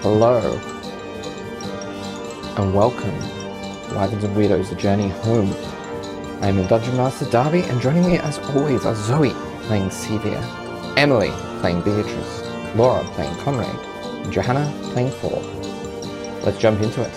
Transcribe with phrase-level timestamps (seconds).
[0.00, 0.38] Hello,
[2.56, 5.52] and welcome to Wagons and Weirdos, The Journey Home.
[6.40, 10.40] I am your Dungeon Master Darby, and joining me as always are Zoe playing Sevia,
[10.96, 12.42] Emily playing Beatrice,
[12.76, 13.74] Laura playing Conrad,
[14.24, 15.42] and Johanna playing Thor.
[16.44, 17.16] Let's jump into it.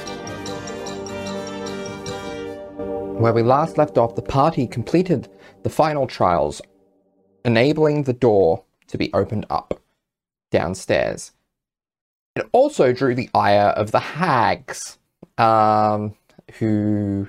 [3.21, 5.29] Where we last left off, the party completed
[5.61, 6.63] the final trials,
[7.45, 9.79] enabling the door to be opened up
[10.49, 11.33] downstairs.
[12.35, 14.97] It also drew the ire of the hags,
[15.37, 16.15] um,
[16.59, 17.27] who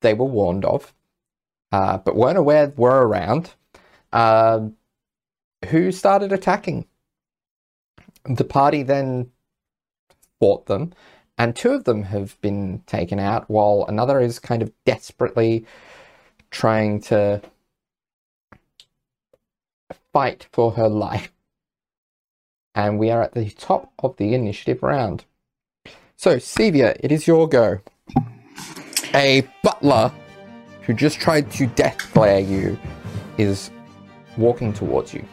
[0.00, 0.94] they were warned of,
[1.72, 3.54] uh, but weren't aware were around,
[4.12, 4.68] uh,
[5.68, 6.86] who started attacking.
[8.24, 9.30] The party then
[10.40, 10.92] fought them,
[11.36, 15.66] and two of them have been taken out, while another is kind of desperately
[16.50, 17.42] trying to
[20.12, 21.32] fight for her life
[22.74, 25.24] and we are at the top of the initiative round.
[26.16, 27.80] So, Sevia, it is your go.
[29.14, 30.12] A butler
[30.82, 32.78] who just tried to death glare you
[33.38, 33.70] is
[34.36, 35.24] walking towards you.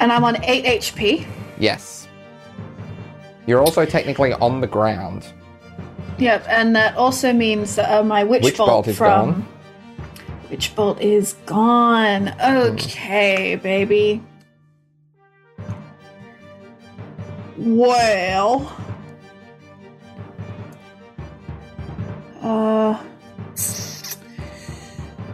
[0.00, 1.26] And I'm on 8 HP.
[1.58, 2.06] Yes.
[3.46, 5.32] You're also technically on the ground.
[6.18, 9.48] Yep, and that also means that uh, my witch, Witch bolt, bolt is from gone.
[10.50, 12.34] witch bolt is gone.
[12.42, 14.22] Okay, baby.
[17.58, 18.70] Well,
[22.42, 23.02] uh,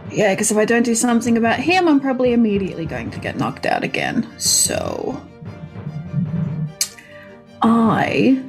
[0.09, 3.35] yeah, because if I don't do something about him, I'm probably immediately going to get
[3.35, 4.27] knocked out again.
[4.39, 5.21] So,
[7.61, 8.41] I.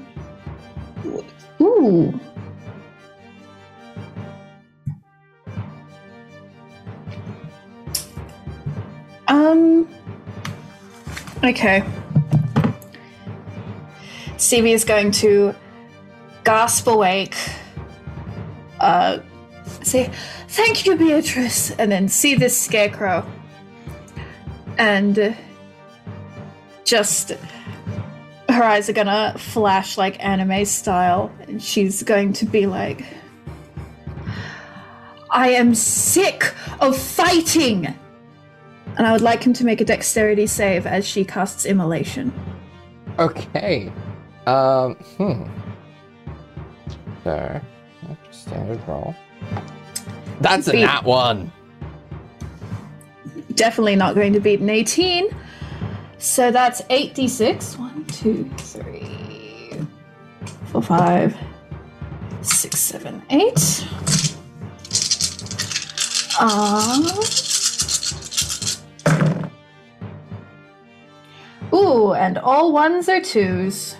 [1.61, 2.21] Ooh.
[9.27, 9.89] Um.
[11.43, 11.83] Okay.
[14.45, 15.55] Sevia is going to
[16.45, 17.35] gasp awake.
[18.79, 19.21] Uh,
[19.83, 20.11] say,
[20.49, 23.25] "Thank you, Beatrice," and then see this scarecrow,
[24.77, 25.33] and uh,
[26.85, 27.33] just
[28.51, 33.03] her eyes are gonna flash like anime style, and she's going to be like,
[35.31, 37.95] "I am sick of fighting."
[38.97, 42.31] And I would like him to make a dexterity save as she casts immolation.
[43.19, 43.91] Okay.
[44.47, 45.45] Um, hmm.
[47.25, 47.61] So,
[48.03, 49.15] that's standard roll.
[50.41, 50.83] That's a Beat.
[50.83, 51.51] nat one.
[53.55, 55.29] Definitely not going to beat an 18.
[56.19, 57.79] So that's 8d6.
[57.79, 59.87] 1, 2, 3,
[60.67, 61.37] 4, 5,
[62.43, 63.89] 6, 7, 8.
[66.41, 67.23] Uh,
[71.73, 73.97] ooh, and all ones are twos.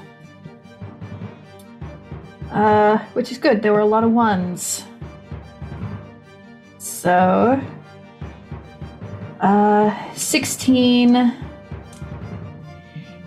[2.55, 3.63] Uh, which is good.
[3.63, 4.85] There were a lot of ones.
[6.79, 7.61] So,
[9.41, 11.35] uh, 16,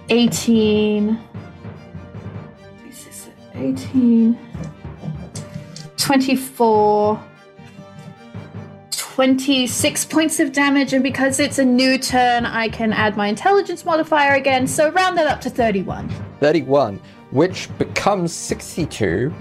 [0.07, 1.19] 18,
[3.55, 4.39] 18,
[5.97, 7.23] 24,
[8.91, 13.83] 26 points of damage, and because it's a new turn, I can add my intelligence
[13.83, 16.07] modifier again, so round that up to 31.
[16.39, 17.01] 31,
[17.31, 19.33] which becomes 62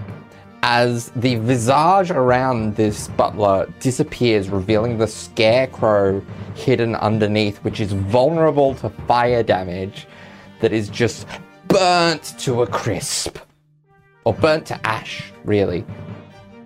[0.62, 6.20] as the visage around this butler disappears, revealing the scarecrow
[6.54, 10.08] hidden underneath, which is vulnerable to fire damage
[10.60, 11.26] that is just
[11.68, 13.38] burnt to a crisp.
[14.24, 15.84] Or burnt to ash, really.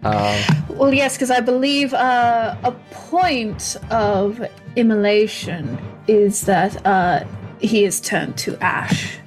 [0.02, 4.42] Um, Well, yes, because I believe uh, a point of
[4.76, 7.24] immolation is that uh,
[7.60, 9.18] he is turned to ash.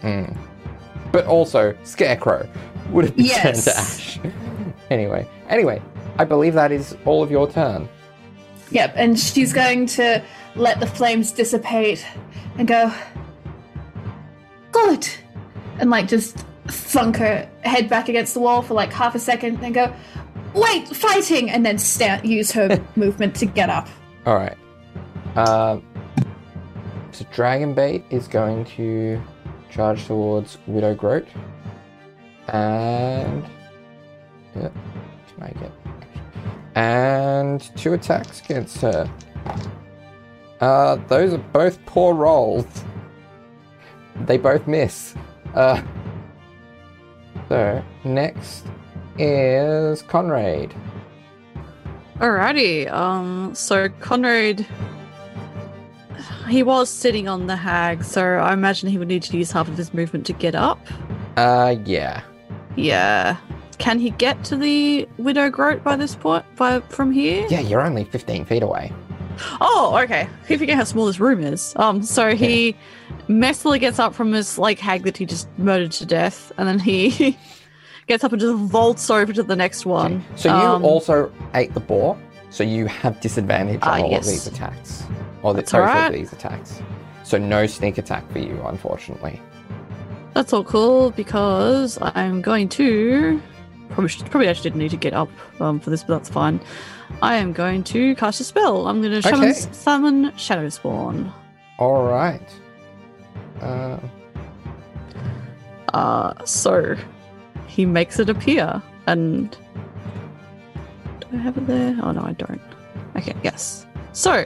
[1.14, 2.50] But also, Scarecrow
[2.90, 4.20] would have been turned to ash.
[4.90, 5.80] anyway, anyway,
[6.18, 7.88] I believe that is all of your turn.
[8.72, 10.24] Yep, and she's going to
[10.56, 12.04] let the flames dissipate
[12.58, 12.92] and go,
[14.72, 15.08] good,
[15.78, 19.64] and like just thunk her head back against the wall for like half a second,
[19.64, 19.94] and go,
[20.56, 23.88] wait, fighting, and then stand, use her movement to get up.
[24.26, 24.58] All right.
[25.36, 25.86] Um,
[27.12, 29.22] so Dragonbait is going to
[29.74, 31.28] charge towards Widow Groat,
[32.48, 33.44] and
[34.56, 34.70] yeah,
[35.40, 35.72] make it,
[36.76, 39.10] and two attacks against her.
[40.62, 42.66] Uh, those are both poor rolls.
[44.26, 45.16] They both miss.
[45.56, 45.82] Uh,
[47.50, 48.66] so next
[49.18, 50.74] is Conrad.
[52.18, 52.92] Alrighty.
[52.92, 53.54] Um.
[53.56, 54.66] So Conrad
[56.50, 59.68] he was sitting on the hag, so I imagine he would need to use half
[59.68, 60.80] of his movement to get up.
[61.38, 62.22] Uh, yeah.
[62.76, 63.38] Yeah.
[63.80, 66.46] Can he get to the widow groat by this point?
[66.56, 67.46] By from here?
[67.50, 68.92] Yeah, you're only 15 feet away.
[69.62, 70.28] Oh, okay.
[70.48, 71.74] He forget how small this room is.
[71.78, 72.76] Um, so he
[73.28, 76.78] messily gets up from his like hag that he just murdered to death, and then
[76.80, 77.38] he
[78.08, 80.24] gets up and just vaults over to the next one.
[80.36, 82.18] So you Um, also ate the boar,
[82.52, 84.26] so you have disadvantage Ah, on all yes.
[84.28, 85.04] of these attacks.
[85.44, 86.08] Or the, That's both alright.
[86.08, 86.82] of these attacks.
[87.24, 89.40] So no sneak attack for you, unfortunately.
[90.34, 93.40] That's all cool because I'm going to
[93.90, 95.30] probably should, probably actually didn't need to get up
[95.62, 96.60] um, for this, but that's fine.
[97.22, 98.88] I am going to cast a spell.
[98.88, 99.60] I'm going to summon, Okay.
[99.72, 101.32] summon Shadow Spawn.
[101.78, 102.42] All right.
[103.62, 103.98] Uh,
[105.94, 106.96] Uh, so
[107.68, 109.52] he makes it appear, and
[111.20, 111.96] do I have it there?
[112.02, 112.62] Oh no, I don't.
[113.16, 113.86] Okay, yes.
[114.12, 114.44] So,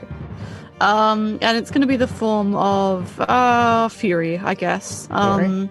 [0.80, 5.08] um, and it's going to be the form of uh fury, I guess.
[5.10, 5.68] Um,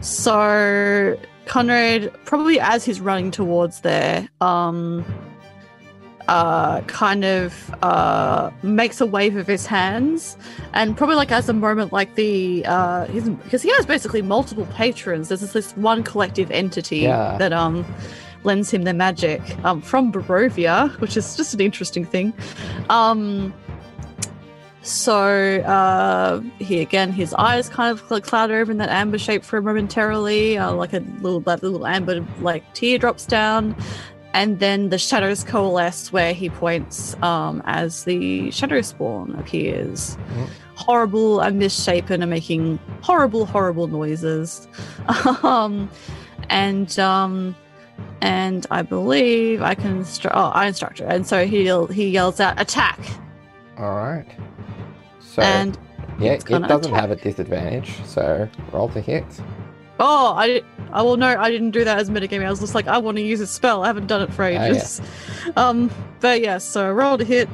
[0.00, 5.04] so Conrad probably as he's running towards there, um.
[6.28, 10.36] Uh, kind of uh makes a wave of his hands,
[10.72, 13.06] and probably like as a moment like the uh
[13.44, 17.36] because he has basically multiple patrons there's this, this one collective entity Yeah.
[17.38, 17.86] that um
[18.42, 22.32] lends him their magic um from Barovia which is just an interesting thing
[22.90, 23.54] um
[24.86, 29.42] so uh he again his eyes kind of like cloud over in that amber shape
[29.44, 33.74] for a momentarily uh, like a little that little amber like tear drops down.
[34.32, 40.16] And then the shadows coalesce where he points um, as the shadow spawn appears.
[40.34, 40.48] Mhm.
[40.74, 44.68] horrible and misshapen and making horrible horrible noises.
[45.42, 45.90] Um,
[46.50, 47.56] and um,
[48.20, 51.62] and i believe i can instru- oh i instruct her and so he
[51.94, 52.98] he yells out attack!
[53.78, 54.26] All right.
[55.36, 55.78] So and
[56.18, 56.92] yeah, it doesn't attack.
[56.92, 58.02] have a disadvantage.
[58.06, 59.26] So roll to hit.
[60.00, 60.62] oh i
[60.92, 62.46] I will no, I didn't do that as metagaming.
[62.46, 63.84] I was just like, I want to use a spell.
[63.84, 64.64] I haven't done it for yeah.
[64.64, 65.02] ages.
[65.56, 65.90] Um,
[66.20, 67.50] but yeah, so I rolled a hit.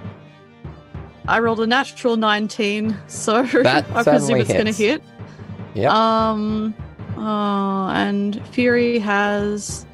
[1.27, 5.03] I rolled a natural 19, so I presume it's going to hit.
[5.75, 5.91] Yeah.
[5.91, 6.73] Um,
[7.17, 9.87] oh, and Fury has.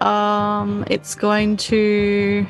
[0.00, 2.46] Um, it's going to.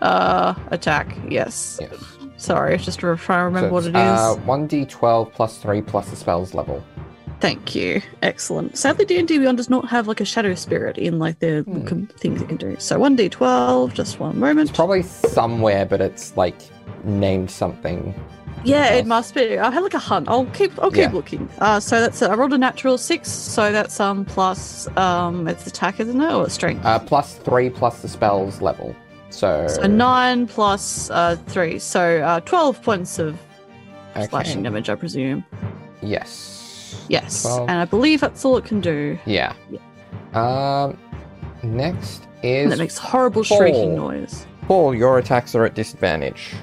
[0.00, 1.16] Uh, attack.
[1.28, 1.78] Yes.
[1.80, 2.19] yes.
[2.40, 3.94] Sorry, just trying to remember So what it is.
[3.96, 6.82] Uh, 1d12 plus 3 plus the spell's level.
[7.40, 8.00] Thank you.
[8.22, 8.76] Excellent.
[8.76, 11.62] Sadly, D and D Beyond does not have like a shadow spirit in like the
[11.62, 12.04] Hmm.
[12.18, 12.76] things you can do.
[12.78, 13.94] So one D twelve.
[13.94, 14.68] Just one moment.
[14.68, 16.56] It's probably somewhere, but it's like
[17.04, 18.14] named something.
[18.62, 19.58] yeah, it must be.
[19.58, 20.28] I had like a hunt.
[20.28, 20.72] I'll keep.
[20.82, 21.12] I'll keep Yeah.
[21.12, 21.48] looking.
[21.60, 23.30] Uh, so that's I rolled a natural six.
[23.30, 26.84] So that's um plus um it's attack, isn't it, or it's strength?
[26.84, 28.94] Uh, plus 3 plus the spell's level.
[29.30, 31.78] So, so nine plus uh three.
[31.78, 33.38] So uh twelve points of
[34.16, 34.26] okay.
[34.26, 35.44] slashing damage, I presume.
[36.02, 36.58] Yes.
[37.08, 37.68] Yes, 12.
[37.68, 39.18] and I believe that's all it can do.
[39.26, 39.52] Yeah.
[40.32, 40.98] Um,
[41.62, 44.46] next is And it makes horrible shrieking noise.
[44.62, 44.94] Paul.
[44.94, 46.54] Your attacks are at disadvantage.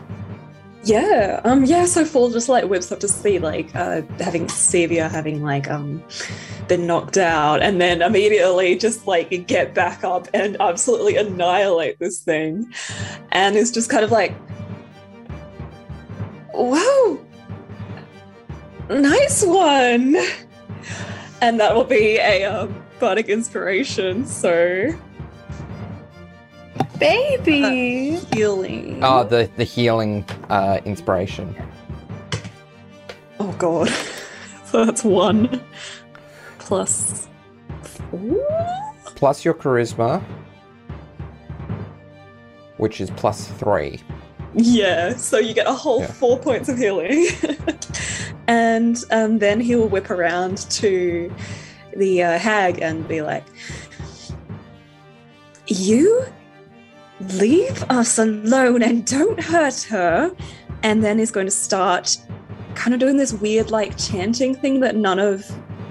[0.83, 1.85] Yeah, um, yeah.
[1.85, 6.01] So Fall just like whips up to see like uh, having Sevia having like um
[6.69, 12.21] been knocked out, and then immediately just like get back up and absolutely annihilate this
[12.21, 12.71] thing,
[13.31, 14.33] and it's just kind of like,
[16.53, 17.19] wow,
[18.89, 20.15] nice one,
[21.41, 24.25] and that will be a um, bardic inspiration.
[24.25, 24.93] So
[26.99, 28.15] Baby.
[28.33, 28.99] healing.
[29.03, 31.55] Oh, the the healing uh, inspiration.
[33.39, 33.89] Oh god.
[34.65, 35.61] so that's one
[36.59, 37.27] plus
[37.81, 38.45] four?
[39.15, 40.21] Plus your charisma,
[42.77, 43.99] which is plus three.
[44.53, 46.07] Yeah, so you get a whole Yeah.
[46.07, 47.27] four points of healing.
[48.47, 51.31] and um, then he will whip around to
[51.95, 53.43] the uh, hag and be like,
[55.67, 56.25] You
[57.19, 60.35] leave us alone and don't hurt her.
[60.83, 62.17] And then he's going to start
[62.75, 65.43] kind of doing this weird, like, chanting thing that none of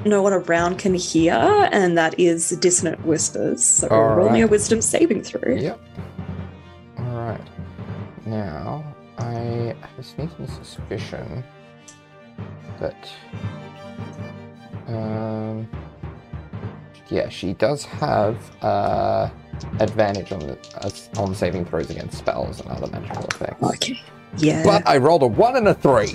[0.05, 1.35] no one around can hear,
[1.73, 3.65] and that is dissonant whispers.
[3.65, 5.53] So roll me a wisdom saving throw.
[5.53, 5.81] Yep.
[6.99, 7.41] All right.
[8.25, 8.85] Now
[9.19, 11.43] I have a sneaking suspicion
[12.79, 13.09] that,
[14.87, 15.69] um,
[17.09, 19.29] yeah, she does have uh,
[19.81, 23.63] advantage on the uh, on saving throws against spells and other magical effects.
[23.63, 24.01] Okay.
[24.39, 24.63] Yeah.
[24.63, 26.13] But I rolled a one and a three.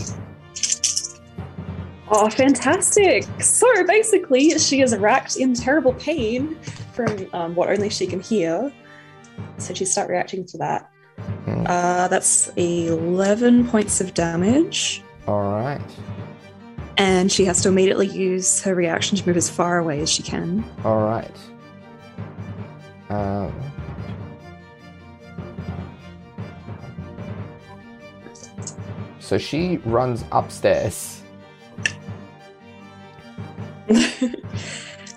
[2.14, 3.24] Oh, fantastic!
[3.40, 6.56] So basically, she is racked in terrible pain
[6.94, 8.72] from um, what only she can hear.
[9.58, 10.92] So she start reacting to that.
[11.46, 11.66] Mm.
[11.68, 15.04] Uh, that's 11 points of damage.
[15.28, 15.82] All right.
[16.98, 20.24] And she has to immediately use her reaction to move as far away as she
[20.24, 20.64] can.
[20.84, 21.36] All right.
[23.12, 23.54] Um,
[29.20, 31.22] so she runs upstairs.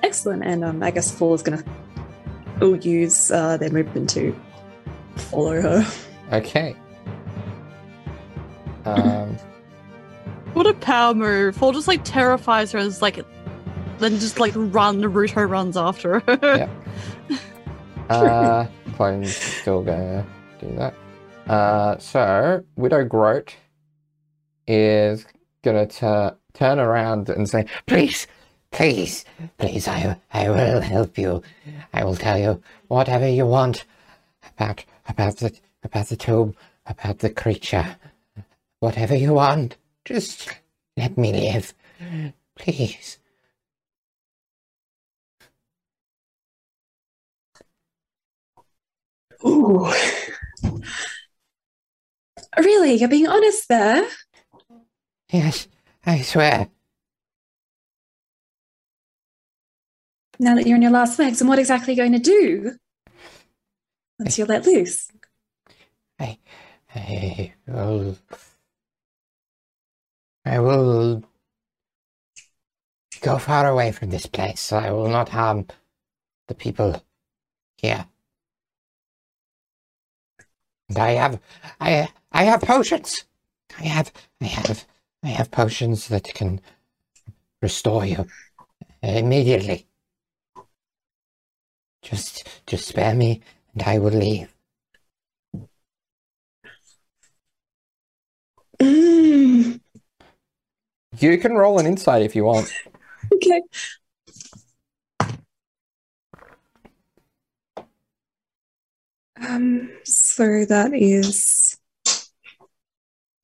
[0.03, 0.43] Excellent.
[0.45, 1.65] And um, I guess Fall is going to
[2.61, 4.35] will use uh, their movement to
[5.17, 5.87] follow her.
[6.33, 6.75] Okay.
[8.85, 9.37] Um,
[10.55, 11.57] What a power move!
[11.57, 13.25] Fall just like terrifies her as like,
[13.99, 15.03] then just like run.
[15.03, 16.39] Naruto runs after her.
[16.43, 16.69] Yeah.
[18.11, 20.27] uh, Clone's still gonna
[20.61, 20.95] do that.
[21.47, 23.55] Uh, so Widow Groat
[24.67, 25.27] is
[25.63, 28.27] gonna tu- turn around and say, Please,
[28.71, 29.25] please,
[29.59, 31.43] please, I, I will help you.
[31.93, 33.85] I will tell you whatever you want
[34.57, 36.55] about, about the, about the tomb,
[36.87, 37.97] about the creature.
[38.81, 39.77] Whatever you want.
[40.05, 40.51] Just
[40.97, 41.75] let me live.
[42.57, 43.19] Please.
[49.47, 49.93] Ooh.
[52.57, 52.95] Really?
[52.95, 54.07] You're being honest there?
[55.31, 55.67] Yes,
[56.07, 56.69] I swear.
[60.39, 62.73] Now that you're on your last legs, and what exactly are you going to do?
[64.19, 65.09] Once you're let loose.
[66.19, 66.39] I
[67.67, 68.17] will.
[70.45, 71.25] I will
[73.21, 74.73] go far away from this place.
[74.73, 75.67] I will not harm
[76.47, 77.03] the people
[77.79, 78.07] here.
[80.89, 81.41] And I have,
[81.81, 83.25] I, I have potions.
[83.79, 84.85] I have, I have,
[85.23, 86.61] I have potions that can
[87.63, 88.27] restore you
[89.03, 89.87] immediately.
[92.03, 94.55] Just, just spare me, and I will leave.
[98.81, 99.79] Mm,
[101.19, 102.73] "You can roll an insight if you want."
[103.35, 103.63] okay.
[109.41, 111.77] Um, so that is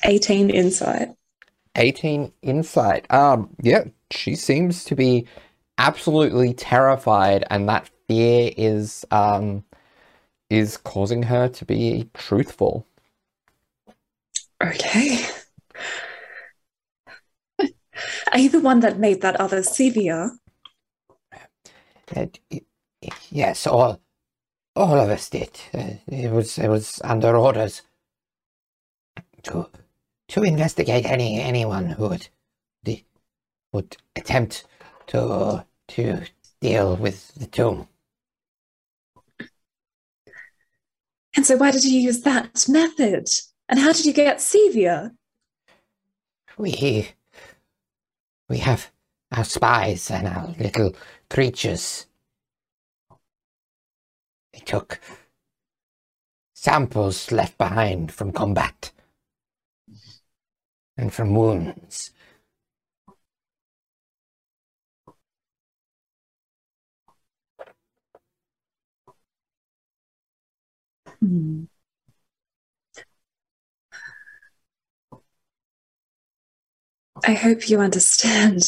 [0.05, 1.09] 18 insight.
[1.77, 3.11] 18 insight.
[3.13, 5.27] Um, yeah, she seems to be
[5.79, 9.65] absolutely terrified, and that fear is um
[10.49, 12.87] is causing her to be truthful.
[14.63, 15.27] Okay.
[18.33, 20.31] Are you the one that made that other Sevia?
[22.15, 22.27] Uh,
[23.31, 24.01] yes, all,
[24.81, 25.51] all of us did.
[25.73, 27.83] It was, it was under orders
[29.43, 29.69] to,
[30.29, 32.29] to investigate any anyone who would,
[33.73, 34.65] would attempt
[35.09, 36.23] to, to
[36.61, 37.89] deal with the tomb.
[41.37, 43.29] And so why did you use that method?
[43.69, 45.13] And how did you get Sevia?
[46.59, 47.11] We,
[48.49, 48.91] we have
[49.33, 50.95] our spies and our little
[51.29, 52.07] creatures.
[54.53, 55.01] They took
[56.55, 58.93] samples left behind from combat
[60.97, 62.13] and from wounds.
[71.21, 71.65] Hmm.
[77.25, 78.63] I hope you understand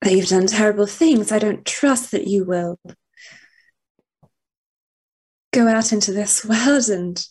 [0.00, 1.32] that you've done terrible things.
[1.32, 2.78] I don't trust that you will
[5.58, 7.26] go out into this world and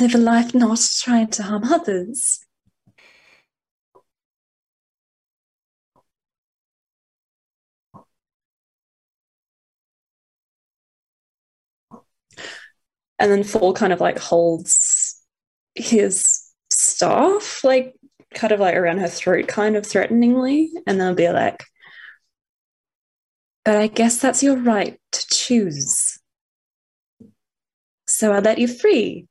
[0.00, 2.40] live a life not trying to harm others.
[13.18, 15.20] And then Fall kind of like holds
[15.74, 17.94] his staff, like
[18.34, 21.64] kind of like around her throat, kind of threateningly, and then I'll be like,
[23.64, 26.18] but I guess that's your right to choose.
[28.06, 29.26] So I let you free.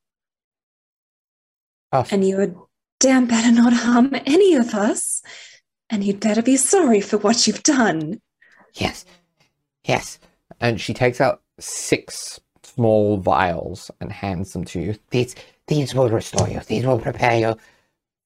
[1.92, 2.54] And you would
[3.00, 5.22] damn better not harm any of us.
[5.88, 8.20] And you'd better be sorry for what you've done.
[8.74, 9.04] yes,
[9.84, 10.18] yes.
[10.60, 14.94] And she takes out six small vials and hands them to you.
[15.10, 15.34] These,
[15.66, 16.60] these will restore you.
[16.60, 17.56] These will prepare you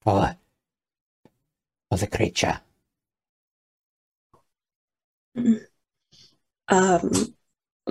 [0.01, 0.37] for,
[1.89, 2.59] for the creature.
[5.35, 5.65] Mm
[6.69, 7.11] um,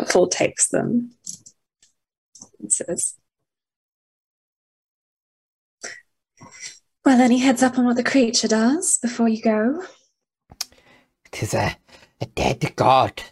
[0.08, 1.12] Full takes them
[2.68, 3.14] says,
[7.04, 9.82] Well, any heads up on what the creature does before you go?
[11.26, 11.76] It is a,
[12.20, 13.22] a dead god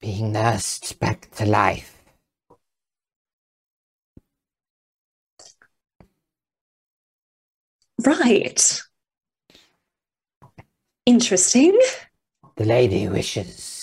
[0.00, 1.92] being nursed back to life.
[8.04, 8.80] Right.
[11.06, 11.78] Interesting.
[12.56, 13.75] The lady wishes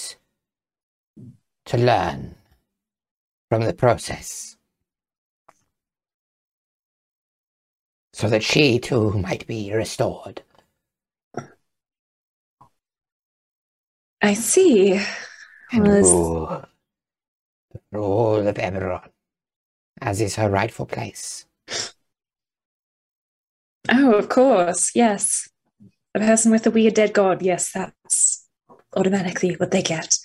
[1.66, 2.36] to learn
[3.50, 4.58] from the process.
[8.14, 10.44] So that she too might be restored.
[14.22, 14.94] I see.
[15.72, 16.66] and Well, it's- rule,
[17.92, 19.10] rule of Eberron,
[20.02, 21.46] as is her rightful place.
[23.90, 24.92] Oh, of course.
[24.96, 25.50] Yes.
[26.14, 27.42] The person with the weird dead god.
[27.42, 28.48] Yes, that's
[28.96, 30.18] automatically what they get.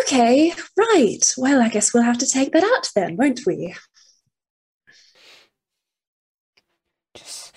[0.00, 1.32] Okay, right.
[1.36, 3.74] Well, I guess we'll have to take that out then, won't we?
[7.14, 7.54] Just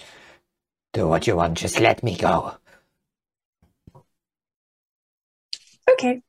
[0.94, 2.56] do what you want, just let me go.
[5.92, 6.22] Okay.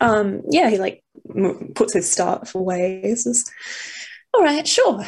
[0.00, 1.02] Um, yeah, he like
[1.74, 3.00] puts his staff away.
[3.02, 3.50] He says,
[4.34, 5.04] All right, sure.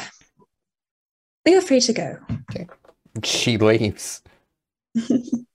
[1.45, 2.17] Feel free to go.
[2.49, 2.67] Okay.
[3.23, 4.21] She leaves.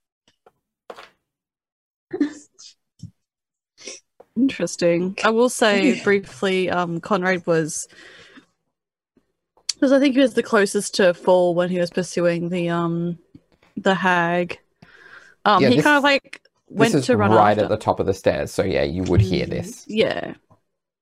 [4.36, 5.16] Interesting.
[5.24, 6.04] I will say Yeah.
[6.04, 7.86] briefly, um, Conrad was
[9.74, 13.18] because I think he was the closest to fall when he was pursuing the um
[13.76, 14.58] the hag.
[15.44, 17.64] Um, Yeah, he this- kind of like went this is to run right after.
[17.64, 19.84] at the top of the stairs, so yeah, you would hear this.
[19.86, 20.34] Yeah.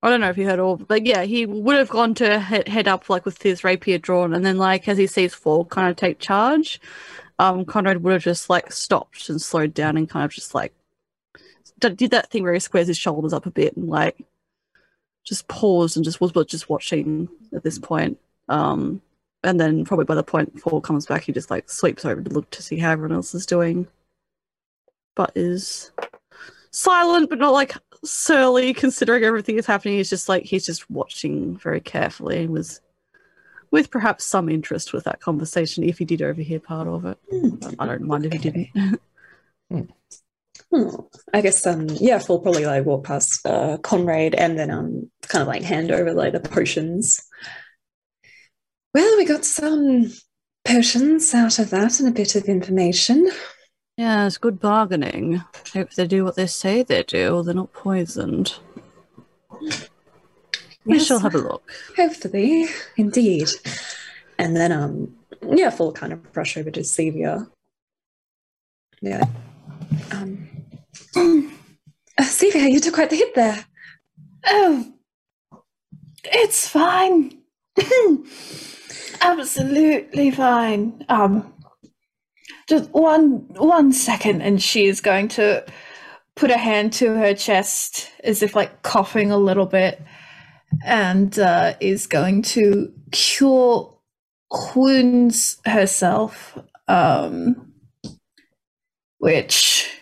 [0.04, 2.66] I don't know if you heard all, but yeah, he would have gone to head,
[2.66, 5.88] head up like with his rapier drawn, and then like as he sees Fall kind
[5.88, 6.80] of take charge,
[7.38, 10.72] um, Conrad would have just like stopped and slowed down and kind of just like
[10.72, 10.81] d-
[11.90, 14.16] did that thing where he squares his shoulders up a bit and like
[15.24, 18.18] just paused and just was just watching at this point.
[18.48, 19.00] Um,
[19.44, 22.30] and then probably by the point Fall comes back, he just like sweeps over to
[22.30, 23.87] look to see how everyone else is doing,
[25.14, 25.90] but is
[26.70, 29.96] silent but not like surly considering everything that's happening.
[29.96, 32.80] He's just like he's just watching very carefully and was
[33.70, 37.18] with perhaps some interest with that conversation if he did overhear part of it.
[37.61, 39.00] But i don't mind if he didn't
[40.74, 40.88] Hmm.
[41.35, 45.42] I guess um yeah, Full probably like walk past uh Conrad and then um kind
[45.42, 47.20] of like hand over like the potions.
[48.94, 50.12] Well, we got some
[50.64, 53.28] potions out of that and a bit of information.
[53.98, 55.42] yeah it's good bargaining
[55.74, 58.54] hope they do what they say they do or they're not poisoned
[60.85, 63.48] we shall have a look Hopefully, indeed.
[64.38, 65.14] And then um
[65.50, 67.48] yeah, Full kind of brush over to Sevia.
[69.00, 69.24] Yeah.
[70.12, 70.48] Um
[71.16, 71.48] uh,
[72.20, 73.64] Sevia, you took quite the hit there.
[74.46, 74.92] Oh,
[76.24, 77.38] it's fine.
[79.20, 81.05] Absolutely fine.
[81.09, 81.52] Um,
[82.68, 85.64] just one one second, and she is going to
[86.37, 90.02] put a hand to her chest, as if like coughing a little bit,
[90.85, 93.98] and uh, is going to cure
[94.74, 96.59] wounds herself.
[96.88, 97.72] Um,
[99.18, 100.01] which.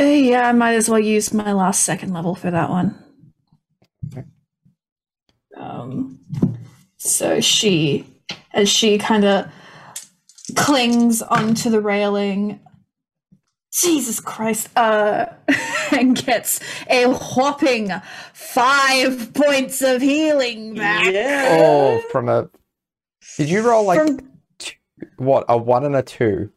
[0.00, 2.98] Uh, yeah, I might as well use my last second level for that one.
[5.56, 6.18] Um,
[6.96, 8.06] so she,
[8.52, 9.46] as she kind of
[10.56, 12.60] clings onto the railing,
[13.72, 15.26] Jesus Christ, uh,
[15.92, 17.90] and gets a whopping
[18.32, 21.12] five points of healing back.
[21.12, 21.58] Yeah.
[21.60, 22.48] Oh, from a.
[23.36, 24.20] Did you roll like From-
[24.58, 24.74] two,
[25.16, 26.50] what a one and a two?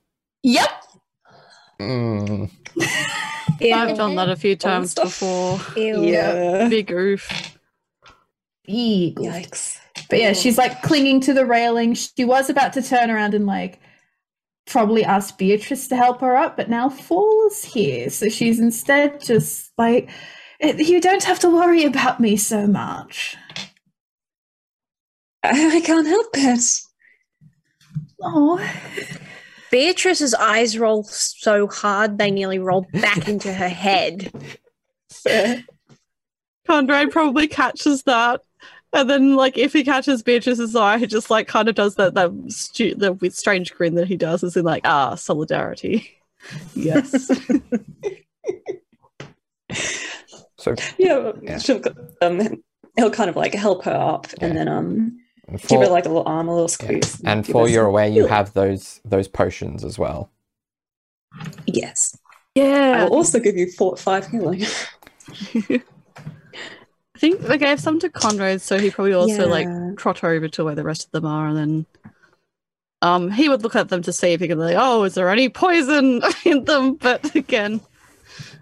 [0.43, 0.69] Yep.
[1.81, 2.51] Mm.
[3.61, 5.05] I've done that a few times stuff.
[5.05, 6.67] before Yeah.
[6.69, 7.29] big oof
[8.67, 9.77] Big Yikes.
[10.09, 11.93] But yeah, she's like clinging to the railing.
[11.93, 13.79] She was about to turn around and like
[14.65, 18.09] probably ask Beatrice to help her up, but now Fall is here.
[18.09, 20.09] So she's instead just like,
[20.61, 23.37] "Eh, you don't have to worry about me so much.
[25.43, 26.63] I, I can't help it.
[28.23, 28.59] Oh,
[29.71, 34.31] Beatrice's eyes roll so hard they nearly roll back into her head.
[36.67, 38.41] Conrad probably catches that.
[38.93, 42.13] And then, like, if he catches Beatrice's eye, he just like kind of does that
[42.13, 46.09] that stu- the with strange grin that he does, is in like, ah, solidarity.
[46.75, 47.29] Yes.
[50.57, 51.57] So Yeah, Yeah.
[51.59, 51.81] she'll
[52.21, 52.63] um
[52.95, 54.47] he'll kind of like help her up Yeah.
[54.47, 55.17] and then um
[55.51, 56.99] give for, her like a little arm, a little yeah.
[57.01, 57.21] squeeze.
[57.25, 60.31] and for her you're aware, you have those those potions as well.
[61.65, 62.17] Yes.
[62.55, 62.63] Yeah.
[62.63, 63.03] I yeah.
[63.05, 64.63] will also give you four five healing.
[67.15, 70.63] I think they gave some to Conrad, so he probably also like trot over to
[70.65, 71.85] where the rest of them are, and then
[73.01, 75.29] um he would look at them to see if he could like, oh, is there
[75.29, 76.95] any poison in them?
[76.95, 77.81] But again,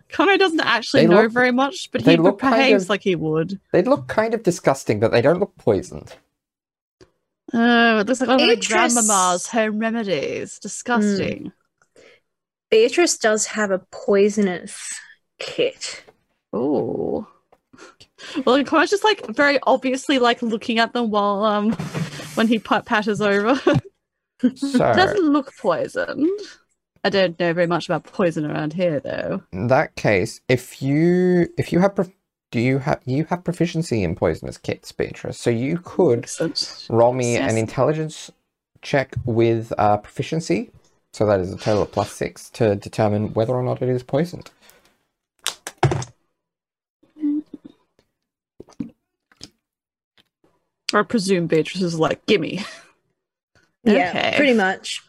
[0.10, 3.02] Conrad doesn't actually They know look- very much, but he look kind behaves of- like
[3.02, 3.60] he would.
[3.72, 6.16] They look kind of disgusting, but they don't look poisoned.
[7.54, 10.60] Oh, it looks like one of my Beatrice- grandmama's home remedies.
[10.60, 11.52] Disgusting.
[12.72, 14.76] Beatrice does have a poisonous
[15.40, 16.04] kit.
[16.52, 17.28] Oh.
[18.46, 21.74] Well, Conrad's just like very obviously like looking at them while um
[22.36, 23.60] when he pat- patters over.
[24.44, 26.28] it So, doesn't look poisoned.
[27.04, 29.44] I don't know very much about poison around here though.
[29.52, 32.10] in that case, if you if you have prof-
[32.54, 35.40] do you have you have proficiency in poisonous kits, Beatrice?
[35.40, 36.30] So you could
[36.88, 38.30] roll me an intelligence
[38.84, 40.70] check with uh, proficiency.
[41.14, 44.04] So that is a total of plus six to determine whether or not it is
[44.04, 44.52] poisoned.
[50.94, 52.64] I presume Beatrice is like, gimme.
[53.86, 54.34] Yeah, Okay.
[54.38, 55.02] pretty much.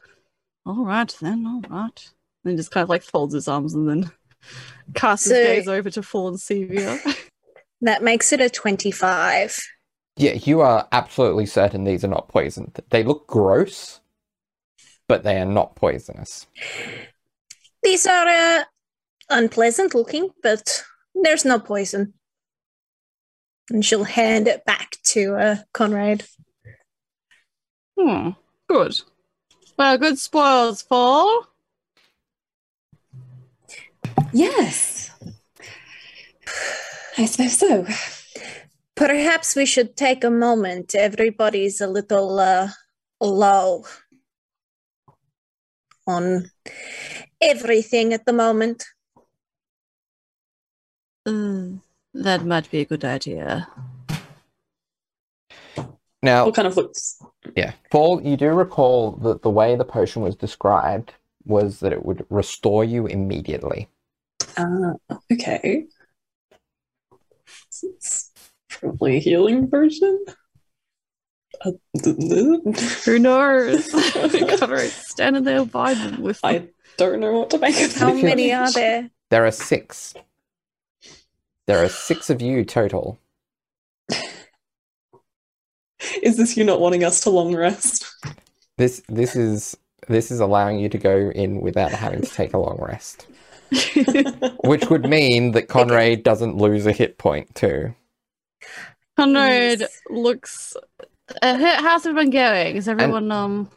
[0.66, 2.10] All right then, all right.
[2.42, 4.10] Then just kind of like folds his arms and then
[4.96, 6.98] casts So- his gaze over to fallen Sevia.
[7.80, 9.58] That makes it a 25.
[10.16, 12.80] Yeah, you are absolutely certain these are not poisoned.
[12.90, 14.00] They look gross,
[15.08, 16.46] but they are not poisonous.
[17.82, 18.64] These are uh,
[19.28, 20.84] unpleasant looking, but
[21.14, 22.14] there's no poison.
[23.70, 26.24] And she'll hand it back to uh, Conrad.
[27.98, 28.30] hmm,
[28.68, 29.00] good.
[29.76, 31.48] Well, good spoils fall.
[34.32, 35.10] Yes.
[37.18, 37.86] I suppose so.
[38.96, 40.94] Perhaps we should take a moment.
[40.94, 42.68] Everybody's a little uh,
[43.20, 43.84] low
[46.06, 46.50] on
[47.40, 48.84] everything at the moment.
[51.26, 51.78] Uh,
[52.12, 53.66] that might be a good idea.
[56.22, 57.20] Now, What kind of looks?
[57.56, 61.12] yeah, Paul, you do recall that the way the potion was described
[61.44, 63.88] was that it would restore you immediately.
[64.56, 64.94] Uh,
[65.32, 65.84] okay.
[67.82, 68.30] It's
[68.68, 70.24] probably a healing version.
[71.64, 71.72] Uh,
[72.04, 73.90] Who knows?
[74.58, 76.50] Conrad's standing there vibing with them.
[76.50, 79.10] I don't know what to make of How many are there?
[79.30, 80.14] There are six.
[81.66, 83.18] There are six of you total.
[86.22, 88.04] Is this you not wanting us to long rest?
[88.76, 89.76] This this is
[90.08, 93.26] this is allowing you to go in without having to take a long rest,
[94.64, 97.94] which would mean that Conrad doesn't lose a hit point too.
[99.16, 100.00] Conrad Yes.
[100.10, 100.76] looks.
[101.42, 102.76] Uh, h- how's everyone going?
[102.76, 103.70] Is everyone um?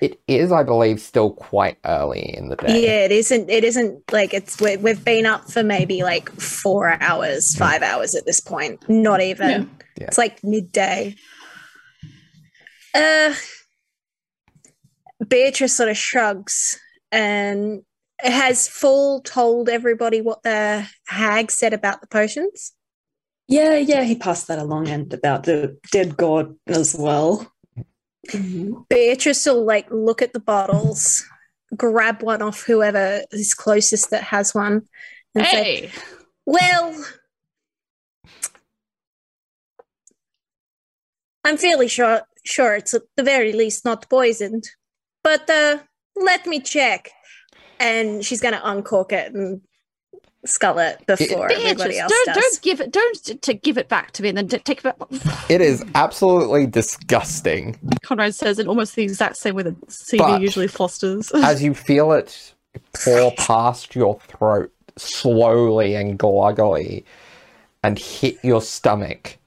[0.00, 2.82] It is, I believe, still quite early in the day.
[2.84, 3.48] Yeah, it isn't.
[3.48, 4.60] It isn't like it's.
[4.60, 8.86] we- We've been up for maybe like four hours, five hours at this point.
[8.88, 9.48] Not even.
[9.48, 9.64] Yeah.
[10.00, 10.06] Yeah.
[10.08, 11.14] It's like midday.
[12.94, 13.34] Uh,
[15.26, 16.78] Beatrice sort of shrugs
[17.12, 17.82] and
[18.20, 22.72] has full told everybody what the hag said about the potions.
[23.48, 27.52] Yeah, yeah, he passed that along and about the dead god as well.
[28.88, 31.22] Beatrice will like look at the bottles,
[31.76, 34.82] grab one off whoever is closest that has one,
[35.34, 35.90] and say,
[36.46, 37.04] Well,
[41.44, 44.64] I'm fairly sure sure it's at the very least not poisoned.
[45.22, 45.78] But uh
[46.16, 47.10] let me check.
[47.80, 49.60] And she's gonna uncork it and
[50.46, 52.36] scull it before everybody Beatrice, else don't does.
[52.36, 55.08] don't give it don't to give it back to me and then take it back.
[55.50, 57.78] It is absolutely disgusting.
[58.02, 61.30] Conrad says in almost the exact same way that CV But- usually fosters.
[61.34, 62.54] As you feel it
[62.92, 67.04] pour past your throat slowly and gluggily
[67.82, 69.38] and hit your stomach,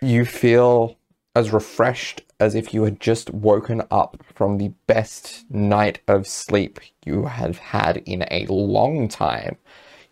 [0.00, 0.96] you feel
[1.36, 6.80] as refreshed as if you had just woken up from the best night of sleep
[7.04, 9.56] you have had in a long time.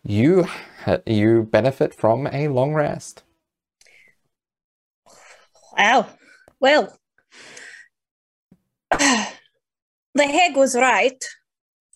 [0.05, 0.47] You
[1.07, 3.23] you benefit from a long rest.
[5.77, 6.07] Wow.
[6.61, 6.99] Well,
[8.91, 9.29] the
[10.17, 11.23] hag was right,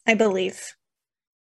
[0.06, 0.74] I believe.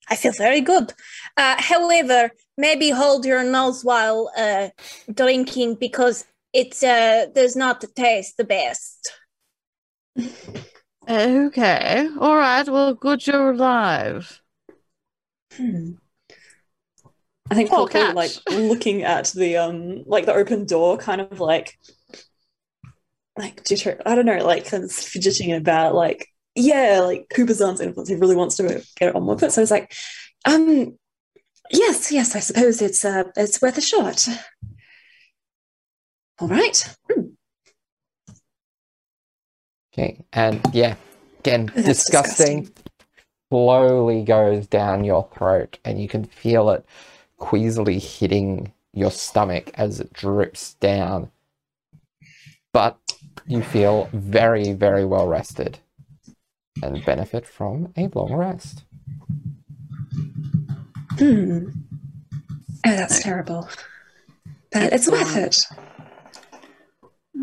[0.08, 0.92] I feel very good.
[1.36, 4.68] Uh, however, maybe hold your nose while uh,
[5.12, 6.24] drinking because
[6.62, 9.12] it uh, does not taste the best.
[11.08, 12.68] okay, all right.
[12.68, 14.40] Well, good you're alive.
[15.56, 15.96] Hmm.
[17.50, 18.14] I think Oh, probably catch.
[18.14, 21.78] like looking at the um like the open door, kind of like
[23.38, 24.00] like jitter.
[24.06, 28.08] I don't know, like kind of fidgeting about like yeah, like Cooper's aunt's influence.
[28.08, 29.92] He really wants to get on with it, so it's like,
[30.46, 30.96] um,
[31.72, 34.28] yes, yes, I suppose it's uh it's worth a shot.
[36.38, 36.96] All right.
[39.92, 40.96] Okay, and yeah,
[41.40, 42.85] again, That's disgusting, disgusting.
[43.51, 46.85] slowly goes down your throat, and you can feel it
[47.38, 51.31] queasily hitting your stomach as it drips down.
[52.72, 52.99] but
[53.46, 55.79] you feel very, very well rested
[56.83, 58.85] and benefit from a long rest.
[61.18, 61.68] Hmm.
[62.85, 63.68] Oh, that's terrible.
[64.72, 65.57] But it's worth it.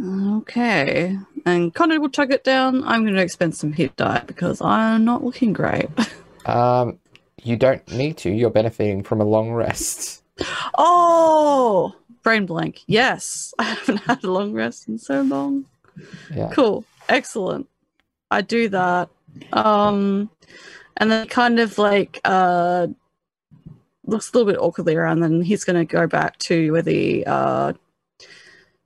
[0.01, 1.17] Okay.
[1.45, 2.83] And Conrad will chug it down.
[2.83, 5.89] I'm going to expend some hit die because I'm not looking great.
[6.45, 6.99] Um,
[7.41, 8.29] you don't need to.
[8.29, 10.23] You're benefiting from a long rest.
[10.77, 12.81] oh, brain blank.
[12.85, 15.63] Yes, I haven't had a long rest in so long.
[16.35, 16.49] Yeah.
[16.51, 16.83] Cool.
[17.07, 17.69] Excellent.
[18.29, 19.07] I do that.
[19.53, 20.29] Um,
[20.97, 22.87] and then kind of like uh
[24.05, 25.21] looks a little bit awkwardly around.
[25.21, 27.73] Then he's going to go back to where the uh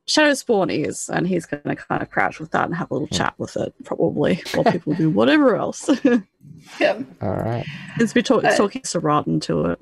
[0.07, 2.93] shadow spawn is, and he's going to kind of crouch with that and have a
[2.93, 5.89] little chat with it, probably while people do whatever else.
[6.79, 7.01] yeah.
[7.21, 7.65] All right.
[7.97, 9.79] He's been talk- Uh, talking Saraten to it.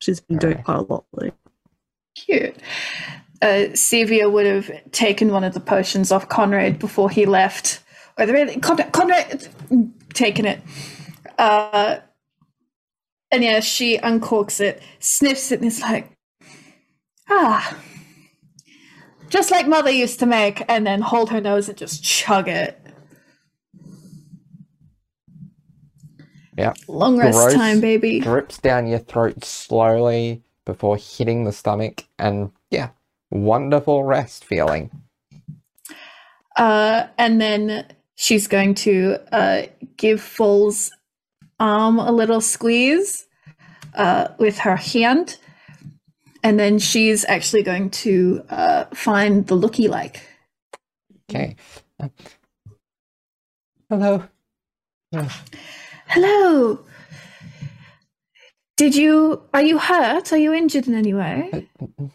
[0.00, 0.64] She's been doing Alright.
[0.64, 1.36] quite a lot lately.
[2.14, 2.56] Cute.
[3.40, 7.80] Uh, Sevia would have taken one of the potions off Conrad before he left.
[8.18, 9.48] Or the really Conrad, Conrad
[10.14, 10.60] taken it.
[11.38, 11.98] Uh,
[13.30, 16.10] and yeah, she uncorks it, sniffs it, and is like,
[17.30, 17.76] ah,
[19.32, 22.78] just like Mother used to make, and then hold her nose and just chug it.
[26.56, 26.74] Yeah.
[26.86, 27.54] Long rest Gross.
[27.54, 28.20] time, baby.
[28.20, 32.90] Drips down your throat slowly before hitting the stomach, and yeah,
[33.30, 34.90] wonderful rest feeling.
[36.54, 39.62] Uh, and then she's going to uh,
[39.96, 40.92] give Foal's
[41.58, 43.26] arm a little squeeze
[43.94, 45.38] uh, with her hand.
[46.42, 50.22] And then she's actually going to uh, find the looky like.
[51.30, 51.56] Okay.
[52.00, 52.08] Uh,
[53.88, 54.24] hello.
[55.14, 55.28] Uh,
[56.12, 56.78] Hello.
[58.76, 59.42] Did you?
[59.54, 60.30] Are you hurt?
[60.30, 61.68] Are you injured in any way?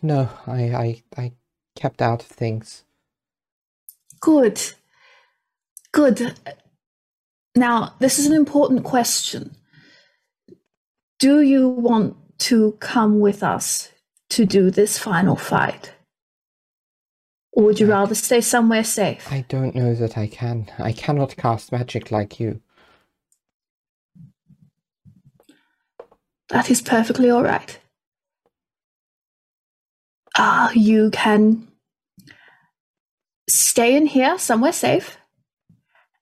[0.04, 1.32] no, I, I, I
[1.76, 2.84] kept out of things.
[4.20, 4.62] Good.
[5.92, 6.36] Good.
[7.56, 9.56] Now, this is an important question.
[11.18, 13.92] Do you want to come with us
[14.30, 15.94] to do this final fight?
[17.54, 19.32] Or would you I- rather stay somewhere safe?
[19.32, 20.70] I don't know that I can.
[20.78, 22.62] I cannot cast magic like you.
[26.50, 27.78] That is perfectly all right.
[30.38, 31.68] Ah, you can
[33.50, 35.18] stay in here somewhere safe,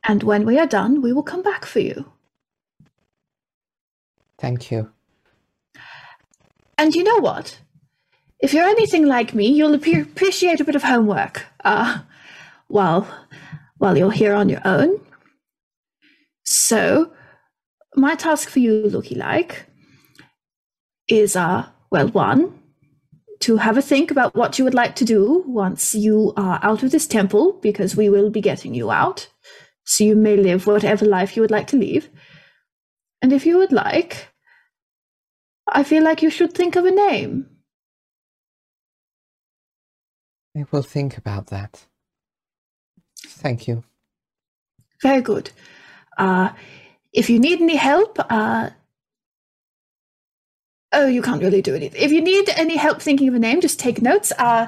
[0.08, 2.12] and when we are done, we will come back for you.
[4.40, 4.92] Thank you.
[6.78, 7.60] And you know what?
[8.40, 11.46] If you're anything like me, you'll appreciate a bit of homework.
[11.64, 12.00] Uh,
[12.68, 13.08] while
[13.78, 15.00] while you're here on your own.
[16.44, 17.12] So,
[17.96, 19.66] my task for you, looky like,
[21.08, 22.60] is uh well one
[23.42, 26.84] to have a think about what you would like to do once you are out
[26.84, 29.28] of this temple, because we will be getting you out,
[29.84, 32.10] so you may live whatever life you would like to live.
[33.22, 34.30] And if you would like,
[35.68, 37.55] I feel like you should think of a name.
[40.56, 41.86] I will think about that.
[43.18, 43.84] Thank you.
[45.02, 45.52] Very good.
[46.18, 46.52] Uh,
[47.12, 48.70] if you need any help, uh,
[50.94, 52.02] oh, you can't really do anything.
[52.02, 54.32] If you need any help thinking of a name, just take notes.
[54.38, 54.68] Uh,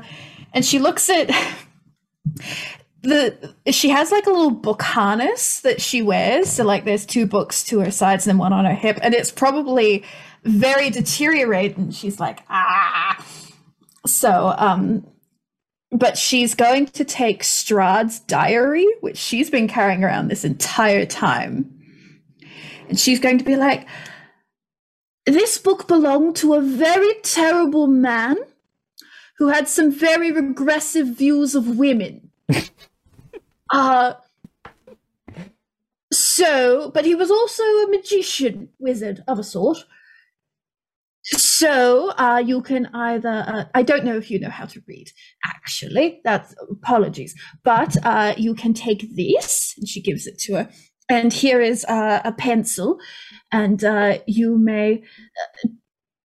[0.53, 1.27] and she looks at
[3.01, 3.53] the.
[3.71, 6.49] She has like a little book harness that she wears.
[6.49, 9.13] So like, there's two books to her sides and then one on her hip, and
[9.13, 10.03] it's probably
[10.43, 11.77] very deteriorated.
[11.77, 13.25] And she's like, ah.
[14.05, 15.05] So, um,
[15.91, 21.73] but she's going to take Strahd's diary, which she's been carrying around this entire time.
[22.89, 23.87] And she's going to be like,
[25.25, 28.37] This book belonged to a very terrible man
[29.37, 32.31] who had some very regressive views of women.
[33.69, 34.13] uh,
[36.11, 39.85] so, but he was also a magician, wizard of a sort.
[41.29, 45.11] So uh, you can either, uh, I don't know if you know how to read,
[45.45, 46.21] actually.
[46.23, 47.35] That's apologies.
[47.63, 50.69] But uh, you can take this, and she gives it to her.
[51.09, 52.99] And here is uh, a pencil,
[53.51, 55.03] and uh, you may
[55.65, 55.69] uh,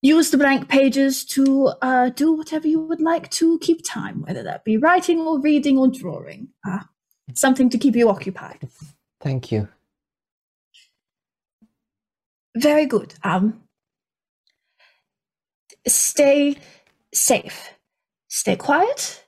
[0.02, 4.44] use the blank pages to uh, do whatever you would like to keep time, whether
[4.44, 6.50] that be writing or reading or drawing.
[6.68, 6.80] Uh,
[7.34, 8.68] something to keep you occupied.
[9.20, 9.68] Thank you.
[12.56, 13.16] Very good.
[13.24, 13.62] Um,
[15.88, 16.58] stay
[17.14, 17.72] safe,
[18.28, 19.26] stay quiet,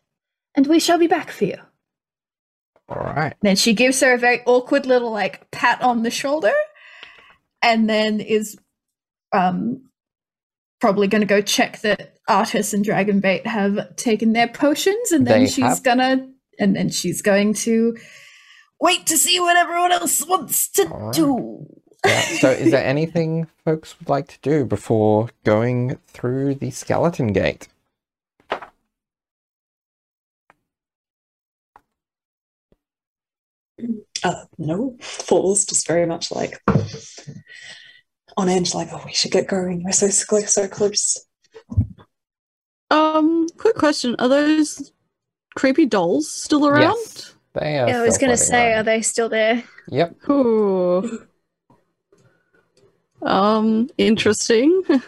[0.55, 1.57] and we shall be back for you.
[2.89, 3.33] All right.
[3.41, 6.53] Then she gives her a very awkward little like pat on the shoulder,
[7.61, 8.57] and then is
[9.31, 9.89] um
[10.79, 15.41] probably going to go check that Artus and Dragonbait have taken their potions, and then
[15.41, 15.83] They she's have?
[15.83, 17.97] gonna and then she's going to
[18.79, 21.13] wait to see what everyone else wants to right.
[21.13, 21.65] do.
[22.05, 22.21] Yeah.
[22.39, 27.67] So, is there anything folks would like to do before going through the skeleton gate?
[34.23, 36.61] Uh, no, falls just very much like
[38.37, 39.83] on edge, like, oh, we should get going.
[39.83, 41.25] We're so close, so close.
[42.89, 44.91] Um, quick question: Are those
[45.55, 46.95] creepy dolls still around?
[46.95, 47.87] Yes, they are.
[47.87, 48.79] Yeah, I was gonna say, around.
[48.79, 49.63] are they still there?
[49.89, 50.29] Yep.
[50.29, 51.27] Ooh.
[53.25, 54.83] Um, interesting.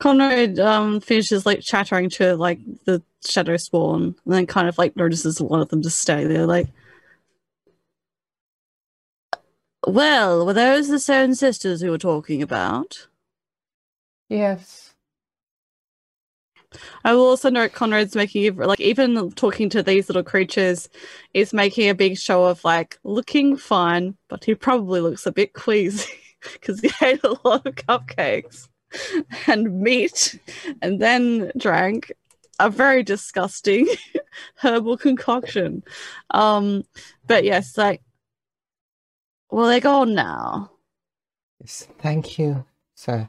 [0.00, 4.96] Conrad um finishes like chattering to like the shadow spawn and then kind of like
[4.96, 6.66] notices one of them just stay there like
[9.86, 13.08] Well, were those the seven sisters we were talking about?
[14.28, 14.94] Yes.
[17.04, 20.88] I will also note Conrad's making ev- like even talking to these little creatures
[21.34, 25.52] is making a big show of like looking fine, but he probably looks a bit
[25.52, 26.10] queasy
[26.52, 28.68] because he ate a lot of cupcakes
[29.46, 30.38] and meat
[30.80, 32.12] and then drank
[32.60, 33.88] a very disgusting
[34.56, 35.82] herbal concoction.
[36.30, 36.84] Um
[37.26, 38.02] but yes, like
[39.50, 40.70] well they're gone now.
[41.60, 41.86] Yes.
[41.98, 43.28] Thank you, sir.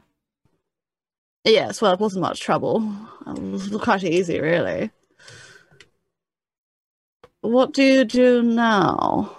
[1.44, 2.82] Yes, well, it wasn't much trouble.
[3.26, 4.90] It was quite easy, really.
[7.42, 9.36] What do you do now?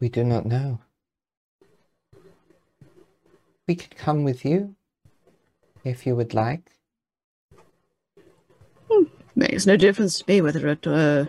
[0.00, 0.80] We do not know.
[3.68, 4.74] We could come with you
[5.84, 6.72] if you would like.
[9.36, 11.26] Makes no difference to me whether it uh,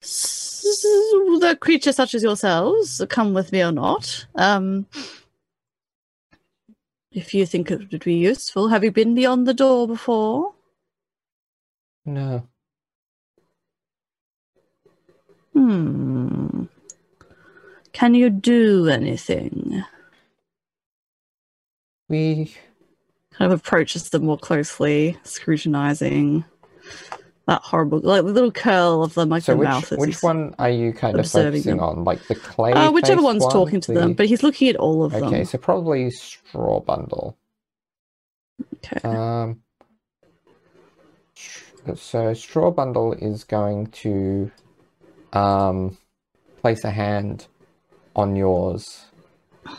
[0.00, 4.26] the creature such as yourselves come with me or not.
[4.34, 4.86] Um,
[7.12, 10.54] if you think it would be useful, have you been beyond the door before?
[12.04, 12.46] No.
[15.52, 16.59] Hmm.
[18.00, 19.84] Can you do anything?
[22.08, 22.54] We
[23.30, 26.46] kind of approaches them more closely, scrutinizing
[27.46, 29.92] that horrible, like the little curl of them, like so the which mouth.
[29.98, 31.80] which one are you kind of focusing them.
[31.80, 32.04] on?
[32.04, 32.72] Like the clay?
[32.72, 35.34] Uh, whichever one's one, talking to them, but he's looking at all of Okay, them.
[35.34, 37.36] Okay, so probably straw bundle.
[38.76, 39.06] Okay.
[39.06, 39.60] Um,
[41.96, 44.50] so straw bundle is going to
[45.34, 45.98] um
[46.62, 47.46] place a hand
[48.16, 49.06] on yours,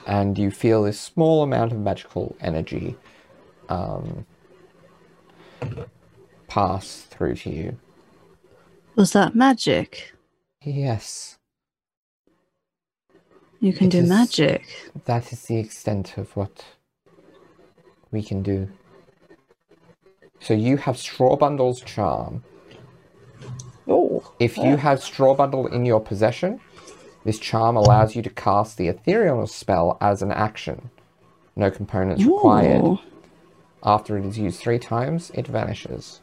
[0.08, 2.96] and you feel this small amount of magical energy
[3.70, 4.26] um
[6.48, 7.78] pass through to you.
[8.96, 10.14] Was that magic?
[10.64, 11.38] Yes,
[13.60, 14.64] You can It do is- magic.
[15.06, 16.66] that is the extent of what
[18.12, 18.70] we can do.
[20.40, 22.44] So you have straw bundle's charm.
[23.88, 26.60] Oh, If you have Straw Bundle in your possession,
[27.24, 30.90] this charm allows you to cast the Ethereal spell as an action.
[31.56, 33.00] No components required.
[33.84, 36.22] After it is used three times, it vanishes.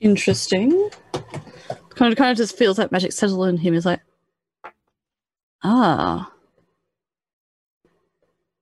[0.00, 0.90] interesting.
[1.90, 3.74] Kind of, kind of just feels like magic settle in him.
[3.74, 4.00] Is like,
[5.62, 6.32] ah,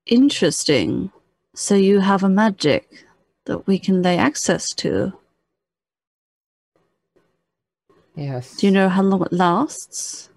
[0.07, 1.11] interesting.
[1.55, 3.07] So you have a magic
[3.47, 5.13] that we can lay access to.
[8.15, 8.57] Yes.
[8.57, 10.29] Do you know how long it lasts?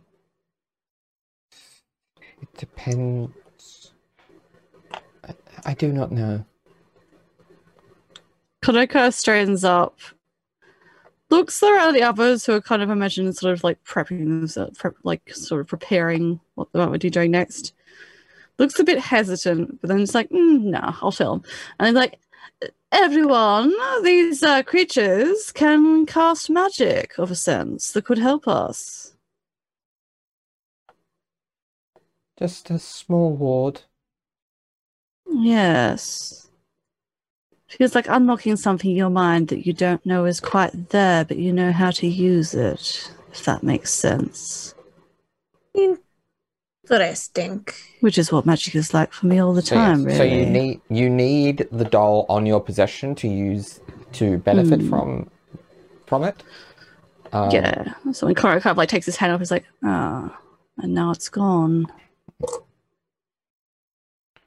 [2.62, 3.92] Depends.
[4.94, 5.34] I,
[5.66, 6.46] I do not know.
[8.64, 9.98] Konoko straightens up,
[11.32, 14.78] looks around at the others who are kind of imagining sort of like prepping themselves,
[14.78, 17.74] prep, like sort of preparing what they might be doing next.
[18.60, 21.42] Looks a bit hesitant, but then it's like, mm, nah, I'll film.
[21.80, 22.20] And he's like,
[22.92, 23.74] everyone,
[24.04, 29.11] these uh, creatures can cast magic of a sense that could help us.
[32.42, 33.82] Just a small ward.
[35.32, 36.50] Yes.
[37.68, 41.38] Feels like unlocking something in your mind that you don't know is quite there, but
[41.38, 44.74] you know how to use it, if that makes sense.
[46.90, 47.68] Interesting.
[48.00, 50.18] Which is what magic is like for me all the So, yes, time, really.
[50.18, 53.80] so you need you need the doll on your possession to use
[54.14, 54.90] to benefit Hmm.
[54.90, 55.30] from
[56.08, 56.42] from it.
[57.32, 57.94] Um, yeah.
[58.14, 60.36] So when Cora kind of like takes his hand off, he's like, ah,
[60.80, 61.86] and now it's gone.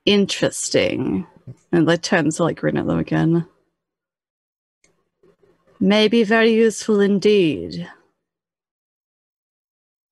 [0.04, 1.26] Interesting.
[1.72, 3.46] And like turns to like grin at them again.
[5.80, 7.90] Maybe very useful indeed.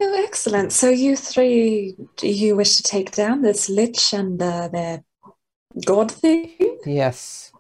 [0.01, 0.73] oh, excellent.
[0.73, 5.05] So you three, do you wish to take down this lich and uh, their
[5.85, 6.79] god thing?
[6.85, 7.53] Yes.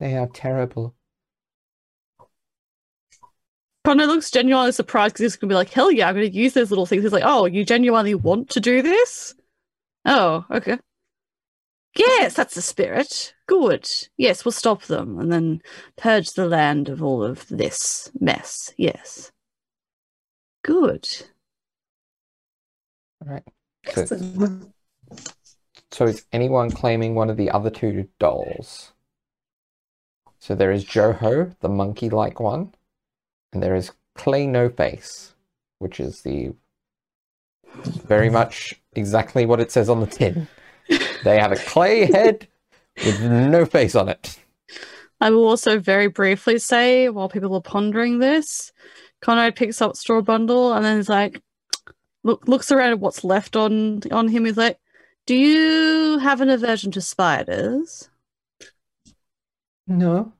[0.00, 0.94] They are terrible.
[3.84, 6.70] Connor looks genuinely surprised because he's gonna be like, "Hell yeah, I'm gonna use those
[6.70, 9.34] little things." He's like, "Oh, you genuinely want to do this?
[10.04, 10.78] Oh, okay.
[11.96, 13.34] Yes, that's the spirit.
[13.46, 13.86] Good.
[14.16, 15.60] Yes, we'll stop them and then
[15.96, 18.72] purge the land of all of this mess.
[18.78, 19.30] Yes.
[20.64, 21.06] Good.
[23.20, 23.42] All right.
[23.94, 24.06] So,
[25.90, 28.92] so is anyone claiming one of the other two dolls?
[30.38, 32.74] So there is Joho, the monkey-like one,
[33.52, 35.34] and there is Clay No Face,
[35.78, 36.52] which is the
[37.84, 40.46] very much exactly what it says on the tin.
[41.24, 42.48] They have a clay head
[42.96, 44.38] with no face on it.
[45.20, 48.72] I will also very briefly say, while people are pondering this,
[49.20, 51.40] Conrad picks up straw bundle and then he's like,
[52.24, 54.44] look, looks around at what's left on on him.
[54.44, 54.78] He's like,
[55.26, 58.10] "Do you have an aversion to spiders?"
[59.86, 60.32] No.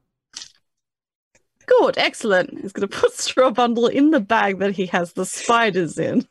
[1.80, 2.60] Good, excellent.
[2.60, 6.26] He's going to put straw bundle in the bag that he has the spiders in.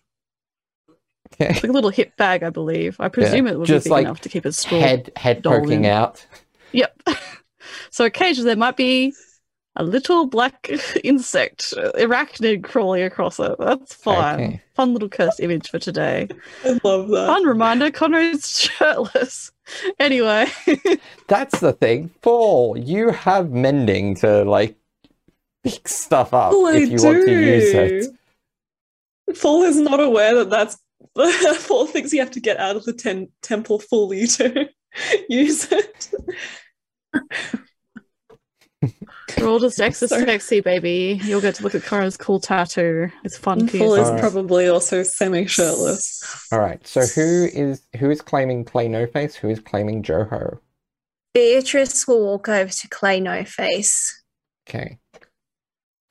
[1.33, 1.51] Okay.
[1.51, 2.97] It's like a little hip bag, I believe.
[2.99, 4.79] I presume it would just be big like enough to keep a straw.
[4.79, 5.91] Head head doll poking in.
[5.91, 6.25] out.
[6.73, 7.01] Yep.
[7.89, 9.13] so occasionally there might be
[9.77, 10.69] a little black
[11.03, 13.55] insect, uh, arachnid crawling across it.
[13.57, 14.39] That's fine.
[14.39, 14.61] Okay.
[14.75, 16.27] Fun little cursed image for today.
[16.65, 17.27] I love that.
[17.27, 19.51] Fun reminder, Conrad's shirtless.
[19.99, 20.47] Anyway,
[21.27, 22.11] That's the thing.
[22.21, 24.75] Paul, you have mending to like
[25.63, 28.03] fix stuff up I if you want to use it.
[29.27, 29.33] do.
[29.41, 30.77] Paul is not aware that that's
[31.67, 34.69] Paul thinks you have to get out of the ten- temple fully to
[35.29, 36.11] use it.
[39.37, 41.19] we're all just extra sexy, baby.
[41.23, 43.09] You'll get to look at Kara's cool tattoo.
[43.23, 44.21] It's fun for Paul is Alright.
[44.21, 46.47] probably also semi-shirtless.
[46.51, 46.85] All right.
[46.85, 49.35] So who is who is claiming Clay No Face?
[49.35, 50.59] Who is claiming Joho?
[51.33, 54.23] Beatrice will walk over to Clay No Face.
[54.67, 54.97] Okay.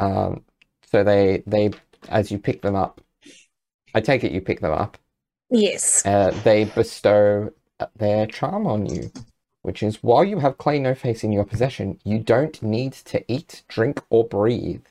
[0.01, 0.45] Um.
[0.91, 1.71] So they they
[2.09, 3.01] as you pick them up,
[3.95, 4.99] I take it you pick them up.
[5.51, 6.07] Yes.
[6.07, 9.11] Uh, they bestow uh, their charm on you,
[9.63, 13.25] which is while you have Clay No Face in your possession, you don't need to
[13.31, 14.85] eat, drink, or breathe.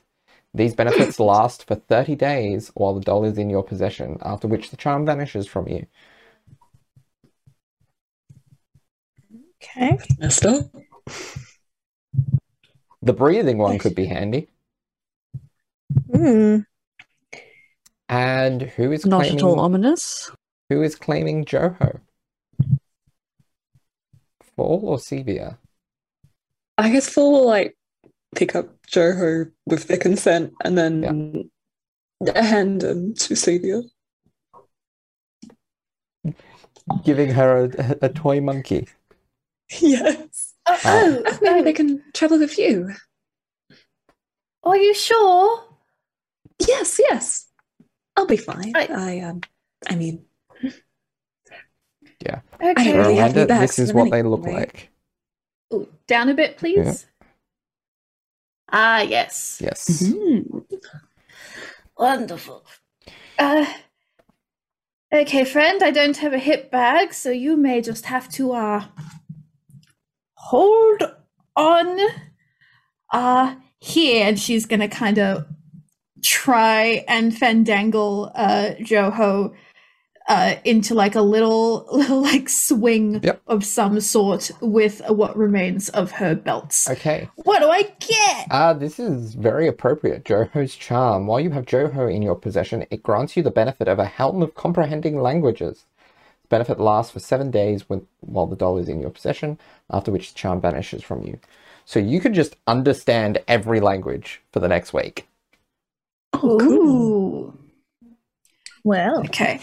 [0.52, 4.70] These benefits last for 30 days while the doll is in your possession, after which
[4.70, 5.86] the charm vanishes from you.
[9.62, 9.98] Okay.
[10.18, 10.64] Messed up.
[13.02, 14.48] The breathing one could be handy.
[16.12, 16.58] Hmm.
[18.08, 20.30] And who is Not claiming at all ominous.
[20.68, 22.00] who is claiming Joho?
[24.56, 25.58] Fall or Sevia?
[26.76, 27.76] I guess Paul will like
[28.34, 31.50] pick up Joho with their consent and then
[32.34, 33.82] hand him to Sevia.
[37.04, 38.88] Giving her a, a toy monkey.
[39.80, 40.54] Yes.
[40.66, 41.22] Oh, Oh.
[41.26, 42.90] oh, Maybe oh, they can travel with you.
[44.64, 45.64] are you sure?
[46.66, 47.46] Yes, yes.
[48.16, 48.72] I'll be fine.
[48.76, 49.40] I- I um
[49.88, 50.24] I mean
[52.24, 52.40] yeah.
[52.60, 52.74] Okay.
[52.76, 54.90] I don't really have Reminder, this is them what they look like.
[55.72, 57.06] Ooh, down a bit, please.
[58.72, 59.58] Ah, yes.
[59.62, 60.02] Yes.
[60.02, 60.64] mhm.
[61.96, 62.64] Wonderful.
[63.38, 63.66] Uh,
[65.12, 68.84] okay, friend, I don't have a hip bag, so you may just have to uh
[70.34, 71.02] hold
[71.56, 71.98] on
[73.12, 75.46] uh here and she's gonna kind of
[76.22, 79.54] try and fandangle uh Joho
[80.28, 83.42] uh into like a little little like swing Yep.
[83.46, 86.88] of some sort with what remains of her belts.
[86.88, 87.28] Okay.
[87.36, 88.46] What do I get?
[88.50, 90.24] Ah, this is very appropriate.
[90.24, 91.26] Joho's charm.
[91.26, 94.42] While you have Joho in your possession, it grants you the benefit of a helm
[94.42, 95.84] of comprehending languages.
[96.42, 99.58] The benefit lasts for seven days when, while the doll is in your possession,
[99.90, 101.38] after which the charm vanishes from you.
[101.84, 105.26] So you could just understand every language for the next week.
[106.32, 106.62] Oh, cool.
[106.62, 107.58] Ooh.
[108.84, 109.60] Well, Okay.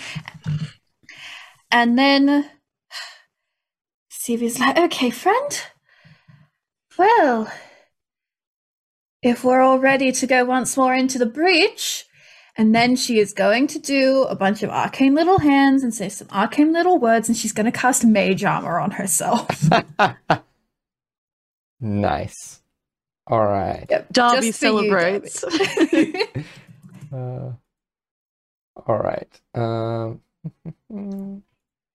[1.70, 2.49] And then
[4.09, 5.61] Stevie's like, okay, friend.
[6.97, 7.51] Well,
[9.22, 12.05] if we're all ready to go once more into the breach,
[12.57, 16.09] and then she is going to do a bunch of arcane little hands and say
[16.09, 19.70] some arcane little words, and she's going to cast mage armor on herself.
[21.80, 22.61] nice.
[23.28, 23.88] All right.
[23.89, 25.32] Yep, Darby just you, Darby.
[25.32, 25.43] celebrates.
[27.13, 27.53] Uh,
[28.86, 29.41] all right.
[29.55, 30.21] Um,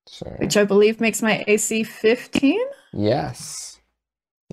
[0.06, 2.60] so Which I believe makes my AC 15.
[2.92, 3.80] yes,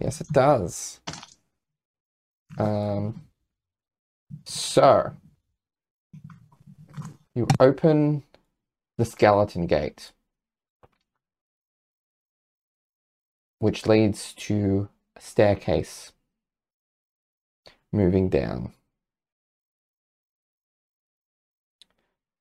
[0.02, 1.02] yes, it does.
[2.58, 3.22] Um,
[4.46, 5.14] so
[7.36, 8.24] you open
[8.98, 10.12] the skeleton gate,
[13.60, 16.12] which leads to a staircase
[17.92, 18.74] moving down.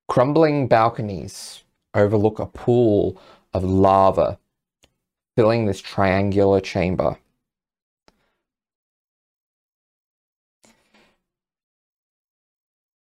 [0.09, 1.62] Crumbling balconies
[1.94, 3.20] overlook a pool
[3.53, 4.38] of lava
[5.36, 7.18] filling this triangular chamber.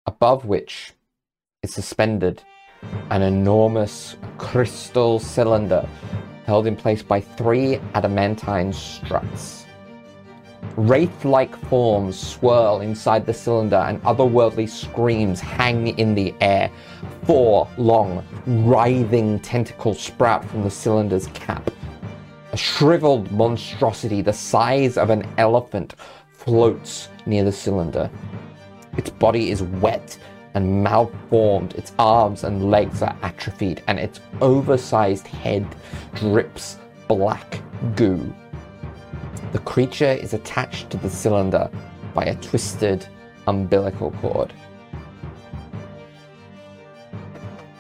[0.06, 0.94] Above which
[1.62, 2.44] is suspended
[3.10, 5.88] an enormous crystal cylinder
[6.46, 9.63] held in place by three adamantine struts.
[10.76, 16.72] Wraith like forms swirl inside the cylinder, and otherworldly screams hang in the air.
[17.26, 21.70] Four long, writhing tentacles sprout from the cylinder's cap.
[22.52, 25.96] A shriveled monstrosity the size of an elephant
[26.32, 28.10] floats near the cylinder.
[28.98, 30.18] Its body is wet
[30.54, 35.66] and malformed, its arms and legs are atrophied, and its oversized head
[36.14, 37.62] drips black
[37.96, 38.34] goo.
[39.54, 41.70] The creature is attached to the cylinder
[42.14, 43.08] by a twisted
[43.48, 44.52] umbilical cord.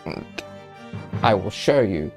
[0.05, 0.43] And
[1.21, 2.11] I will show you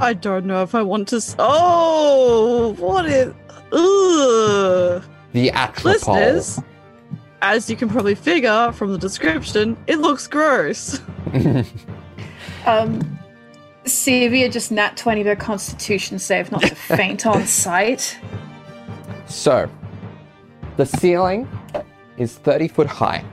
[0.00, 1.16] I don't know if I want to.
[1.16, 3.34] S- oh, what is.
[3.72, 5.02] Ugh.
[5.32, 5.84] the atropal.
[5.84, 6.60] Listeners,
[7.42, 11.00] as you can probably figure from the description, it looks gross.
[12.66, 13.17] Um,
[13.88, 18.18] Sevia just nat 20 their constitution save not to faint on sight.
[19.26, 19.70] So,
[20.76, 21.48] the ceiling
[22.16, 23.24] is 30 foot high.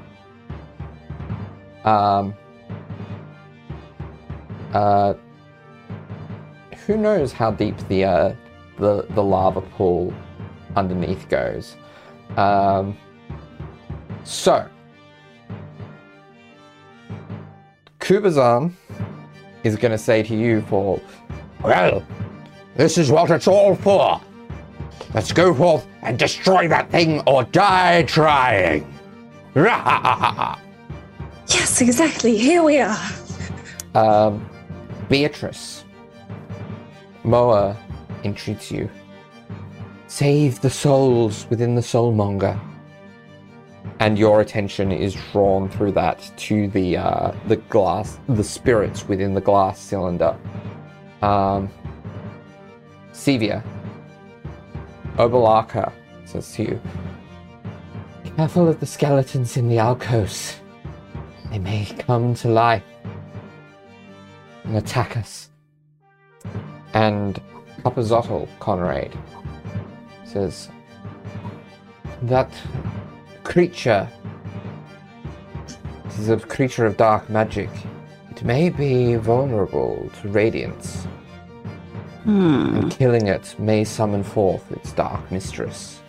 [1.84, 2.34] Um,
[4.74, 5.14] uh,
[6.86, 8.36] who knows how deep the, uh,
[8.80, 10.14] the, the lava pool
[10.76, 11.76] underneath goes?
[12.38, 12.98] Um,
[14.24, 14.68] so,
[18.00, 18.74] Kubazan
[19.66, 21.02] is going to say to you for
[21.64, 22.06] Well,
[22.76, 24.22] this is what it's all for.
[25.14, 28.92] Let's go forth and destroy that thing or die trying.
[31.48, 32.36] Yes, exactly.
[32.38, 32.98] Here we are.
[33.94, 34.50] Um,
[35.10, 35.86] Beatrice,
[37.24, 37.78] Moa
[38.24, 38.90] entreats you.
[40.08, 42.60] Save the souls within the soulmonger.
[44.00, 49.34] And your attention is drawn through that to the uh, the glass, the spirits within
[49.34, 50.38] the glass cylinder.
[51.22, 51.70] Um,
[53.14, 53.64] Sevia,
[55.18, 55.94] Obo'laka
[56.26, 56.82] says to you,
[58.36, 60.60] Careful of the skeletons in the alcoves.
[61.50, 62.84] They may come to life
[64.66, 65.50] and attack us.
[66.94, 67.40] And
[67.84, 69.18] Papazotl Conrad
[70.26, 70.70] says,
[72.24, 72.52] That
[73.46, 74.10] creature
[76.06, 77.70] It is a creature of dark magic.
[78.32, 81.06] It may be vulnerable to radiance,
[82.24, 82.76] Hmm.
[82.78, 86.02] and killing it may summon forth its dark mistress.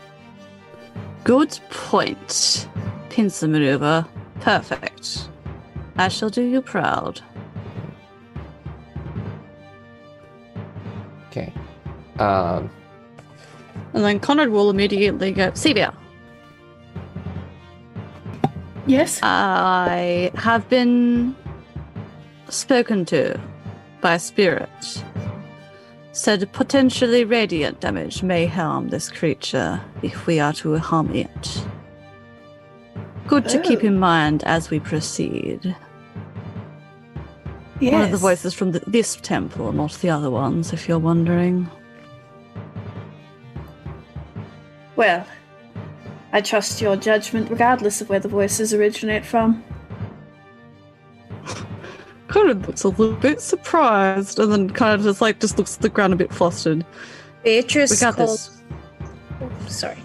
[1.25, 2.69] Good point.
[3.11, 4.07] Pincer maneuver.
[4.41, 5.29] Perfect.
[5.99, 7.21] I shall do you proud.
[11.31, 11.53] Okay.
[12.19, 12.71] Um,
[13.93, 15.93] And then Conrad will immediately go, Sevia,
[18.87, 19.19] Yes?
[19.23, 21.35] I have been
[22.49, 23.39] spoken to
[24.01, 25.05] by a spirit.
[26.13, 31.67] Said potentially radiant damage may harm this creature if we are to harm it.
[33.27, 33.89] Good to keep oh.
[33.89, 35.77] in mind as we proceed.
[37.81, 37.93] yes.
[37.93, 41.69] One of the voices from th this temple, not the other ones, if you're wondering.
[44.95, 45.27] Well,
[46.33, 49.63] I trust your judgment regardless of where the voices originate from.
[52.29, 55.83] Conrad looks a little bit surprised and then kind of just like just looks at
[55.83, 56.85] the ground a bit flustered.
[57.45, 58.29] Beatrice We got called.
[58.31, 58.63] this.
[59.41, 59.99] Oh, sorry.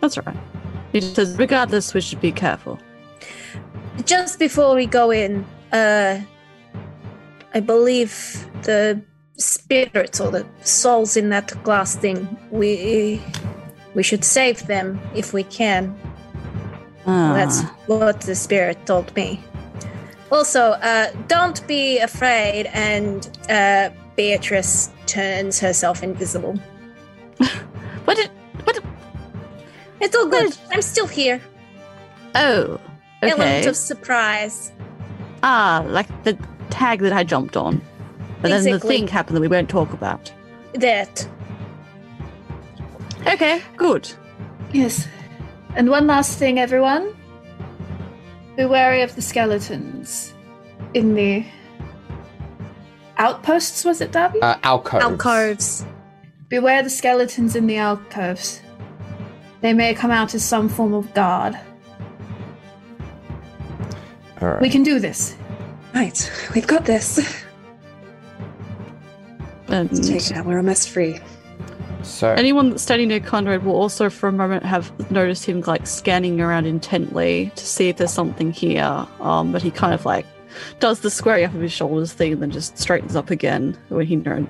[0.00, 0.36] That's alright.
[0.92, 2.78] He just says, regardless, we should be careful.
[4.04, 6.20] Just before we go in, uh,
[7.54, 9.00] I believe the
[9.36, 13.22] spirits or the souls in that glass thing, we
[13.94, 15.94] we should save them if we can.
[17.06, 19.42] Ah, That's what the spirit told me.
[20.30, 26.54] Also, uh, don't be afraid, and uh, Beatrice turns herself invisible.
[28.04, 28.30] what did.
[28.64, 28.84] What did,
[30.00, 30.56] It's all good.
[30.70, 31.40] I'm still here.
[32.34, 32.78] oh.
[33.22, 33.32] Okay.
[33.32, 34.72] Element of surprise.
[35.42, 36.38] Ah, like the
[36.70, 37.82] tag that I jumped on.
[38.40, 40.32] But then the thing happened that we won't talk about.
[40.74, 41.28] That.
[43.26, 44.10] Okay, good.
[44.72, 45.06] Yes.
[45.76, 47.14] And one last thing, everyone.
[48.56, 50.34] Be wary of the skeletons
[50.94, 51.44] in the
[53.18, 54.40] outposts, was it, Darby?
[54.42, 55.04] uh, alcoves.
[55.04, 55.84] Alcoves.
[56.48, 58.60] Beware the skeletons in the alcoves.
[59.60, 61.56] They may come out as some form of guard.
[64.40, 64.60] All right.
[64.60, 65.36] We can do this.
[65.94, 67.18] Right, we've got this.
[69.68, 70.46] And Let's take it out.
[70.46, 71.20] We're almost free.
[72.02, 75.86] So anyone that's standing near Conrad will also, for a moment, have noticed him like
[75.86, 79.06] scanning around intently to see if there's something here.
[79.20, 80.26] Um, but he kind of like
[80.78, 84.06] does the squaring up of his shoulders thing and then just straightens up again when
[84.06, 84.46] he no-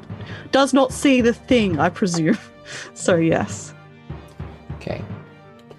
[0.51, 2.39] does not see the thing, I presume.
[2.95, 3.75] so yes.
[4.77, 5.05] Okay.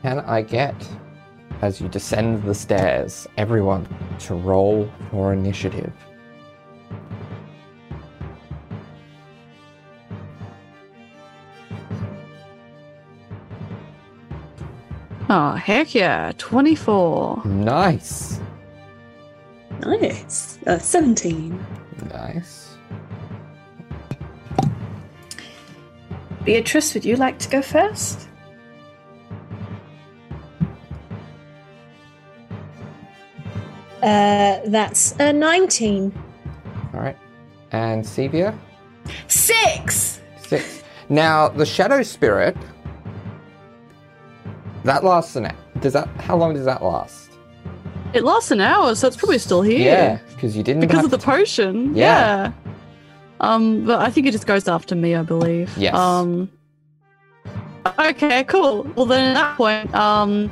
[0.02, 0.76] Can I get,
[1.62, 3.88] as you descend the stairs, everyone
[4.20, 5.94] to roll for initiative?
[15.30, 17.44] Oh heck yeah, twenty-four.
[17.46, 18.40] Nice.
[19.80, 20.60] Nice.
[20.68, 21.66] Uh, 17.
[22.12, 22.78] Nice.
[26.44, 28.28] Beatrice, would you like to go first?
[34.02, 36.12] Uh, that's a 19.
[36.94, 37.18] All right.
[37.72, 38.58] And Sevia?
[39.28, 40.22] Six!
[40.48, 40.84] Six.
[41.10, 42.58] Now, the Shadow Spirit.
[44.84, 45.52] That lasts an.
[45.80, 46.08] Does that?
[46.22, 47.32] How long does that last?
[48.14, 49.80] It lasts an hour, so it's probably still here.
[49.80, 50.82] Yeah, because you didn't.
[50.82, 51.96] Because of the to- potion.
[51.96, 52.52] Yeah.
[52.52, 52.52] Yeah.
[53.40, 55.76] Um, but I think it just goes after me, I believe.
[55.78, 55.96] Yes.
[55.96, 56.50] Um.
[57.98, 58.84] Okay, cool.
[58.96, 60.50] Well, then at that point, um,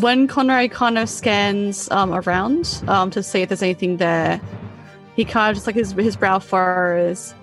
[0.00, 4.40] when Conroy kind of scans um around um to see if there's anything there,
[5.16, 7.34] he kind of just like his his brow furrows,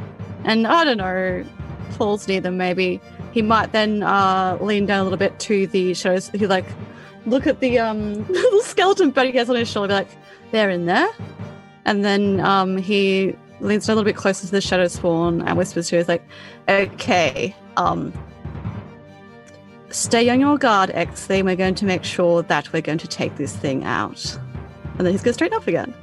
[0.46, 1.44] and I don't know,
[1.92, 3.02] falls near them maybe.
[3.36, 6.30] He might then uh lean down a little bit to the shadows.
[6.30, 6.66] He like
[7.26, 10.08] look at the um little skeleton bed he has on his shoulder, be like,
[10.52, 11.10] they're in there.
[11.84, 15.58] And then um, he leans down a little bit closer to the shadow spawn and
[15.58, 16.26] whispers to her, like,
[16.70, 18.14] okay, um,
[19.90, 21.44] stay on your guard, X thing.
[21.44, 24.40] We're going to make sure that we're going to take this thing out.
[24.98, 25.94] And then he's going to straighten up again.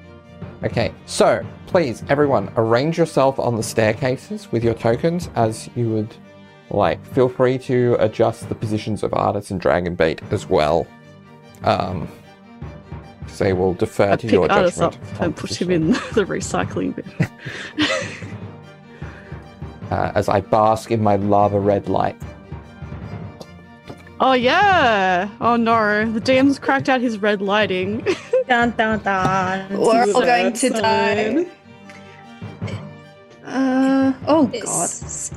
[0.63, 6.15] Okay, so please, everyone, arrange yourself on the staircases with your tokens as you would
[6.73, 7.05] like.
[7.15, 10.87] Feel free to adjust the positions of artists and Dragonbait as well.
[11.65, 12.09] Um,
[13.29, 15.13] so they will defer I to pick your Artus judgment.
[15.15, 17.29] up and put him in the recycling bin.
[19.91, 22.17] uh, as I bask in my lava red light.
[24.21, 25.29] oh, yeah.
[25.41, 26.11] Oh, no.
[26.13, 28.07] The DM's cracked out his red lighting.
[28.49, 29.79] Dun dun dun.
[29.79, 31.47] We're all going to die.
[33.45, 34.55] Uh, oh god.
[34.55, 35.31] It's-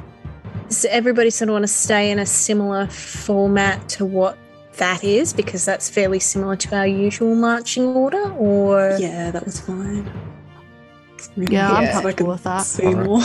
[0.70, 4.38] So everybody sort of want to stay in a similar format to what
[4.78, 9.60] that is because that's fairly similar to our usual marching order, or Yeah, that was
[9.62, 10.12] fine.
[11.38, 12.60] Yeah, I'm so I comfortable with that.
[12.62, 13.06] See Alright.
[13.06, 13.22] more.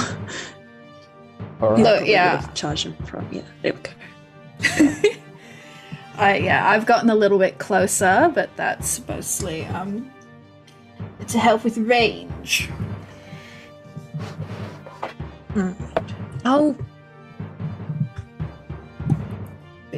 [1.60, 1.78] All right.
[1.78, 2.46] Look, Probably yeah.
[2.46, 3.28] would've him from.
[3.32, 3.90] Yeah, there we go.
[6.16, 10.10] I yeah, I've gotten a little bit closer, but that's mostly um
[11.28, 12.68] to help with range.
[16.44, 16.89] oh, But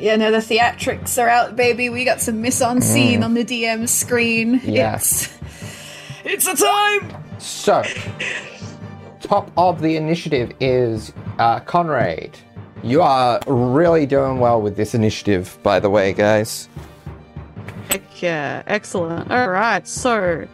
[0.03, 1.88] yeah, no, the theatrics are out, baby.
[1.88, 3.24] We got some mise en scene Mm.
[3.24, 4.61] on the DM screen.
[4.64, 5.32] Yes,
[6.24, 7.24] It's it's a time.
[7.38, 7.82] So,
[9.20, 12.38] top of the initiative is uh, Conrad.
[12.84, 16.68] You are really doing well with this initiative, by the way, guys.
[17.88, 19.30] Heck yeah, excellent.
[19.30, 20.46] All right, so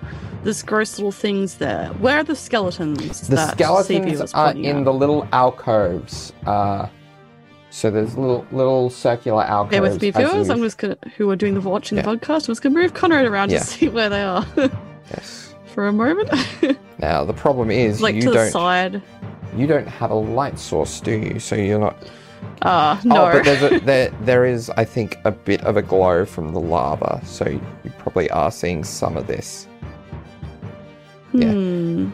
[0.45, 1.89] this gross little things there.
[2.01, 3.29] Where are the skeletons?
[3.29, 4.85] The that skeletons was are in out?
[4.85, 6.33] the little alcoves.
[6.47, 6.89] Uh,
[7.71, 9.71] so there's little little circular alcoves.
[9.73, 10.49] Bear with me, viewers.
[10.51, 12.03] I'm just gonna who are doing the watching Yeah.
[12.03, 12.49] the podcast.
[12.49, 13.59] I'm just gonna move Conrad around Yeah.
[13.61, 14.47] to see where they are
[15.11, 15.55] Yes.
[15.67, 16.31] for a moment,
[16.99, 19.03] Now the problem is like you to the don't side.
[19.57, 21.39] you don't have a light source, do you?
[21.39, 21.97] So you're not.
[22.63, 23.27] Ah, no.
[23.27, 26.53] Oh, but there's a, there there is I think a bit of a glow from
[26.53, 27.61] the lava, so you
[27.99, 29.67] probably are seeing some of this.
[31.33, 31.51] yeah.
[31.53, 32.11] Hmm.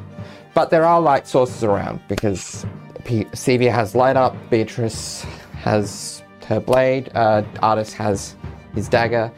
[0.55, 2.65] But there are light sources around because
[3.05, 5.27] P- Sevia has light up, Beatrice
[5.65, 8.37] has her blade, uh, Artus has
[8.75, 9.33] his dagger,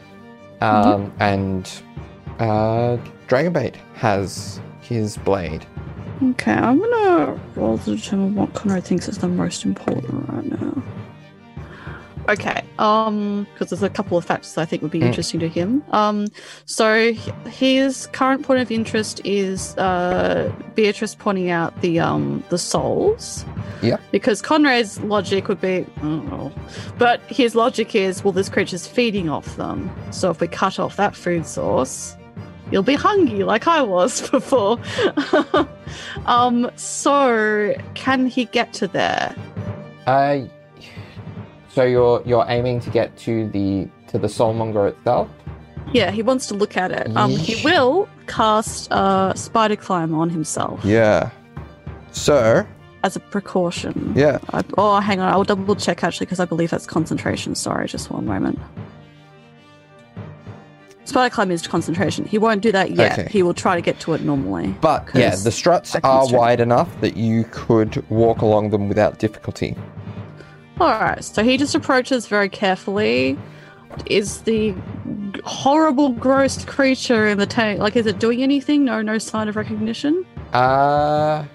[0.59, 1.81] um, and
[2.39, 2.97] uh,
[3.29, 5.65] Dragonbait has his blade.
[6.21, 10.83] Okay, I'm gonna roll to determine what Conrad thinks is the most important right now.
[12.29, 15.05] Okay, um, because there's a couple of factors I think would be Mm.
[15.07, 15.83] interesting to him.
[15.91, 16.27] Um,
[16.65, 17.13] so
[17.45, 23.45] his current point of interest is uh, Beatrice pointing out the um the souls.
[23.81, 24.01] Yep.
[24.11, 26.51] Because Conrad's logic would be, I
[26.97, 29.89] but his logic is, well, this creature's feeding off them.
[30.11, 32.17] So if we cut off that food source,
[32.71, 34.79] you'll be hungry like I was before.
[36.25, 39.35] um, so can he get to there?
[40.07, 40.39] Uh,
[41.77, 45.29] So you're you're aiming to get to the to the soulmonger itself.
[45.93, 47.15] Yeah, he wants to look at it.
[47.15, 51.29] Um, he will cast uh, spider climb on himself Yeah.
[52.09, 52.65] So
[53.03, 54.11] as a precaution.
[54.15, 54.39] yeah.
[54.53, 55.31] I, oh, hang on.
[55.31, 57.53] I'll double check actually because I believe that's concentration.
[57.53, 58.57] Sorry, just one moment.
[61.05, 62.25] Spider climb is concentration.
[62.25, 63.19] He won't do that yet.
[63.19, 63.29] Okay.
[63.31, 64.75] He will try to get to it normally.
[64.81, 69.75] But yeah, the struts are wide enough that you could walk along them without difficulty.
[70.79, 71.23] All right.
[71.23, 73.37] So he just approaches very carefully.
[74.05, 74.75] Is the
[75.43, 77.95] horrible, gross creature in the tank like?
[77.95, 78.85] Is it doing anything?
[78.85, 80.25] No, no sign of recognition.
[80.53, 81.45] Uh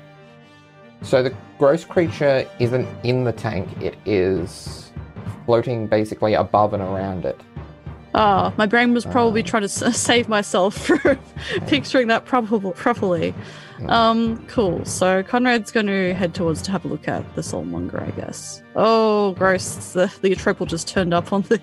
[1.02, 4.92] so the gross creature isn't in the tank, it is
[5.46, 7.40] floating basically above and around it.
[8.14, 9.46] Oh, my brain was probably Uh.
[9.46, 11.00] trying to s- save myself from
[11.66, 13.34] picturing that prob- properly.
[13.88, 14.84] Um, cool.
[14.84, 18.62] So Conrad's going to head towards to have a look at the soulmonger, I guess.
[18.76, 19.92] Oh, gross!
[19.92, 21.60] The the triple just turned up on the.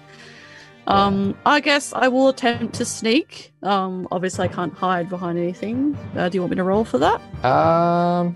[0.87, 3.53] Um, I guess I will attempt to sneak.
[3.61, 5.95] Um, obviously I can't hide behind anything.
[6.15, 7.21] Uh, do you want me to roll for that?
[7.45, 8.35] Um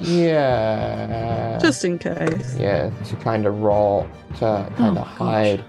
[0.00, 1.58] yeah.
[1.60, 2.56] Just in case.
[2.58, 4.08] yeah, to kind of roll
[4.38, 5.18] to kind Oh, of gosh.
[5.18, 5.64] hide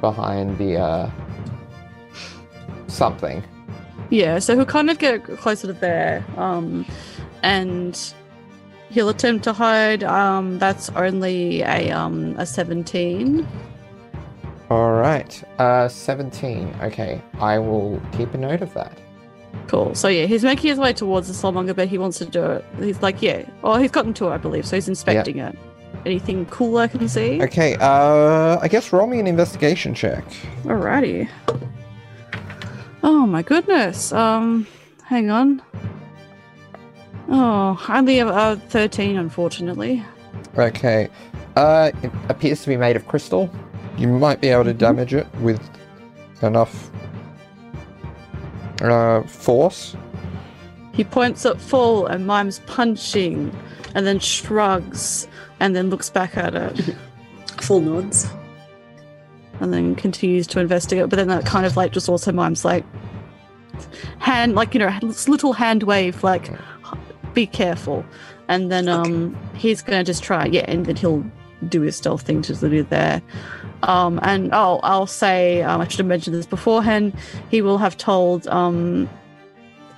[0.00, 1.10] behind the uh
[2.86, 3.42] something.
[4.10, 6.86] Yeah, so he'll kind of get closer to there, um,
[7.42, 7.98] and
[8.90, 10.04] he'll attempt to hide.
[10.04, 13.46] Um, that's only a um a seventeen.
[14.70, 15.42] All right.
[15.60, 16.74] Uh 17.
[16.82, 17.20] Okay.
[17.38, 18.96] I will keep a note of that.
[19.68, 19.94] Cool.
[19.94, 22.64] So yeah, he's making his way towards the soulmonger, but he wants to do it.
[22.80, 23.44] He's like, yeah.
[23.62, 24.66] Oh, he's gotten to it, I believe.
[24.66, 25.56] So he's inspecting it.
[26.06, 27.42] Anything cool I can see?
[27.42, 27.76] Okay.
[27.78, 30.24] Uh I guess roll me an investigation check.
[30.64, 31.28] Alrighty.
[33.06, 34.12] Oh my goodness.
[34.12, 34.66] Um,
[35.04, 35.60] hang on.
[37.28, 40.02] Oh, only a, a thirteen, unfortunately.
[40.56, 41.08] Okay.
[41.54, 43.50] Uh it appears to be made of crystal.
[43.98, 45.60] You might be able to damage it with
[46.42, 46.90] enough
[48.80, 49.94] uh force.
[50.92, 53.54] He points at full and mimes punching,
[53.94, 55.28] and then shrugs,
[55.60, 56.96] and then looks back at it,
[57.60, 58.28] Full nods.
[59.60, 61.08] And then continues to investigate.
[61.08, 62.84] But then that kind of like just also mimes like
[64.18, 66.50] hand, like you know, little hand wave, like
[67.34, 68.04] be careful.
[68.48, 71.24] And then um, he's gonna just try, yeah, and then he'll
[71.68, 73.22] do his stealth thing to do there.
[73.82, 77.14] Um, and oh, I'll say um, I should have mentioned this beforehand.
[77.50, 79.08] He will have told um,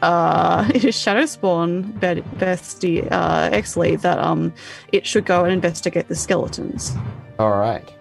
[0.02, 4.52] uh, it is Shadowspawn be- bestie uh, Exley that um,
[4.92, 6.94] it should go and investigate the skeletons.
[7.38, 7.92] All right.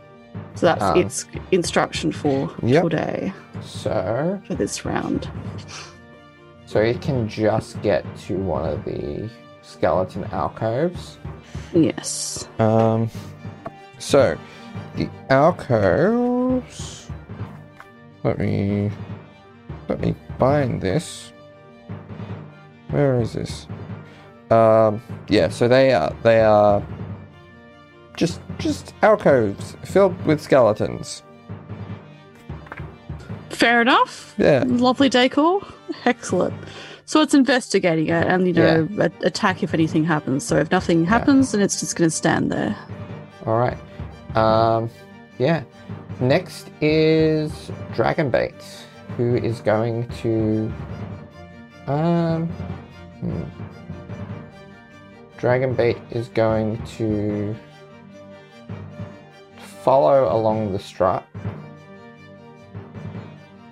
[0.55, 2.83] So that's Um, its instruction for Yep.
[2.83, 5.29] today So for this round.
[6.65, 9.29] so it can just get to one of the
[9.61, 11.17] skeleton alcoves.
[11.73, 12.47] Yes.
[12.59, 13.09] Um,
[13.99, 14.37] so
[14.95, 17.09] the alcoves.
[18.23, 18.91] Let me
[19.87, 21.31] let me find this.
[22.89, 23.67] Where is this?
[24.49, 25.49] Um, yeah.
[25.49, 26.81] So they are they are
[28.15, 31.23] just just alcoves filled with skeletons.
[33.49, 34.35] Fair enough.
[34.37, 34.63] Yeah.
[34.67, 35.61] Lovely decor.
[36.05, 36.53] Excellent.
[37.05, 40.43] So it's investigating it and, you know, a- attack if anything happens.
[40.43, 42.75] So if nothing happens, then it's just going to stand there.
[43.45, 43.77] All right.
[44.35, 44.89] Um,
[45.37, 45.63] yeah.
[46.19, 47.51] Next is
[47.93, 48.61] Dragonbait,
[49.17, 50.73] who is going to.
[51.87, 52.47] Um.
[53.19, 53.43] Hmm.
[55.37, 57.55] Dragonbait is going to
[59.85, 61.23] follow along the strut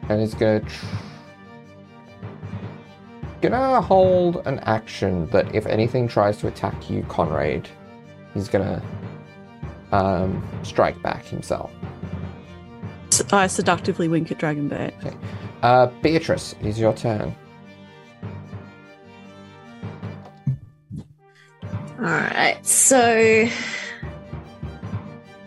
[0.09, 0.70] and he's going to.
[0.70, 0.86] Tr-
[3.41, 7.68] gonna hold an action that if anything tries to attack you, Conrad,
[8.34, 8.82] he's gonna
[9.91, 11.70] um, strike back himself.
[13.32, 14.93] I seductively wink at Dragonbait.
[15.61, 17.36] Uh, Beatrice, it is your turn.
[21.99, 23.49] All right, so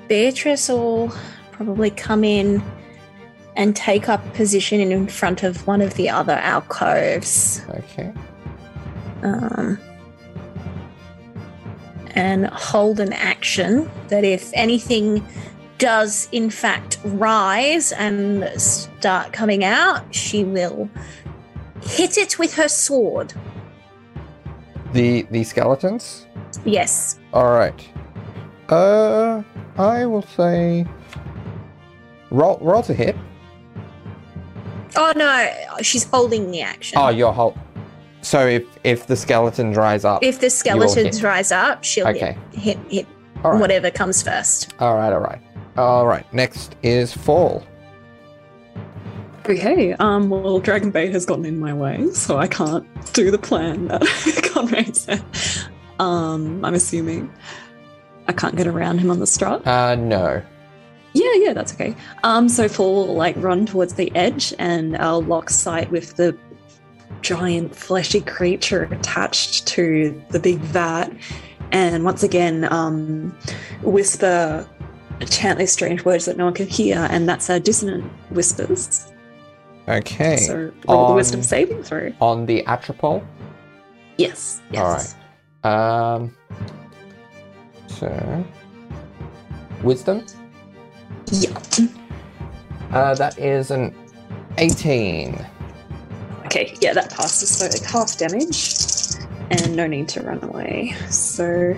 [0.09, 1.13] Beatrice will
[1.53, 2.63] probably come in
[3.57, 7.63] and take up position in front of one of the other alcoves.
[7.71, 8.13] Okay.
[9.23, 9.79] um,
[12.11, 15.27] and hold an action that if anything
[15.79, 20.89] does in fact rise and start coming out, she will
[21.83, 23.35] hit it with her sword.
[24.93, 26.27] The the skeletons.
[26.65, 27.19] Yes.
[27.35, 27.87] All right.
[28.69, 29.43] Uh,
[29.79, 30.87] I will say.
[32.31, 33.17] Roll roll to hit.
[34.97, 35.49] Oh no,
[35.83, 36.99] she's holding the action.
[36.99, 37.57] Oh, your whole.
[38.23, 41.23] So if if the skeleton rise up, if the skeletons hit.
[41.23, 42.37] rise up, she'll Okay.
[42.53, 43.07] hit, hit hit
[43.45, 43.61] All right.
[43.61, 44.75] whatever comes first.
[44.81, 45.13] All right.
[45.13, 45.41] All right.
[45.77, 46.27] All right.
[46.35, 47.63] Next is fall.
[49.49, 53.87] Okay, um, well, Dragonbait has gotten in my way, so I can't do the plan
[53.87, 54.03] that
[54.53, 55.23] Conrad said.
[56.01, 57.33] Um, I'm assuming
[58.29, 59.67] I can't get around him on the strut.
[59.67, 60.43] Uh, no.
[61.15, 61.95] Yeah, yeah, that's okay.
[62.25, 66.37] Um, so Fall will like run towards the edge and I'll lock sight with the
[67.23, 71.11] giant fleshy creature attached to the big vat.
[71.73, 73.37] And once again, um,
[73.83, 74.69] whisper,
[75.31, 79.13] chant these strange words that no one can hear, and that's a dissonant whispers.
[79.89, 80.37] Okay.
[80.39, 82.13] So roll the wisdom saving throw.
[82.21, 83.25] On the atropal.
[84.19, 84.61] Yes.
[84.71, 85.17] Yes.
[85.65, 86.15] All right.
[86.15, 86.37] Um.
[87.99, 88.45] So.
[89.83, 90.25] Wisdom.
[91.31, 91.59] Yeah.
[92.93, 93.95] Uh, that is an
[94.59, 95.47] 18.
[96.47, 97.59] Okay, yeah, that passes.
[97.59, 98.75] So like half damage,
[99.51, 100.95] and no need to run away.
[101.11, 101.77] So,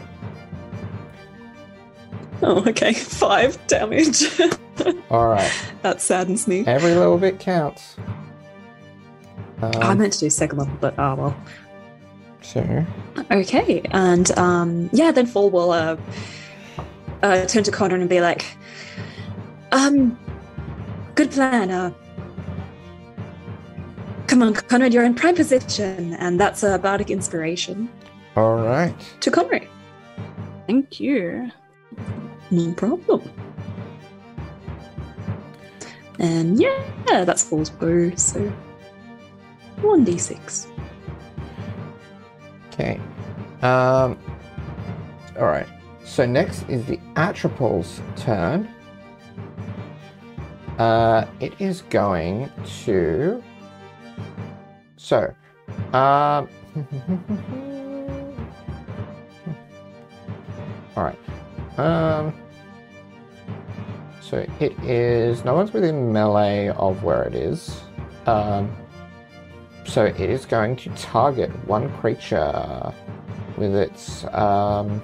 [2.43, 4.25] oh, okay, five damage.
[5.11, 5.53] All right.
[5.83, 6.65] that saddens me.
[6.67, 7.97] Every little bit counts.
[9.61, 11.37] Um, I meant to do second level, but ah well.
[12.43, 12.87] So.
[13.31, 15.97] Okay, and um, yeah, then Fall will uh,
[17.23, 18.45] uh, turn to Conrad and be like,
[19.73, 20.19] um,
[21.15, 21.71] good plan.
[21.71, 21.93] Uh,
[24.27, 27.91] come on, Conrad, you're in prime position, and that's a bardic inspiration
[28.37, 28.95] All right.
[29.21, 29.67] to Conrad.
[30.67, 31.51] Thank you.
[32.51, 33.23] No problem.
[36.19, 38.53] And yeah, that's Fall's bow, so
[39.79, 40.68] 1d6.
[42.79, 43.01] Okay.
[43.63, 44.17] Um.
[45.37, 45.67] All right.
[46.05, 48.69] So next is the Atropal's turn.
[50.79, 52.49] Uh, it is going
[52.85, 53.43] to.
[54.97, 55.35] So,
[55.93, 55.93] um.
[60.97, 61.19] all right.
[61.79, 62.33] Um.
[64.21, 65.45] So it is.
[65.45, 67.83] No one's within melee of where it is.
[68.27, 68.71] Um.
[69.89, 72.93] So it is going to target one creature
[73.57, 75.03] with its um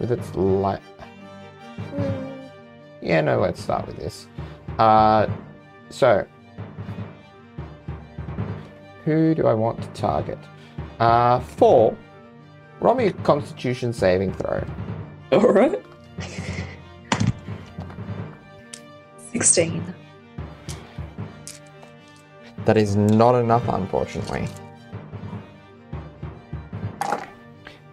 [0.00, 0.82] with its light.
[3.00, 3.40] Yeah, no.
[3.40, 4.26] Let's start with this.
[4.78, 5.28] Uh,
[5.90, 6.26] so
[9.04, 10.38] who do I want to target?
[10.98, 11.96] Uh, four.
[12.80, 14.66] Roll me a Constitution saving throw.
[15.32, 15.84] Alright.
[19.32, 19.94] 16.
[22.68, 24.46] That is not enough, unfortunately.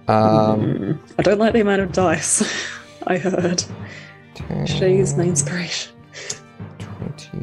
[0.09, 2.43] Um, I don't like the amount of dice.
[3.07, 3.63] I heard.
[4.65, 5.93] Should I use my inspiration?
[6.78, 7.39] 20.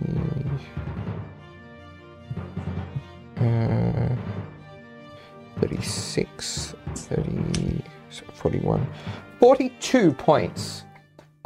[3.38, 4.14] Uh,
[5.58, 7.82] 36, 30,
[8.34, 8.86] 41.
[9.40, 10.84] 42 points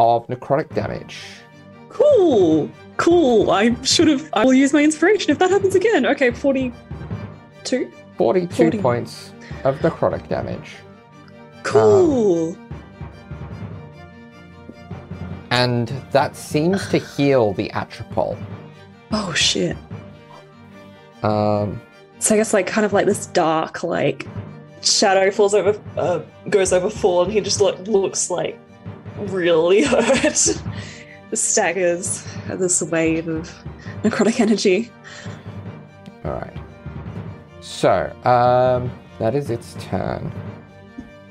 [0.01, 1.21] of necrotic damage.
[1.91, 2.69] Cool!
[2.97, 3.51] Cool!
[3.51, 4.29] I should have.
[4.33, 6.07] I will use my inspiration if that happens again.
[6.07, 7.93] Okay, 42.
[8.17, 8.79] 42 40.
[8.79, 9.33] points
[9.65, 10.73] of necrotic damage.
[11.63, 12.57] Cool!
[15.51, 18.37] And that seems to heal the atropal.
[19.13, 19.77] oh shit.
[21.23, 21.81] Um,
[22.19, 24.27] So I guess like kind of like this dark like
[24.83, 28.59] shadow falls over, uh, goes over Fall, and he just like looks like
[29.19, 30.63] really hurt.
[31.33, 33.53] Staggers at this wave of
[34.03, 34.91] necrotic energy.
[36.25, 36.57] all right.
[37.61, 40.33] So, um, that is its turn.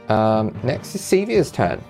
[0.09, 1.81] Um, next is Sevia's turn.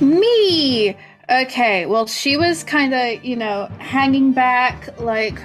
[0.00, 0.96] Me!
[1.30, 5.40] Okay, well, she was kind of, you know, hanging back, like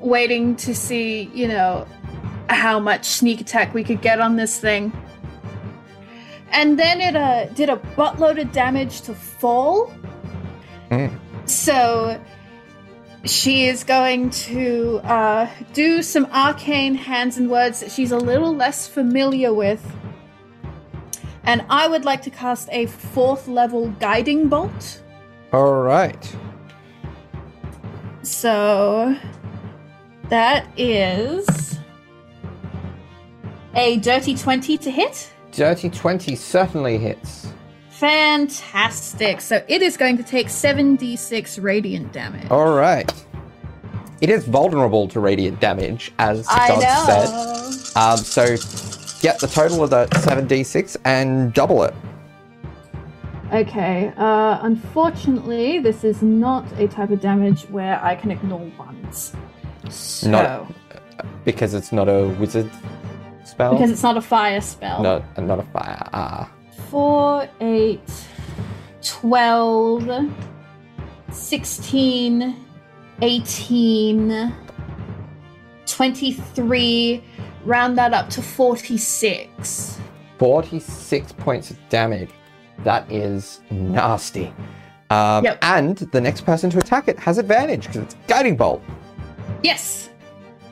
[0.00, 1.86] waiting to see, you know,
[2.50, 4.92] how much sneak attack we could get on this thing.
[6.54, 9.92] And then it uh, did a buttload of damage to Fall.
[10.90, 11.18] Mm.
[11.46, 12.20] So
[13.24, 18.54] she is going to uh, do some arcane hands and words that she's a little
[18.54, 19.84] less familiar with.
[21.42, 25.02] And I would like to cast a fourth level guiding bolt.
[25.52, 26.36] All right.
[28.22, 29.16] So
[30.28, 31.78] that is
[33.74, 35.33] a dirty 20 to hit.
[35.56, 37.48] Dirty 20 certainly hits.
[37.90, 39.40] Fantastic.
[39.40, 42.50] So it is going to take 7d6 radiant damage.
[42.50, 43.10] All right.
[44.20, 47.06] It is vulnerable to radiant damage, as I know.
[47.06, 47.96] said.
[47.96, 48.56] Um, so
[49.20, 51.94] get the total of the 7d6 and double it.
[53.52, 59.32] Okay, uh, unfortunately, this is not a type of damage where I can ignore ones.
[59.90, 60.72] So, Not-
[61.44, 62.68] Because it's not a wizard.
[63.44, 63.72] Spell?
[63.72, 65.02] because it's not a fire spell.
[65.02, 66.08] not not a fire.
[66.12, 66.50] Ah,
[66.90, 68.00] 4, 8,
[69.02, 70.30] 12,
[71.30, 72.56] 16,
[73.22, 74.54] 18,
[75.86, 77.24] 23.
[77.64, 79.98] Round that up to 46.
[80.38, 82.30] forty-six points of damage.
[82.84, 84.52] That is nasty.
[85.10, 85.58] Um, Yep.
[85.62, 88.82] And the next person to attack it has advantage because it's guiding bolt.
[89.62, 90.10] Yes!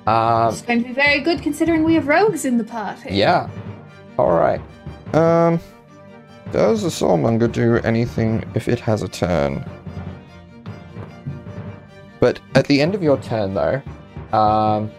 [0.07, 3.11] Um, It's going to be very good considering we have rogues in the party.
[3.15, 3.49] Yeah.
[4.19, 4.61] All right.
[5.15, 5.61] Um,
[6.51, 9.65] does the Soulmonger do anything if it has a turn?
[12.21, 13.83] But at the end of your turn, though,
[14.37, 14.91] um,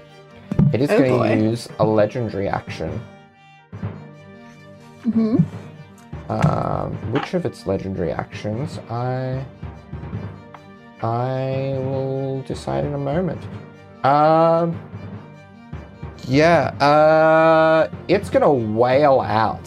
[0.73, 1.35] it is Oh, going boy.
[1.35, 3.01] to use a legendary action.
[5.03, 5.37] hmm
[6.29, 9.43] Um, which of its legendary actions I
[11.01, 13.41] I will decide in a moment.
[14.05, 14.79] Um,
[16.27, 16.73] yeah.
[16.79, 19.65] Uh, it's gonna wail out.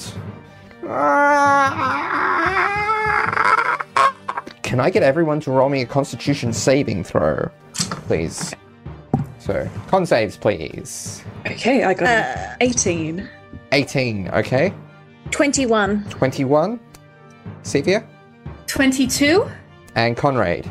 [4.63, 7.49] Can I get everyone to roll me a Constitution saving throw,
[8.09, 8.55] please?
[9.39, 11.23] So, con saves, please.
[11.47, 13.29] Okay, I got Uh, 18.
[13.73, 14.73] 18, okay?
[15.31, 16.05] 21.
[16.11, 16.81] 21.
[17.63, 18.05] Sevia?
[18.67, 19.49] 22?
[19.95, 20.69] And Conrad.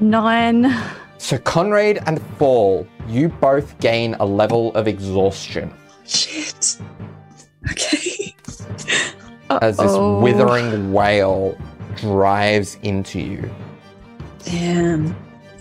[0.00, 0.74] Nine.
[1.18, 5.72] So Conrad and Fall, you both gain a level of exhaustion
[6.06, 6.78] Shit.
[7.70, 8.34] Okay.
[9.62, 11.56] as this withering wail
[11.96, 13.50] drives into you.
[14.44, 15.14] Damn.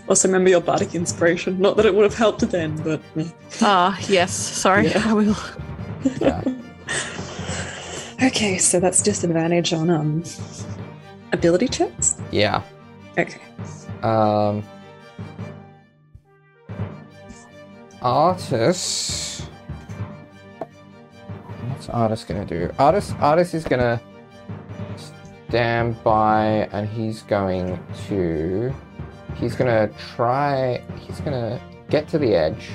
[0.08, 1.60] Also, remember your bardic inspiration.
[1.60, 3.02] Not that it would have helped then, but.
[3.62, 4.32] Ah, yes.
[4.34, 5.04] Sorry, Yeah.
[5.06, 5.38] I will.
[6.20, 6.42] Yeah.
[8.24, 8.58] okay.
[8.58, 10.24] So that's disadvantage on um
[11.34, 12.18] ability checks.
[12.32, 12.64] yeah.
[13.18, 13.40] Okay.
[14.02, 14.64] Um
[18.02, 19.42] Artus
[21.68, 22.70] What's Artus gonna do?
[22.80, 24.02] Artus Artus is gonna
[25.48, 28.74] stand by and he's going to
[29.36, 32.70] he's gonna try he's gonna get to the edge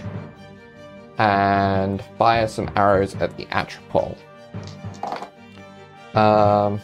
[1.18, 4.16] and fire some arrows at the Atropal.
[6.14, 6.80] Um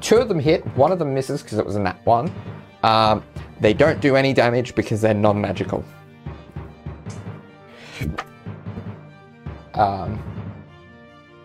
[0.00, 2.32] two of them hit, one of them misses because it was a nat one.
[2.82, 3.24] Um,
[3.60, 5.84] they don't do any damage because they're non-magical.
[9.76, 10.22] Um,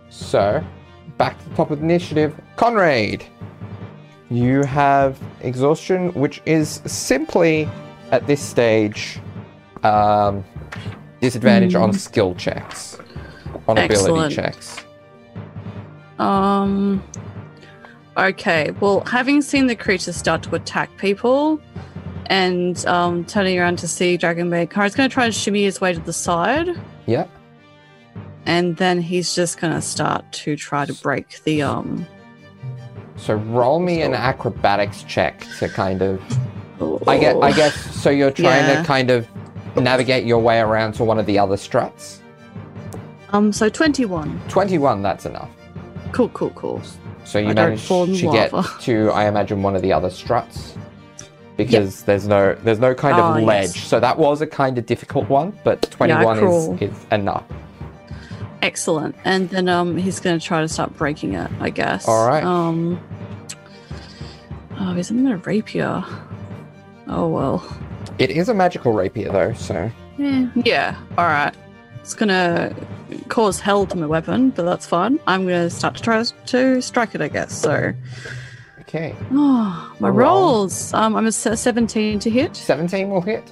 [0.10, 0.64] so,
[1.18, 2.40] back to the top of the initiative.
[2.56, 3.24] Conrad,
[4.30, 7.70] you have exhaustion, which is simply
[8.12, 9.20] at this stage
[9.84, 10.44] um,
[11.22, 12.98] disadvantage on skill checks,
[13.68, 14.10] on Excellent.
[14.10, 14.78] ability checks.
[16.20, 17.04] Um.
[18.18, 18.72] Okay.
[18.80, 21.60] Well, having seen the creature start to attack people,
[22.28, 25.94] and um, turning around to see Dragonbait, Kara's going to try and shimmy his way
[25.94, 26.70] to the side,
[27.06, 27.26] Yeah.
[28.46, 32.06] And then he's just going to start to try to break the um.
[33.18, 36.22] So roll me an acrobatics check to kind of.
[37.08, 37.36] I get.
[37.42, 37.76] I guess.
[37.96, 38.82] So you're trying Yeah.
[38.82, 39.28] to kind of
[39.76, 42.22] navigate your way around to one of the other struts.
[43.30, 43.52] Um.
[43.54, 44.42] So twenty-one.
[44.50, 45.02] Twenty-one.
[45.02, 45.50] That's enough.
[46.12, 46.30] Cool.
[46.30, 46.50] Cool.
[46.52, 46.82] Cool.
[47.24, 49.94] So you I don't manage fall in to get to, I imagine, one of the
[49.94, 50.76] other struts
[51.56, 53.76] because there's no there's no kind Ah, of ledge.
[53.76, 53.84] yes.
[53.86, 56.74] So that was a kind of difficult one, but twenty-one crawl.
[56.82, 57.44] is, is enough.
[58.62, 59.16] Excellent.
[59.26, 61.49] And then um, he's going to try to start breaking it.
[61.59, 62.07] I guess.
[62.07, 62.43] All right.
[62.43, 62.99] Um.
[64.80, 66.03] Oh, he's in a rapier.
[67.07, 67.78] Oh well.
[68.20, 70.47] It is a magical rapier though, so Yeah.
[70.55, 70.97] yeah.
[71.18, 71.53] All right.
[71.99, 72.76] It's gonna
[73.28, 75.20] cause hell to my weapon, but that's fine.
[75.28, 77.53] I'm gonna start to try to strike it, I guess.
[77.53, 77.93] So,
[78.82, 79.16] okay.
[79.32, 80.41] oh, my Roll.
[80.41, 80.93] rolls.
[80.95, 82.55] Um, I'm a 17 to hit.
[82.55, 83.51] Seventeen will hit.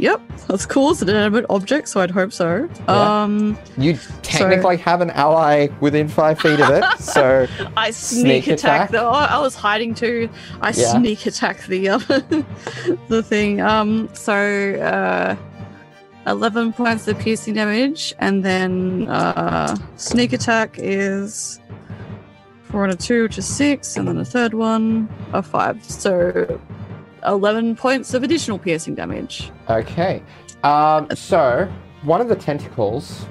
[0.00, 0.92] Yep, that's cool.
[0.92, 2.68] It's an inanimate object, so I'd hope so.
[2.88, 3.22] Yeah.
[3.22, 7.46] Um, You technically have an ally within five feet of it, so
[7.76, 8.90] I Sneak sneak, attack, attack?
[8.90, 9.10] though.
[9.10, 10.30] I was hiding too.
[10.62, 10.92] I Yeah.
[10.98, 11.98] sneak attack the uh,
[13.08, 13.60] the thing.
[13.60, 15.36] Um, so uh,
[16.26, 21.60] eleven points of piercing damage, and then uh, sneak attack is
[22.62, 25.84] four and a two, which is six, and then a third one, a five.
[25.84, 26.58] So
[27.26, 29.50] eleven points of additional piercing damage.
[29.68, 30.22] Okay.
[30.64, 31.70] Um, so
[32.02, 33.26] one of the tentacles,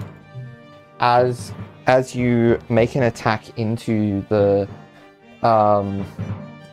[1.00, 1.54] as
[1.88, 4.68] as you make an attack into the
[5.42, 6.06] um,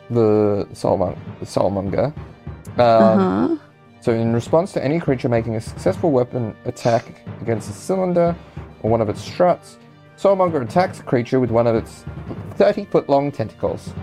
[0.09, 2.05] the soulmon- soulmonger.
[2.77, 3.57] Um, Uh huh.
[4.01, 8.35] So, in response to any creature making a successful weapon attack against a cylinder
[8.81, 9.79] or one of its struts,
[10.17, 12.05] Soulmonger attacks a creature with one of its
[12.55, 13.93] 30 foot long tentacles.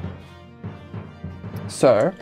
[1.69, 2.13] So,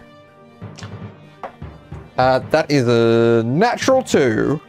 [2.18, 4.60] uh, that is a natural two.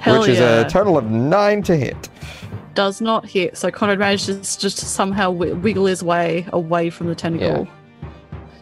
[0.00, 2.08] Hell which is a total of nine to hit.
[2.74, 3.56] Does not hit.
[3.56, 7.66] So Conrad manages just to somehow wi- wiggle his way away from the tentacle.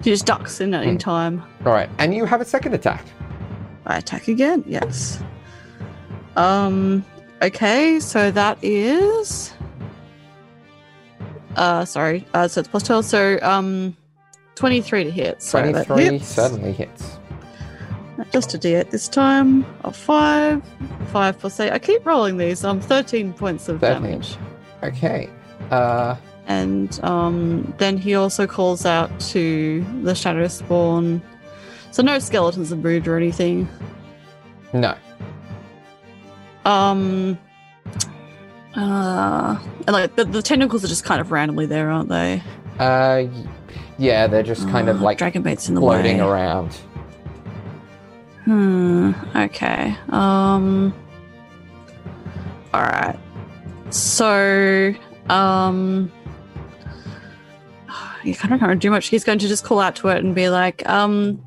[0.03, 0.97] He just ducks in, in Hmm.
[0.97, 1.43] time.
[1.67, 3.05] All right, and you have a second attack.
[3.87, 4.65] I attack again.
[4.67, 5.23] Yes.
[6.37, 7.05] Um.
[7.43, 8.01] Okay.
[8.01, 9.53] So that is.
[11.57, 11.85] Uh.
[11.85, 12.27] Sorry.
[12.35, 12.49] Uh.
[12.49, 13.05] So it's plus twelve.
[13.05, 13.97] So um.
[14.55, 15.43] Twenty-three to hit.
[15.43, 16.27] So Twenty-three hits.
[16.29, 17.16] certainly hits.
[18.33, 19.65] Just a d8 this time.
[19.85, 20.63] Of five.
[21.13, 21.71] Five plus eight.
[21.73, 22.65] I keep rolling these.
[22.65, 22.81] Um.
[22.81, 24.03] Thirteen points of 13.
[24.03, 24.37] damage.
[24.83, 25.29] Okay.
[25.71, 27.75] Uh, And um.
[27.79, 31.21] Then he also calls out to the shadow spawn.
[31.91, 33.69] So no skeletons have moved or anything.
[34.73, 34.95] no.
[36.65, 37.39] Um.
[38.77, 42.43] Uh, and like the, the tentacles are just kind of randomly there, aren't they?
[42.79, 43.25] Uh,
[43.99, 46.23] yeah, they're just kind of Uh, like Dragonbait's in the floating way.
[46.25, 46.77] around.
[48.47, 49.13] Hmm.
[49.35, 49.97] Okay.
[50.09, 50.95] Um.
[52.73, 53.19] All right.
[53.91, 54.95] So,
[55.29, 56.11] um.
[58.25, 59.07] You kind of can't do much.
[59.07, 61.43] He's going to just call out to it and be like, um.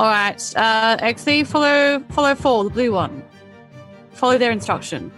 [0.00, 3.22] All right, uh, XE, follow, follow four, the blue one.
[4.12, 5.12] Follow their instruction.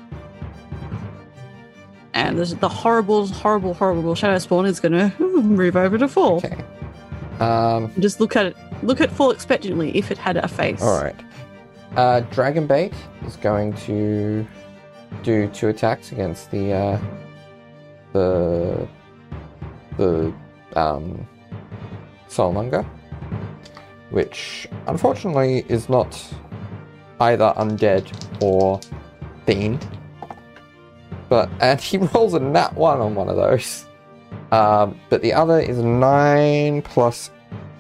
[2.14, 6.38] And the, the horrible, horrible, horrible shadow spawn is going to move over to four.
[6.38, 6.64] Okay.
[7.38, 8.56] Um, Just look at it.
[8.82, 10.82] Look at full expectantly if it had a face.
[10.82, 11.16] all right.
[11.96, 12.94] Uh, Dragonbait
[13.26, 14.46] is going to
[15.22, 17.00] do two attacks against the uh,
[18.12, 18.88] the
[19.98, 20.32] the
[20.74, 21.28] um,
[22.28, 22.84] Soulmonger,
[24.10, 26.18] which unfortunately is not
[27.20, 28.10] either undead
[28.42, 28.80] or
[29.46, 29.86] fiend.
[31.28, 33.84] But and he rolls a nat one on one of those.
[34.50, 37.30] Um, but the other is nine plus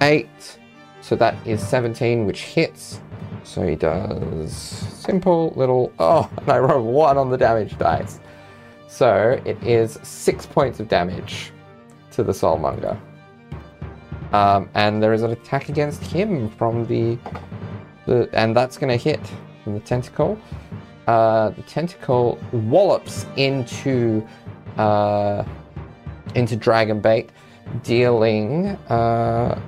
[0.00, 0.58] eight,
[1.02, 3.00] so that is seventeen, which hits.
[3.44, 5.92] So he does simple little.
[5.98, 8.20] Oh, and I rolled one on the damage dice.
[8.88, 11.50] So it is six points of damage
[12.12, 12.98] to the Soulmonger.
[14.32, 17.18] Um, and there is an attack against him from the,
[18.06, 19.20] the and that's going to hit
[19.62, 20.38] from the tentacle.
[21.06, 24.26] Uh, the tentacle wallops into
[24.76, 25.44] uh,
[26.34, 27.28] into Dragonbait,
[27.82, 29.60] dealing uh,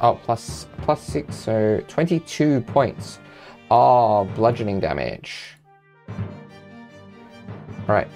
[0.01, 3.19] oh, plus plus six, so twenty-two points
[3.71, 5.57] of bludgeoning damage.
[6.09, 8.09] All right.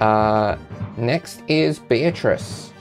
[0.00, 0.56] Uh,
[0.96, 2.72] next is Beatrice.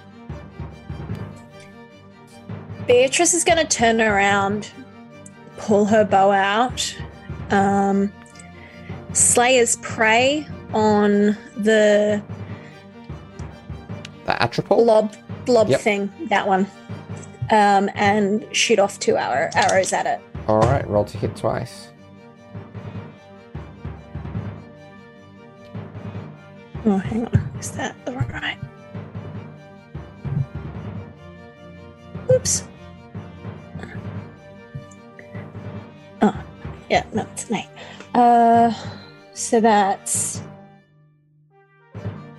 [2.88, 4.70] Beatrice is going to turn around,
[5.58, 6.96] pull her bow out,
[7.50, 8.12] um,
[9.16, 12.22] Slayer's prey on the
[14.26, 14.84] The Atropal.
[14.84, 15.16] blob
[15.46, 15.80] blob Yep.
[15.82, 16.68] thing, that one,
[17.52, 20.20] um, and shoot off two arrow, arrows at it.
[20.48, 21.88] All right, roll to hit twice.
[26.88, 28.58] Oh, hang on, is that the right?
[32.32, 32.64] Oops.
[36.22, 36.44] Oh,
[36.90, 37.68] yeah, no, it's an eight.
[38.14, 38.74] Uh,
[39.36, 40.42] so that's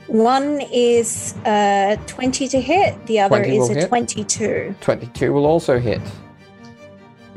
[0.09, 3.89] one is uh 20 to hit, the other is a hit.
[3.89, 4.75] 22.
[4.81, 6.01] 22 will also hit.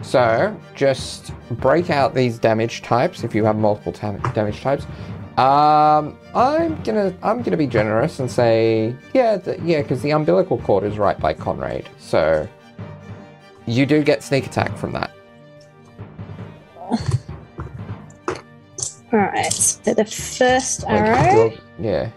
[0.01, 4.85] So, just break out these damage types if you have multiple tam- damage types.
[5.37, 10.83] Um, I'm gonna I'm gonna be generous and say yeah yeah because the umbilical cord
[10.83, 12.47] is right by Conrad, so
[13.65, 15.11] you do get sneak attack from that.
[19.11, 21.51] All right, so the first arrow.
[21.79, 22.11] yeah,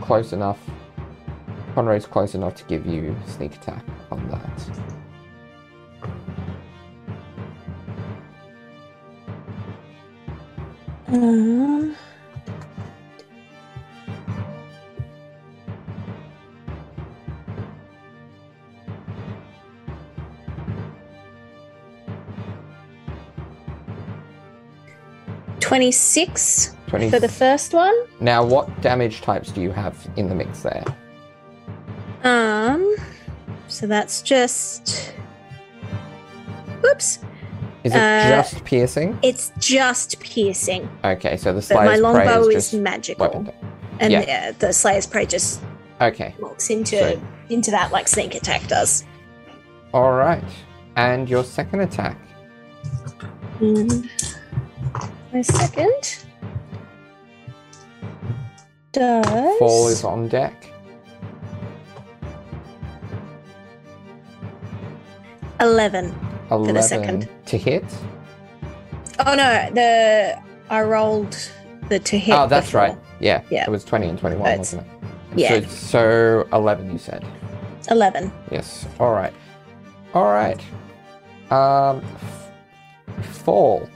[0.00, 0.58] close enough.
[1.74, 4.88] Conrad's close enough to give you sneak attack on that.
[11.08, 11.96] Um,
[25.68, 27.10] Twenty-six 20.
[27.10, 27.94] for the first one.
[28.20, 30.84] Now, what damage types do you have in the mix there?
[32.24, 32.96] Um,
[33.68, 35.12] so that's just.
[36.84, 37.18] Oops,
[37.84, 39.18] Is it Uh, just piercing?
[39.22, 43.52] it's just piercing, Okay, so the but my Slayer's Prey longbow is is, magical, weapon.
[44.00, 44.24] and Yeah.
[44.26, 44.50] yeah.
[44.52, 45.60] the Slayer's Prey just
[46.00, 47.20] Okay, walks into So-
[47.50, 49.04] into that like sneak attack does.
[49.92, 50.42] all right.
[50.96, 52.16] And your second attack.
[53.60, 54.08] And
[55.32, 56.24] my second
[58.92, 59.58] does.
[59.58, 60.70] Fall is on deck.
[65.60, 66.14] 11,
[66.50, 67.28] 11 for the second.
[67.46, 67.84] To hit?
[69.26, 70.40] Oh no, the
[70.70, 71.36] I rolled
[71.88, 72.34] the to hit.
[72.34, 72.80] Oh, that's before.
[72.82, 72.96] right.
[73.20, 73.42] Yeah.
[73.50, 73.64] Yeah.
[73.64, 74.88] It was 20 and 21, wasn't it?
[75.36, 75.60] Yeah.
[75.60, 77.24] So, so 11, you said?
[77.90, 78.30] 11.
[78.52, 78.86] Yes.
[79.00, 79.32] All right.
[80.14, 80.60] All right.
[81.50, 82.04] Um,
[83.08, 83.88] f- fall.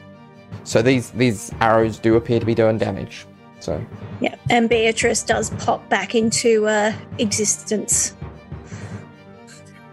[0.65, 3.27] So these these arrows do appear to be doing damage.
[3.61, 3.85] So
[4.21, 8.15] Yeah, and Beatrice does pop back into uh, existence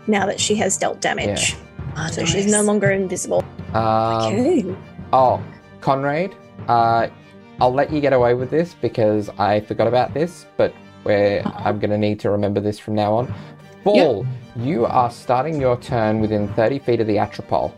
[0.08, 1.56] now that she has dealt damage.
[1.96, 3.44] Ah, So she's no longer invisible.
[3.74, 4.76] um, Okay.
[5.14, 5.42] Oh,
[5.82, 6.36] Conrad,
[6.68, 7.08] uh,
[7.62, 10.74] I'll let you get away with this because I forgot about this, but
[11.04, 13.34] where I'm going to need to remember this from now on.
[13.84, 14.26] Fall,
[14.56, 17.72] you are starting your turn within 30 feet of the Atropal.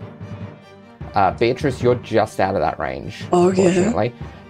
[1.15, 3.23] Uh, Beatrice, you're just out of that range.
[3.31, 4.09] Oh, yeah.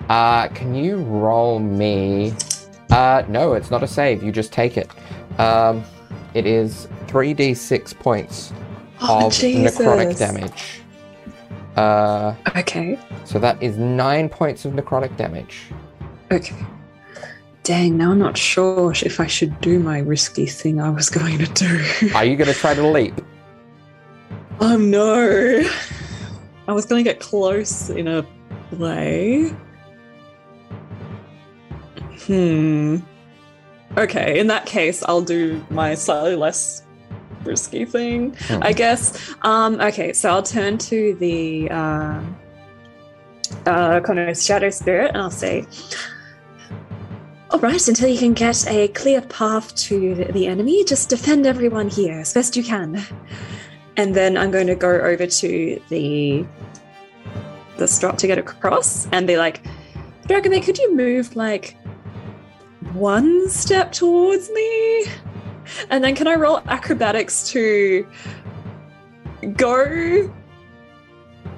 [0.10, 2.34] Uh, can you roll me?
[2.90, 4.22] Uh, no, it's not a save.
[4.24, 4.90] You just take it.
[5.40, 5.84] Um,
[6.34, 8.54] it is 3d6 points
[9.02, 10.82] Oh, of necrotic damage.
[11.76, 13.00] Uh, Okay.
[13.26, 15.64] so that is nine points of necrotic damage.
[16.32, 16.56] Okay.
[17.64, 21.38] Dang, now I'm not sure if I should do my risky thing I was going
[21.40, 22.12] to do.
[22.14, 23.20] Are you going to try to leap?
[24.60, 25.64] oh no.
[26.72, 28.26] I was going to get close in a
[28.72, 29.54] way.
[32.26, 33.00] Hmm.
[33.98, 36.84] Okay, in that case, I'll do my slightly less
[37.44, 38.60] risky thing, Hmm.
[38.64, 39.34] I guess.
[39.42, 42.22] Um, okay, so I'll turn to the uh,
[43.66, 45.68] uh, kind of shadow spirit and I'll say,
[47.50, 51.90] all right, until you can get a clear path to the enemy, just defend everyone
[51.90, 53.04] here as best you can.
[53.98, 56.46] And then I'm going to go over to the
[57.78, 59.64] the strut to get across and be like,
[60.28, 61.76] Dragomir, could you move like
[62.94, 65.06] one step towards me?
[65.90, 68.08] And then can I roll acrobatics to
[69.56, 70.32] go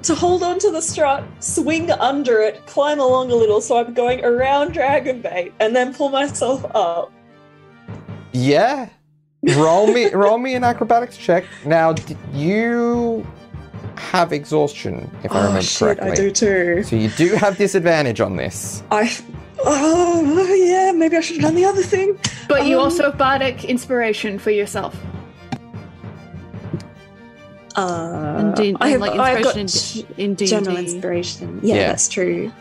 [0.02, 3.94] to hold on to the strut, swing under it, climb along a little so I'm
[3.94, 7.10] going around Dragon, Dragonbait, and then pull myself up.
[8.32, 8.90] Yeah.
[9.56, 11.44] Roll me, roll me an acrobatics check.
[11.66, 13.26] Now, did you
[13.96, 16.10] have exhaustion, if I remember oh shit, correctly?
[16.10, 16.82] I do too.
[16.82, 18.82] So you do have disadvantage on this.
[18.90, 19.10] I.
[19.66, 22.18] Oh yeah, maybe I should have done the other thing.
[22.48, 24.94] But you Um, also have bardic inspiration for yourself.
[27.76, 30.50] Uh, And, D- I have, and like I've got inspiration in, in D&D.
[30.50, 31.60] general inspiration.
[31.62, 31.88] Yeah, Yeah.
[31.88, 32.52] that's true.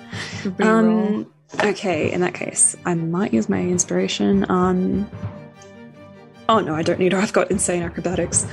[0.62, 1.28] Um,
[1.64, 4.46] okay, in that case, I might use my inspiration.
[4.50, 5.08] Um.
[6.50, 7.20] Oh no, I don't need her.
[7.20, 8.46] I've got insane acrobatics.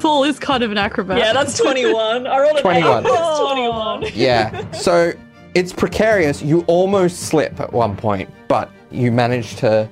[0.00, 1.18] Paul is kind of an acrobat.
[1.18, 2.26] Yeah, that's twenty-one.
[2.26, 3.06] I rolled an 21.
[3.06, 3.10] eight.
[3.10, 4.02] That's twenty-one.
[4.14, 4.70] Yeah.
[4.72, 5.12] So
[5.54, 6.42] it's precarious.
[6.42, 9.88] You almost slip at one point, but you manage to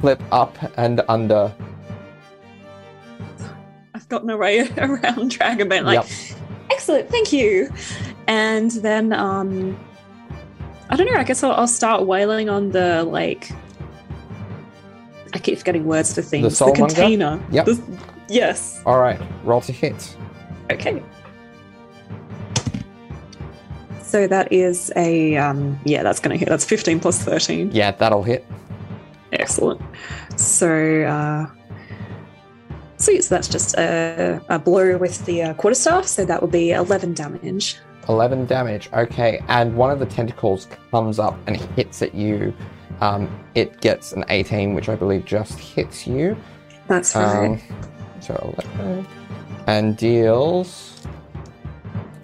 [0.00, 1.52] flip up and under.
[3.94, 5.84] I've gotten away around Dragonbait.
[5.84, 6.38] Like, Yep.
[6.70, 7.72] excellent, thank you.
[8.26, 9.78] And then, um,
[10.88, 11.18] I don't know.
[11.18, 13.50] I guess I'll, I'll start wailing on the like.
[15.32, 16.58] I keep forgetting words for things.
[16.58, 16.76] The, soulmonger?
[16.76, 17.42] container.
[17.50, 17.66] Yep.
[17.66, 17.98] The-
[18.28, 18.82] yes.
[18.86, 19.20] All right.
[19.44, 20.16] Roll to hit.
[20.70, 21.02] Okay.
[24.02, 26.48] So that is a um, yeah, that's going to hit.
[26.48, 27.70] That's fifteen plus thirteen.
[27.72, 28.44] Yeah, that'll hit.
[29.32, 29.80] Excellent.
[30.36, 31.46] So, uh,
[32.96, 33.24] sweet.
[33.24, 36.06] So that's just a, a blow with the uh, quarterstaff.
[36.06, 37.76] So that would be 11 damage.
[38.08, 38.88] 11 damage.
[38.92, 42.54] Okay, and one of the tentacles comes up and hits at you.
[43.00, 46.36] Um, it gets an 18, which I believe just hits you.
[46.86, 47.46] That's right.
[47.46, 47.60] Um,
[48.20, 49.06] so 11.
[49.66, 51.06] And deals.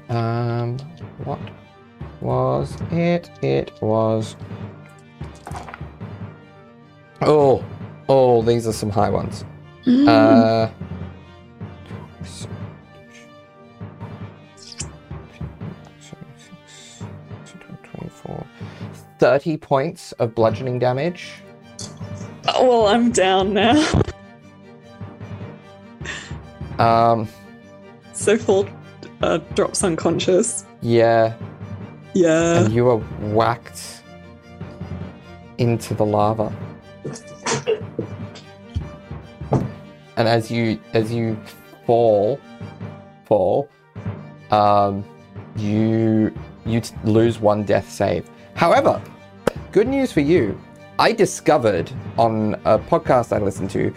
[0.08, 0.78] Um,
[1.24, 1.38] what
[2.20, 3.30] was it?
[3.42, 4.36] It was.
[7.22, 7.64] Oh,
[8.08, 9.44] oh, these are some high ones.
[9.84, 10.08] Mm.
[10.08, 10.70] Uh.
[12.20, 12.55] 24.
[19.26, 21.32] 30 points of bludgeoning damage.
[22.54, 24.02] oh, well, I'm down now.
[26.78, 27.26] Um,
[28.12, 28.68] so full
[29.22, 30.64] uh, drops unconscious.
[30.80, 31.34] yeah,
[32.14, 32.60] Yeah.
[32.60, 32.98] and you are
[33.34, 34.02] whacked
[35.58, 36.54] into the lava.
[40.18, 41.36] And as you as you
[41.84, 42.38] fall,
[43.24, 43.68] fall,
[44.52, 45.04] um,
[45.56, 46.32] you
[46.64, 48.28] you t- lose one death save.
[48.54, 49.02] However,
[49.72, 50.58] Good news for you.
[50.98, 53.92] I discovered on a podcast I listened to.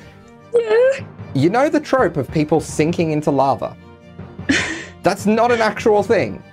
[0.54, 1.06] Yeah.
[1.34, 3.78] You know the trope of people sinking into lava?
[5.04, 6.44] That's not an actual thing.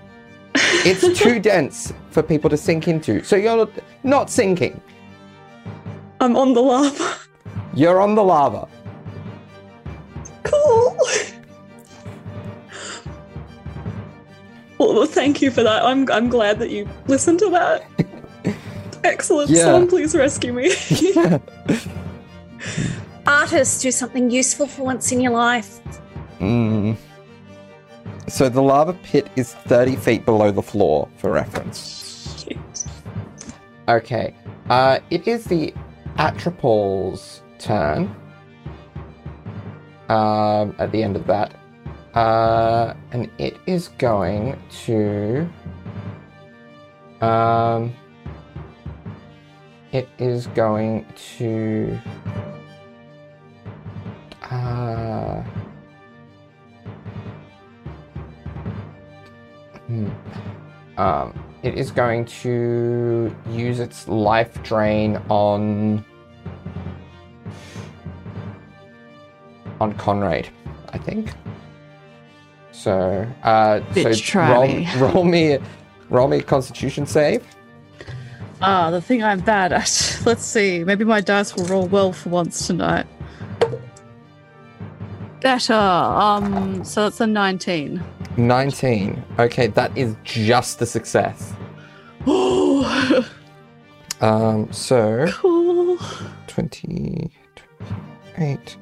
[0.55, 3.25] It's too dense for people to sink into.
[3.25, 3.69] So you're
[4.05, 4.81] not sinking.
[6.21, 7.17] I'm on the lava.
[7.75, 8.69] You're on the lava.
[10.45, 10.97] Cool.
[14.79, 15.85] Well, thank you for that.
[15.85, 17.87] I'm, I'm glad that you listened to that.
[19.07, 19.51] Excellent.
[19.51, 19.65] Yeah.
[19.65, 20.73] Someone please rescue me.
[23.27, 25.81] Artists, do something useful for once in your life.
[26.41, 26.97] Mm.
[28.29, 32.47] So the lava pit is 30 feet below the floor, for reference.
[33.89, 34.35] Okay.
[34.69, 35.73] Uh, it is the
[36.19, 38.15] Atropal's turn.
[40.09, 41.55] Um, at the end of that.
[42.15, 45.49] Uh, and it is going to.
[47.21, 47.95] Um,
[49.93, 51.07] it is going
[51.39, 51.99] to.
[54.43, 55.43] Uh,
[59.87, 60.09] hmm.
[60.97, 66.05] Um, it is going to use its life drain on
[69.81, 70.49] on Conrad,
[70.91, 71.33] I think.
[72.73, 74.89] So, uh, Bitch, so try roll, me.
[74.97, 75.59] roll me,
[76.09, 77.45] roll me a Constitution save.
[78.63, 80.21] Ah, the thing I'm bad at.
[80.27, 80.83] Let's see.
[80.85, 83.07] Maybe my dice will roll well for once tonight.
[85.41, 85.75] Better.
[85.75, 88.03] Um, so that's a 19.
[88.37, 89.25] 19.
[89.39, 91.53] Okay, that is just a success.
[92.27, 93.29] Oh,
[94.21, 95.99] Um, so cool.
[96.47, 97.31] 20,
[98.35, 98.77] 28,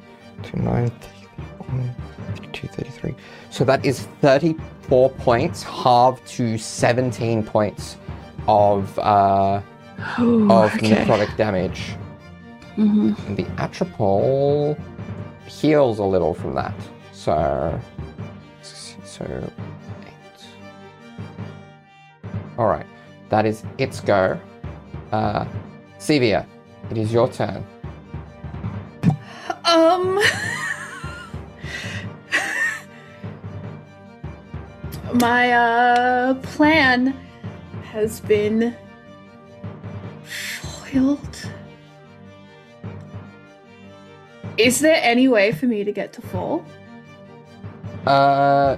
[0.44, 1.94] 29, 31,
[2.36, 3.14] 32, 33.
[3.50, 7.96] So that is 34 points, halved to 17 points
[8.48, 9.60] of uh,
[10.20, 11.04] Ooh, of okay.
[11.04, 11.94] necrotic damage.
[12.76, 14.78] hmm And the Atropal
[15.46, 16.74] heals a little from that.
[17.12, 17.80] So,
[18.62, 19.24] so
[20.06, 20.46] eight.
[22.58, 22.86] All right,
[23.28, 24.38] that is its go.
[25.12, 25.44] Uh,
[25.98, 26.46] Sevia,
[26.90, 27.64] it is your turn.
[29.64, 30.20] Um.
[35.14, 37.16] My uh plan
[37.94, 38.76] has been
[40.24, 41.48] foiled.
[44.58, 46.66] Is there any way for me to get to fall?
[48.04, 48.76] Uh,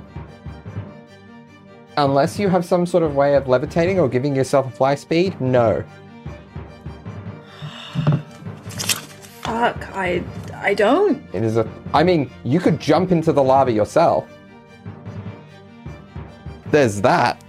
[1.97, 5.41] unless you have some sort of way of levitating or giving yourself a fly speed,
[5.41, 5.83] no.
[9.41, 10.23] Fuck, I
[10.53, 11.25] I don't.
[11.33, 11.67] It is a.
[11.95, 14.29] I mean, you could jump into the lava yourself.
[16.71, 17.43] There's that.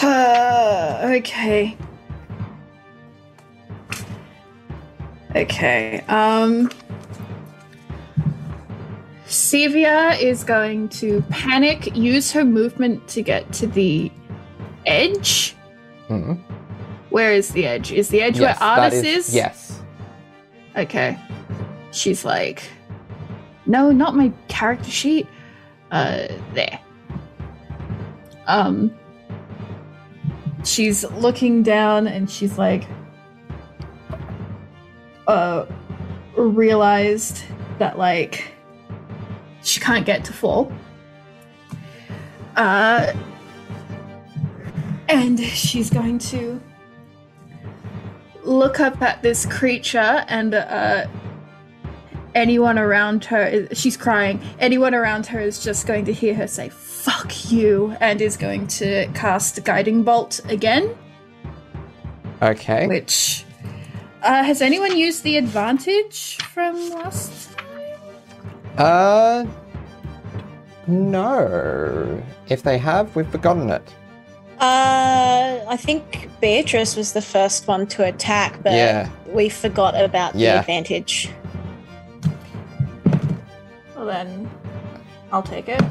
[0.04, 1.76] okay.
[5.36, 6.04] Okay.
[6.08, 6.70] Um
[9.26, 14.10] Sevia is going to panic, use her movement to get to the
[14.86, 15.54] edge.
[16.08, 16.40] Mhm.
[17.10, 17.92] Where is the edge?
[17.92, 19.34] Is the edge Yes, where Artus is?
[19.34, 19.82] Yes.
[20.76, 21.18] Okay.
[21.92, 22.62] She's like,
[23.66, 25.26] no, not my character sheet.
[25.90, 26.80] Uh, there.
[28.46, 28.92] Um,
[30.64, 32.86] she's looking down and she's like,
[35.26, 35.66] uh,
[36.36, 37.44] realized
[37.78, 38.52] that like
[39.62, 40.72] she can't get to fall.
[42.56, 43.12] Uh,
[45.08, 46.60] and she's going to
[48.42, 51.06] look up at this creature and uh
[52.34, 56.46] anyone around her is, she's crying anyone around her is just going to hear her
[56.46, 56.68] say
[57.04, 60.94] fuck you and is going to cast guiding bolt again
[62.42, 62.86] Okay.
[62.86, 63.44] which
[64.22, 67.66] uh has anyone used the advantage from last time?
[68.78, 69.44] Uh.
[70.86, 72.22] No.
[72.48, 73.82] If they have, we've forgotten it.
[74.58, 79.08] Uh, I think Beatrice was the first one to attack, but Yeah.
[79.26, 81.30] we forgot about the advantage.
[83.94, 84.50] well then
[85.32, 85.82] i'll take it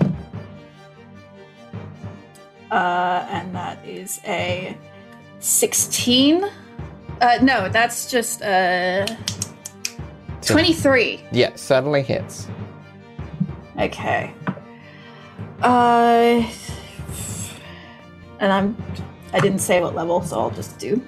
[2.72, 4.78] uh and that is a
[5.40, 6.44] 16
[7.22, 9.06] uh no that's just uh
[10.42, 12.48] 23 Yeah, certainly hits.
[13.78, 14.34] Okay.
[15.62, 16.44] Uh,
[18.40, 18.78] and I'm.
[19.34, 21.02] I didn't say what level, so I'll just do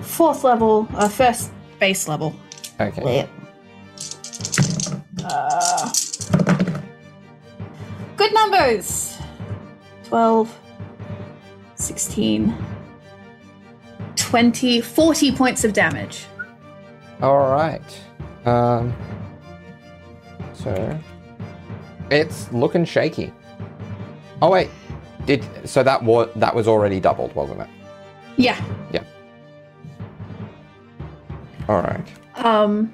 [0.00, 0.86] fourth level.
[0.94, 1.50] Uh, first
[1.80, 2.34] base level.
[2.78, 3.26] Okay.
[5.24, 5.92] Uh,
[8.16, 9.16] good numbers.
[10.10, 10.58] 12,
[11.76, 12.66] 16,
[14.16, 16.26] 20, 40 points of damage.
[17.22, 18.00] All right.
[18.44, 18.92] Um.
[20.52, 20.98] So
[22.10, 23.32] it's looking shaky.
[24.42, 24.68] Oh wait,
[25.26, 27.68] did so that was that was already doubled, wasn't it?
[28.36, 28.60] Yeah.
[28.92, 29.04] Yeah.
[31.68, 32.04] All right.
[32.34, 32.92] Um.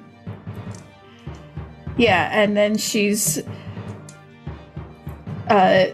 [1.97, 3.41] Yeah, and then she's
[5.49, 5.87] uh,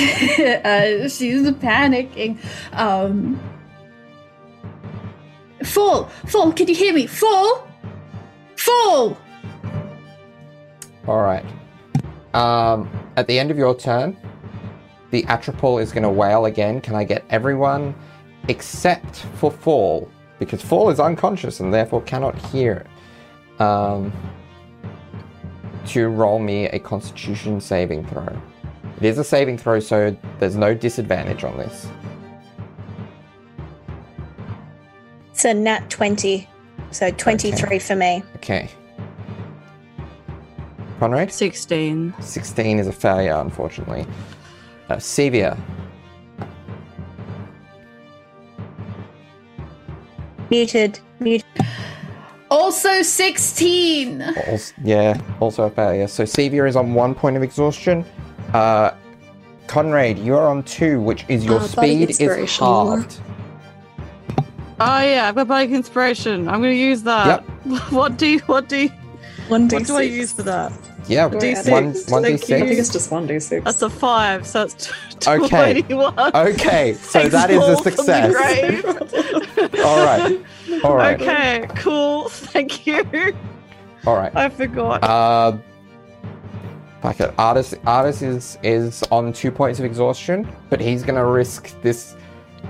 [0.64, 2.38] uh, she's panicking.
[2.72, 3.40] Um,
[5.64, 7.06] Fall, fall, can you hear me?
[7.06, 7.66] Fall,
[8.56, 9.16] fall.
[11.06, 11.44] All right.
[12.34, 14.16] Um, at the end of your turn,
[15.10, 16.80] the Atropal is going to wail again.
[16.80, 17.94] Can I get everyone
[18.48, 20.10] except for Fall?
[20.38, 22.84] Because Fall is unconscious and therefore cannot hear
[23.58, 23.60] it.
[23.60, 24.12] Um,
[25.86, 28.36] to roll me a Constitution saving throw.
[28.96, 31.88] It is a saving throw, so there's no disadvantage on this.
[35.32, 36.48] It's a nat 20.
[36.90, 38.22] So 23 for me.
[38.36, 38.70] Okay.
[41.00, 41.32] Conrad?
[41.32, 42.14] 16.
[42.20, 44.06] 16 is a failure, unfortunately.
[44.88, 45.58] Uh, Sevia.
[50.50, 51.00] Muted.
[51.18, 51.44] Muted.
[52.50, 54.22] Also 16.
[54.22, 56.06] Also, yeah, also a failure.
[56.06, 58.04] So Sevia is on one point of exhaustion.
[58.54, 58.94] Uh,
[59.66, 62.64] Conrad, you are on two, which is your Uh, Bardic speed is Inspiration.
[62.64, 63.18] halved.
[64.80, 66.48] Oh yeah, I've got Bardic Inspiration.
[66.48, 67.40] I'm gonna use that.
[67.90, 68.90] what do you, what do you,
[69.48, 70.72] One d what do I use for that?
[71.06, 71.70] Yeah, D6.
[71.70, 72.48] one, one Thank d6.
[72.48, 72.56] you.
[72.56, 73.64] I think it's just one d six.
[73.64, 74.90] That's a five, so it's
[75.26, 75.82] Okay.
[75.82, 76.14] 21.
[76.34, 78.32] Okay, so Thanks, that is Paul, a from the success.
[78.32, 79.80] grave.
[79.84, 80.40] All right,
[80.84, 82.28] all right, Okay, cool.
[82.54, 83.04] Thank you.
[84.06, 84.34] all right.
[84.36, 85.02] I forgot.
[85.02, 85.56] Uh,
[87.04, 87.36] fuck it.
[87.36, 92.16] Artus, artist is is on two points of exhaustion, but he's gonna risk this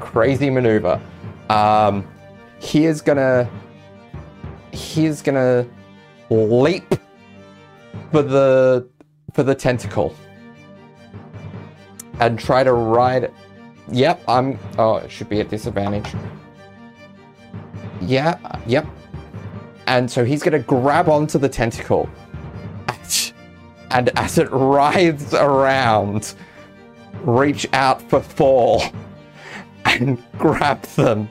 [0.01, 1.01] crazy maneuver.
[1.48, 2.05] Um,
[2.59, 3.48] he is gonna
[4.73, 5.65] he's gonna
[6.31, 6.94] leap
[8.11, 8.89] for the
[9.35, 10.16] for the tentacle
[12.19, 13.32] and try to ride.
[13.93, 14.59] Yep, I'm.
[14.78, 16.12] Oh, it should be at disadvantage.
[18.01, 18.36] Yeah,
[18.66, 18.85] yep.
[19.86, 22.09] And so he's gonna grab onto the tentacle.
[23.95, 26.35] And as it writhes around,
[27.23, 28.83] reach out for fall
[29.85, 31.29] and grab them.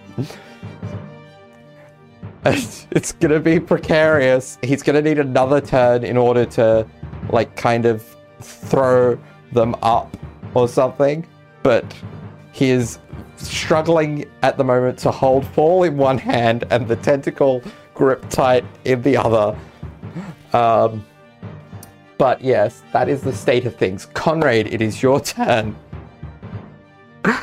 [2.45, 4.57] It's, it's gonna be precarious.
[4.63, 6.87] He's gonna need another turn in order to,
[7.29, 8.01] like, kind of
[8.39, 9.19] throw
[9.51, 10.15] them up
[10.53, 11.27] or something.
[11.63, 11.93] But
[12.53, 12.97] he is
[13.35, 17.61] struggling at the moment to hold fall in one hand and the tentacle
[17.93, 19.59] grip tight in the other.
[20.53, 21.03] Um,
[22.23, 24.05] but yes, that is the state of things.
[24.13, 25.75] Conrad, it is your turn.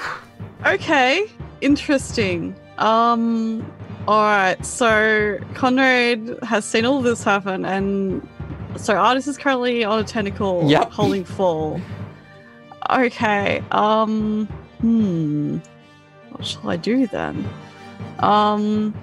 [0.66, 1.26] Okay,
[1.62, 2.54] interesting.
[2.78, 3.70] Um,
[4.08, 4.64] all right.
[4.64, 8.26] So Conrad has seen all this happen, and
[8.76, 10.90] so Artus is currently on a tentacle, Yep.
[10.92, 11.80] holding full.
[12.90, 13.62] Okay.
[13.72, 14.46] Um.
[14.80, 15.58] Hmm.
[16.30, 17.46] What shall I do then?
[18.18, 18.94] Um.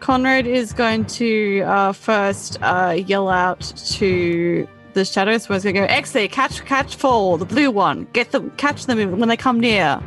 [0.00, 3.60] Conrad is going to uh, first uh, yell out
[3.96, 4.66] to
[4.96, 5.46] the shadows.
[5.46, 8.08] He's going to go, Exit, catch, catch, fall, the blue one.
[8.12, 10.00] Get them, catch them when they come near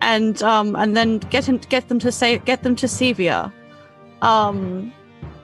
[0.00, 3.52] and um and then get him get them to say get them to Sevia.
[4.22, 4.92] Um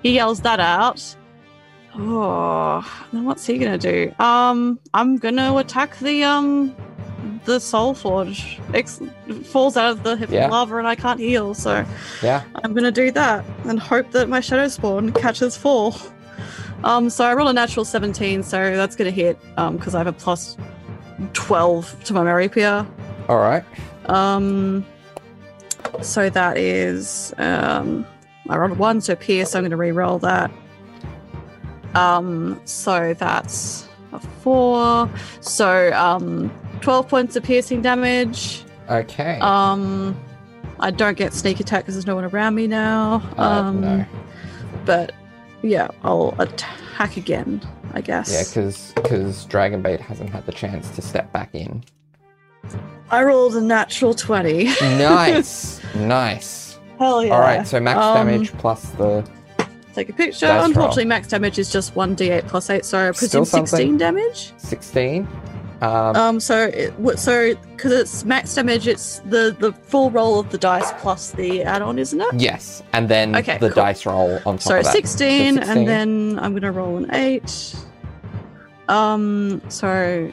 [0.04, 1.00] he yells that out.
[1.96, 4.12] Oh then what's he gonna do?
[4.20, 6.74] Um I'm gonna attack the um
[7.46, 8.60] the soul forge.
[8.74, 9.00] Ex-
[9.44, 10.46] falls out of the Yeah.
[10.48, 11.84] lava and I can't heal, so
[12.22, 12.44] Yeah.
[12.62, 15.96] I'm gonna do that and hope that my shadow spawn catches fall.
[16.84, 20.06] Um, so I roll a natural 17, so that's gonna hit um because I have
[20.06, 20.56] a plus
[21.32, 22.86] 12 to my rapier.
[23.28, 23.64] All right.
[24.06, 24.84] Um,
[26.02, 28.04] so that is um,
[28.50, 29.52] I rolled a one, so pierce.
[29.52, 30.50] So I'm going to re-roll that.
[31.94, 35.08] Um, so that's a four.
[35.40, 36.50] So um,
[36.80, 38.64] twelve points of piercing damage.
[38.90, 39.38] Okay.
[39.40, 40.18] Um,
[40.80, 43.22] I don't get sneak attack because there's no one around me now.
[43.38, 44.06] Uh, Um, no.
[44.84, 45.12] but
[45.64, 47.60] yeah, I'll attack again.
[47.92, 48.32] I guess.
[48.32, 51.84] Yeah, because because Dragonbait hasn't had the chance to step back in.
[53.10, 54.64] I rolled a natural twenty.
[54.80, 56.78] Nice, nice.
[56.98, 57.34] Hell yeah!
[57.34, 59.28] All right, so max Um, damage plus the
[59.94, 60.46] Take a picture.
[60.46, 60.64] Dice roll.
[60.64, 64.52] Unfortunately, max damage is just one d8 plus eight, so I presume sixteen damage.
[64.56, 65.28] sixteen.
[65.84, 70.50] Um, Um, so it, so because it's max damage, it's the the full roll of
[70.50, 72.34] the dice plus the add-on, isn't it?
[72.40, 73.84] yes, and then okay, the cool.
[73.84, 74.92] dice roll on top So of that.
[74.92, 75.78] 16, So 16.
[75.78, 77.74] and then I'm gonna roll an eight.
[78.88, 80.30] Um, so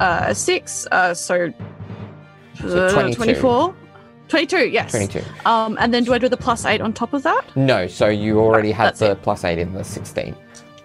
[0.00, 0.86] uh, a six.
[0.90, 1.52] Uh, so,
[2.60, 3.16] So uh, 22.
[3.16, 3.74] 24.
[4.28, 4.92] 22, yes.
[4.92, 5.24] Twenty-two.
[5.44, 7.42] Um, and then do I do the plus eight on top of that?
[7.56, 9.22] No, so you already had the it.
[9.22, 10.36] plus eight in the sixteen.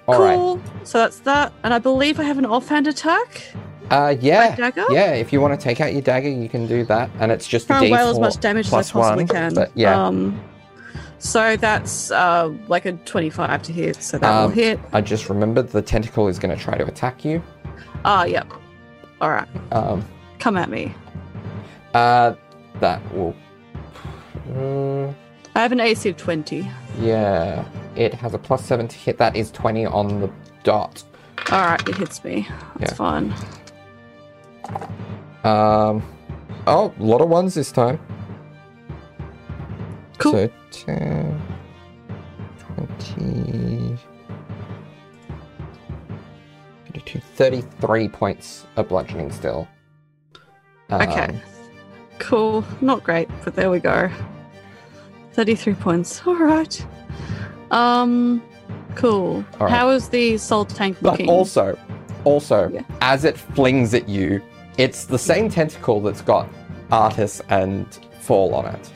[0.08, 0.36] All right.
[0.36, 0.62] cool.
[0.84, 1.52] So that's that.
[1.64, 3.42] And I believe I have an offhand attack.
[3.90, 4.56] Uh, yeah.
[4.90, 7.48] Yeah, if you want to take out your dagger, you can do that, and it's
[7.48, 9.54] just Try and D4 wail as much damage as I possibly one, can.
[9.54, 10.40] But yeah, Um,
[11.20, 14.80] So that's uh, like a 25 to hit, so that will Um, hit.
[14.94, 17.42] I just remembered the tentacle is going to try to attack you.
[18.04, 18.48] Ah, yep.
[19.22, 20.04] All right, Um,
[20.40, 20.94] come at me.
[21.94, 22.34] uh,
[22.80, 23.34] that will.
[24.52, 25.16] Mm,
[25.56, 26.70] I have an AC of 20.
[27.00, 27.64] yeah,
[27.96, 29.18] it has a plus seven to hit.
[29.18, 30.30] That is twenty on the
[30.64, 31.04] dot.
[31.52, 32.48] All right, it hits me.
[32.78, 32.96] That's Yeah.
[32.98, 33.34] fine.
[35.44, 36.04] Um,
[36.68, 38.00] oh, a lot of ones this time.
[40.18, 40.32] Cool.
[40.34, 41.42] So 10,
[42.98, 43.98] 20,
[46.94, 49.68] 32, 33 points of bludgeoning still.
[50.90, 51.40] Um, Okay.
[52.20, 52.64] Cool.
[52.82, 54.10] Not great, but there we go.
[55.36, 56.22] 33 points.
[56.26, 56.86] All right.
[57.72, 58.42] Um,
[58.96, 59.44] cool.
[59.60, 59.70] All right.
[59.70, 61.26] How is the salt tank looking?
[61.26, 61.78] But also,
[62.24, 62.84] also, Yeah.
[63.02, 64.42] as it flings at you,
[64.78, 66.48] it's the same tentacle that's got
[66.92, 67.86] Artus and
[68.22, 68.92] Fall on it.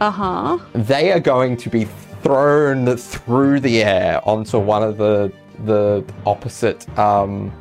[0.00, 0.58] Uh huh.
[0.74, 1.84] they are going to be
[2.22, 5.32] thrown through the air onto one of the
[5.64, 7.52] the opposite um,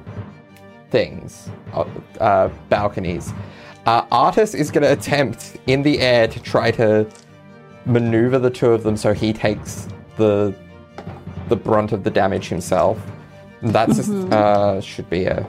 [0.91, 1.83] things, uh,
[2.19, 3.33] uh, balconies.
[3.87, 7.07] Uh, Artus is going to attempt in the air to try to
[7.87, 9.87] maneuver the two of them so he takes
[10.17, 10.53] the
[11.49, 12.99] the brunt of the damage himself.
[13.61, 14.31] That's Mhm.
[14.31, 15.47] uh, should be a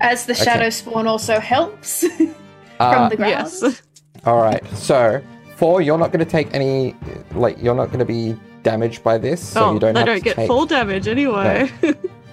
[0.00, 0.42] As the Okay.
[0.44, 2.34] shadow spawn also helps from
[2.80, 3.30] uh, the ground.
[3.30, 3.82] Yes.
[4.26, 5.20] All right, so
[5.56, 6.96] four, you're not going to take any,
[7.34, 10.06] like, you're not going to be damaged by this, so oh, you don't they have
[10.06, 10.46] don't to get take.
[10.48, 11.70] full damage anyway.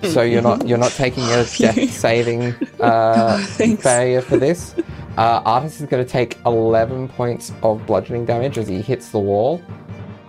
[0.03, 3.83] So you're not you're not taking a death saving uh, Thanks.
[3.83, 4.73] failure for this.
[5.17, 9.19] Uh, Artus is going to take 11 points of bludgeoning damage as he hits the
[9.19, 9.61] wall.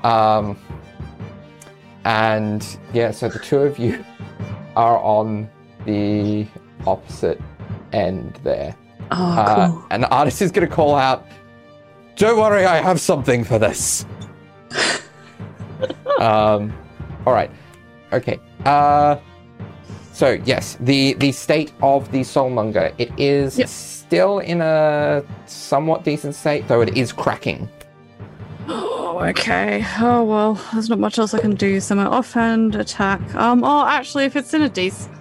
[0.02, 0.59] Um,
[2.05, 4.05] and yeah, so the two of you
[4.77, 5.48] are on
[5.85, 6.47] the
[6.86, 7.40] opposite
[7.93, 8.74] end there.
[9.11, 9.85] Oh, Uh, cool.
[9.90, 11.27] and the artist is going to call out,
[12.16, 14.07] "Don't worry, I have something for this."
[16.20, 16.73] um,
[17.27, 17.51] all right,
[18.12, 18.39] okay.
[18.65, 19.16] Uh,
[20.12, 23.69] so yes, the the state of the soulmonger it is Yep.
[24.10, 27.68] Still in a somewhat decent state, though it is cracking.
[28.66, 29.84] Oh, okay.
[30.00, 31.78] Oh well, there's not much else I can do.
[31.78, 33.20] So my offhand attack.
[33.36, 33.62] Um.
[33.62, 35.14] Oh, actually, if it's in a decent,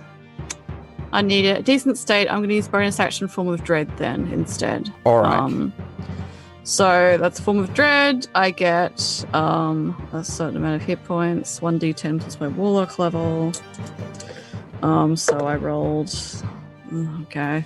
[1.13, 1.65] I need it.
[1.65, 2.27] Decent state.
[2.29, 4.91] I'm going to use bonus action form of dread then instead.
[5.05, 5.37] All right.
[5.37, 5.71] Um.
[6.63, 8.25] So that's form of dread.
[8.33, 11.61] I get um a certain amount of hit points.
[11.61, 13.51] One d10 plus my warlock level.
[14.81, 15.15] Um.
[15.15, 16.11] So I rolled.
[17.21, 17.63] Okay.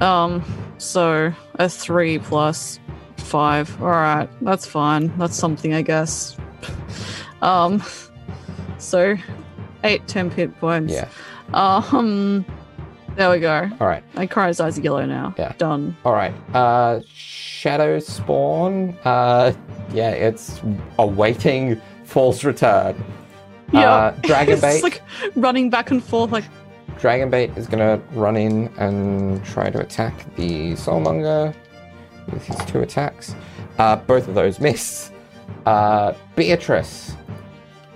[0.00, 0.42] Um.
[0.78, 2.78] So a three plus
[3.16, 3.80] five.
[3.82, 5.16] All right, that's fine.
[5.18, 6.36] That's something, I guess.
[7.42, 7.82] Um,
[8.78, 9.16] so
[9.84, 10.92] eight temp hit points.
[10.94, 11.08] yeah.
[11.52, 12.44] Um,
[13.16, 13.68] there we go.
[13.80, 14.02] All right.
[14.14, 15.34] My Cry's eyes are yellow now.
[15.38, 15.52] Yeah.
[15.58, 15.96] Done.
[16.04, 16.34] All right.
[16.54, 18.96] Uh, Shadow Spawn.
[19.04, 19.52] Uh,
[19.92, 20.60] yeah, it's
[20.98, 23.02] awaiting False return.
[23.72, 24.82] Uh, Dragon it's Bait.
[24.82, 25.02] like
[25.36, 26.44] running back and forth, like
[26.98, 31.54] Dragonbait is gonna run in and try to attack the Soulmonger
[32.30, 33.34] with his two attacks.
[33.78, 35.10] Uh, both of those miss.
[35.66, 37.12] Uh, Beatrice,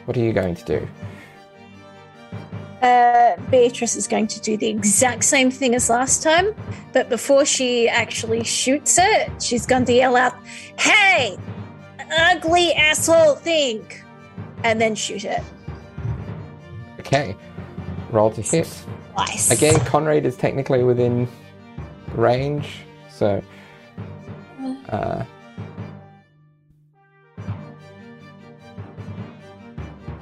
[0.04, 0.88] what are you going to do?
[2.82, 6.54] Uh, Beatrice is going to do the exact same thing as last time,
[6.92, 10.34] but before she actually shoots it, she's going to yell out,
[10.78, 11.36] Hey,
[12.18, 13.84] ugly asshole thing!
[14.64, 15.42] And then shoot it
[17.00, 17.34] Okay,
[18.10, 18.68] roll to hit.
[19.14, 19.50] twice.
[19.50, 21.28] Again, Conrad is technically within
[22.14, 22.68] range,
[23.10, 23.42] so.
[24.88, 25.24] Uh,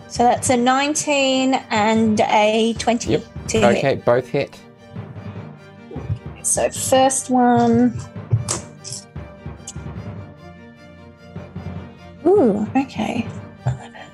[0.09, 3.25] So that's a 19 and a 20 Yep.
[3.49, 3.77] to hit.
[3.79, 4.59] okay, both hit.
[6.43, 7.99] So first one.
[12.25, 13.27] Ooh, okay.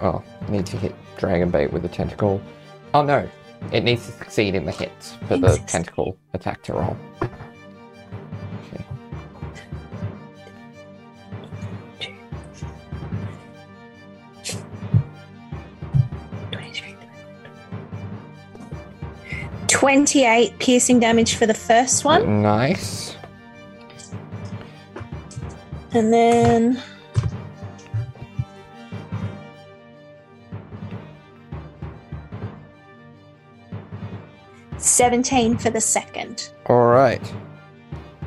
[0.00, 2.40] Oh, need to hit Dragonbait with a tentacle.
[2.94, 3.28] Oh no,
[3.70, 4.92] it needs to succeed in the hit
[5.28, 6.96] for the tentacle attack to roll.
[8.66, 8.84] Okay.
[19.68, 23.16] 28 piercing damage for the first one, Nice.
[25.92, 26.80] and then.
[35.02, 36.52] Seventeen for the second.
[36.66, 37.20] All right.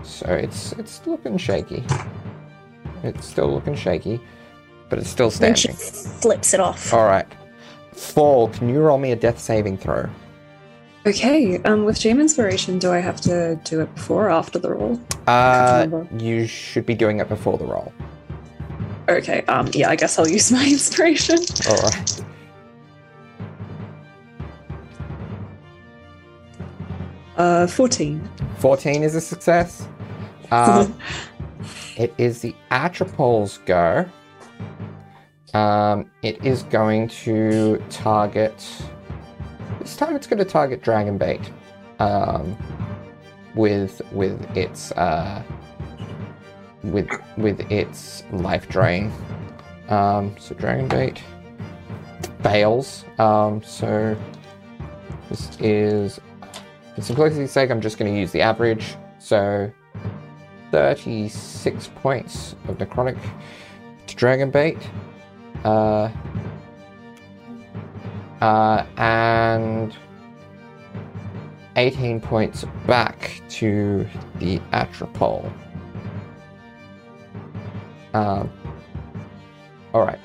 [0.04, 1.82] So it's it's looking shaky.
[3.02, 4.20] It's still looking shaky,
[4.90, 6.20] but it's still Then she standing.
[6.20, 6.94] flips it off.
[6.94, 7.28] All right.
[7.94, 10.10] Fall, can you roll me a death saving throw?
[11.06, 14.72] Okay, um, with Gem Inspiration, do I have to do it before or after the
[14.72, 15.00] roll?
[15.28, 16.22] Uh, remember.
[16.22, 17.94] you should be doing it before the roll.
[19.08, 21.38] Okay, um, yeah, I guess I'll use my inspiration.
[21.70, 22.24] All right.
[27.38, 28.30] Uh, 14.
[28.60, 29.88] 14 is a success.
[30.52, 30.98] Um,
[31.98, 34.06] it is the Atropal's go.
[35.54, 38.66] Um, it is going to target.
[39.80, 41.50] This time it's going to target Dragonbait.
[42.00, 42.58] Um,
[43.56, 45.42] with with its uh,
[46.84, 49.12] with with its life drain.
[49.90, 51.20] Um, so Dragonbait
[52.44, 53.06] fails.
[53.18, 54.18] Um, so
[55.30, 56.20] this is
[56.96, 58.96] for simplicity's sake, I'm just going to use the average.
[59.20, 59.72] So
[60.72, 63.20] 36 points of necrotic
[64.08, 64.82] to Dragonbait.
[65.64, 66.10] Uh,
[68.42, 69.96] uh, and
[71.76, 75.52] 18 points back to the Atropal.
[78.14, 78.50] Um,
[79.94, 80.20] Alright.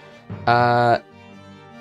[0.46, 0.98] Uh,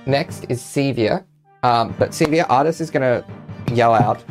[0.06, 1.24] next is Sevia.
[1.62, 4.24] Um, but Sevia, Artus is going to yell out.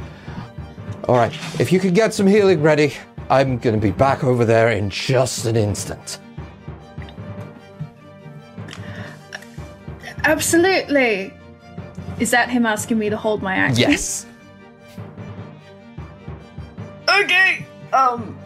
[1.09, 2.93] Alright, if you could get some healing ready,
[3.31, 6.19] I'm going to be back over there in just an instant.
[10.25, 11.33] Absolutely.
[12.21, 13.91] Is that him asking me to hold my action?
[13.91, 14.27] Yes.
[17.09, 17.67] Okay.
[17.93, 18.39] Um.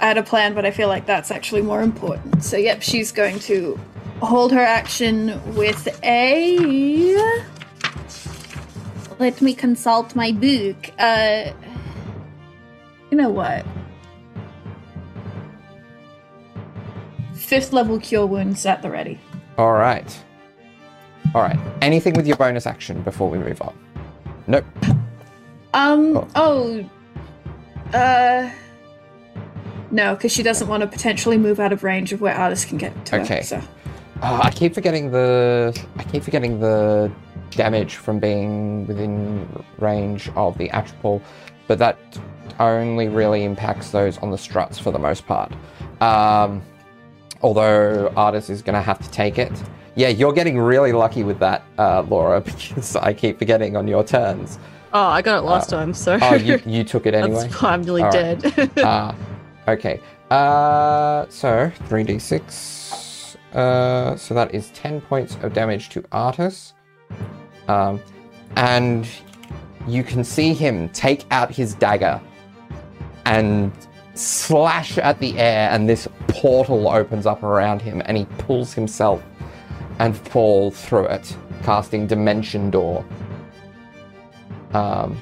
[0.00, 2.44] I had a plan, but I feel like that's actually more important.
[2.44, 3.78] So, yep, she's going to
[4.20, 7.42] hold her action with a.
[9.18, 10.90] Let me consult my book.
[10.98, 11.52] Uh.
[13.10, 13.64] You know what?
[17.34, 19.20] Fifth level cure wounds at the ready.
[19.58, 20.22] Alright.
[21.34, 21.58] Alright.
[21.80, 23.76] Anything with your bonus action before we move on?
[24.46, 24.64] Nope.
[25.74, 26.28] Um.
[26.34, 26.88] Oh.
[27.94, 28.50] Uh.
[29.90, 32.78] No, because she doesn't want to potentially move out of range of where artists can
[32.78, 33.36] get to Okay.
[33.36, 33.42] her.
[33.42, 33.60] So.
[34.22, 35.78] Oh, I keep forgetting the.
[35.96, 37.12] I keep forgetting the
[37.56, 41.22] damage from being within range of the Atropal,
[41.66, 41.98] but that
[42.60, 45.52] only really impacts those on the struts for the most part.
[46.00, 46.62] Um,
[47.42, 49.52] although Artus is going to have to take it.
[49.94, 54.04] Yeah, you're getting really lucky with that, uh, Laura, because I keep forgetting on your
[54.04, 54.58] turns.
[54.92, 57.50] Oh, I got it last time, so Oh, you, you took it anyway?
[57.60, 58.40] I'm nearly All right.
[58.40, 58.70] dead.
[58.78, 59.14] Ah,
[59.68, 60.00] okay.
[60.30, 63.36] Uh, so 3d6.
[63.54, 66.74] Uh, so that is 10 points of damage to Artus.
[67.68, 68.00] Um,
[68.56, 69.08] and
[69.86, 72.20] you can see him take out his dagger
[73.24, 73.72] and
[74.14, 79.22] slash at the air, and this portal opens up around him, and he pulls himself
[79.98, 83.04] and fall through it, casting Dimension Door.
[84.72, 85.20] Um,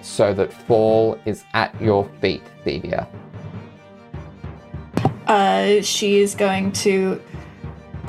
[0.00, 3.06] so that fall is at your feet, Sevia.
[5.26, 7.20] Uh, she is going to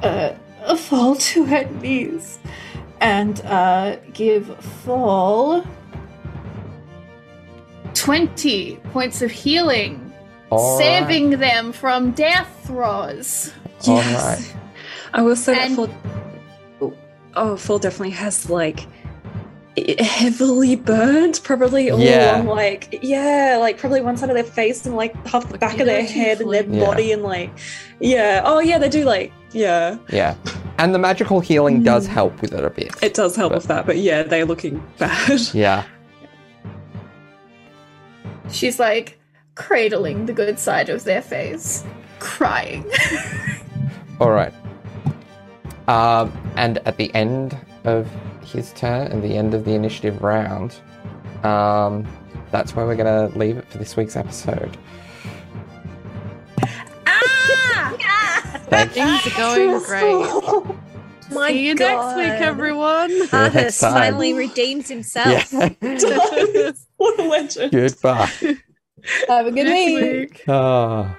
[0.03, 0.34] uh,
[0.75, 2.39] fall to her knees
[3.01, 4.47] and uh, give
[4.83, 5.63] fall
[7.93, 10.13] 20 points of healing,
[10.49, 10.83] All right.
[11.03, 13.53] saving them from death throes.
[13.87, 14.23] All Yes.
[14.23, 14.55] right.
[15.13, 15.89] I will say And- that
[16.79, 16.93] Full.
[17.37, 18.87] Oh, Full definitely has like
[19.99, 22.35] heavily burned, probably all Yeah.
[22.41, 25.59] along like yeah, like probably one side of their face and like half the Like,
[25.59, 26.63] back of their head and their.
[26.65, 26.85] Yeah.
[26.85, 27.49] body and like
[27.99, 28.41] yeah.
[28.45, 29.98] Oh yeah, they do like yeah.
[30.11, 30.36] Yeah.
[30.77, 32.94] And the magical healing does help with it a bit.
[33.02, 35.40] It does help But- with that, but yeah, they're looking bad.
[35.53, 35.86] yeah.
[38.52, 39.18] She's like
[39.56, 41.84] cradling the good side of their face,
[42.19, 42.86] crying.
[44.19, 44.53] All right.
[45.88, 48.10] Um, and at the end of
[48.44, 50.76] his turn and the end of the initiative round,
[51.44, 52.06] um,
[52.52, 54.77] that's where we're going to leave it for this week's episode.
[58.69, 60.75] Things are going great.
[61.31, 63.09] My See you next week, everyone.
[63.09, 65.51] you Artus finally redeems himself.
[65.51, 65.69] Yeah.
[66.97, 67.71] what a legend.
[67.71, 68.29] Goodbye.
[69.27, 70.43] Have a good Next week.
[70.47, 71.17] Ah.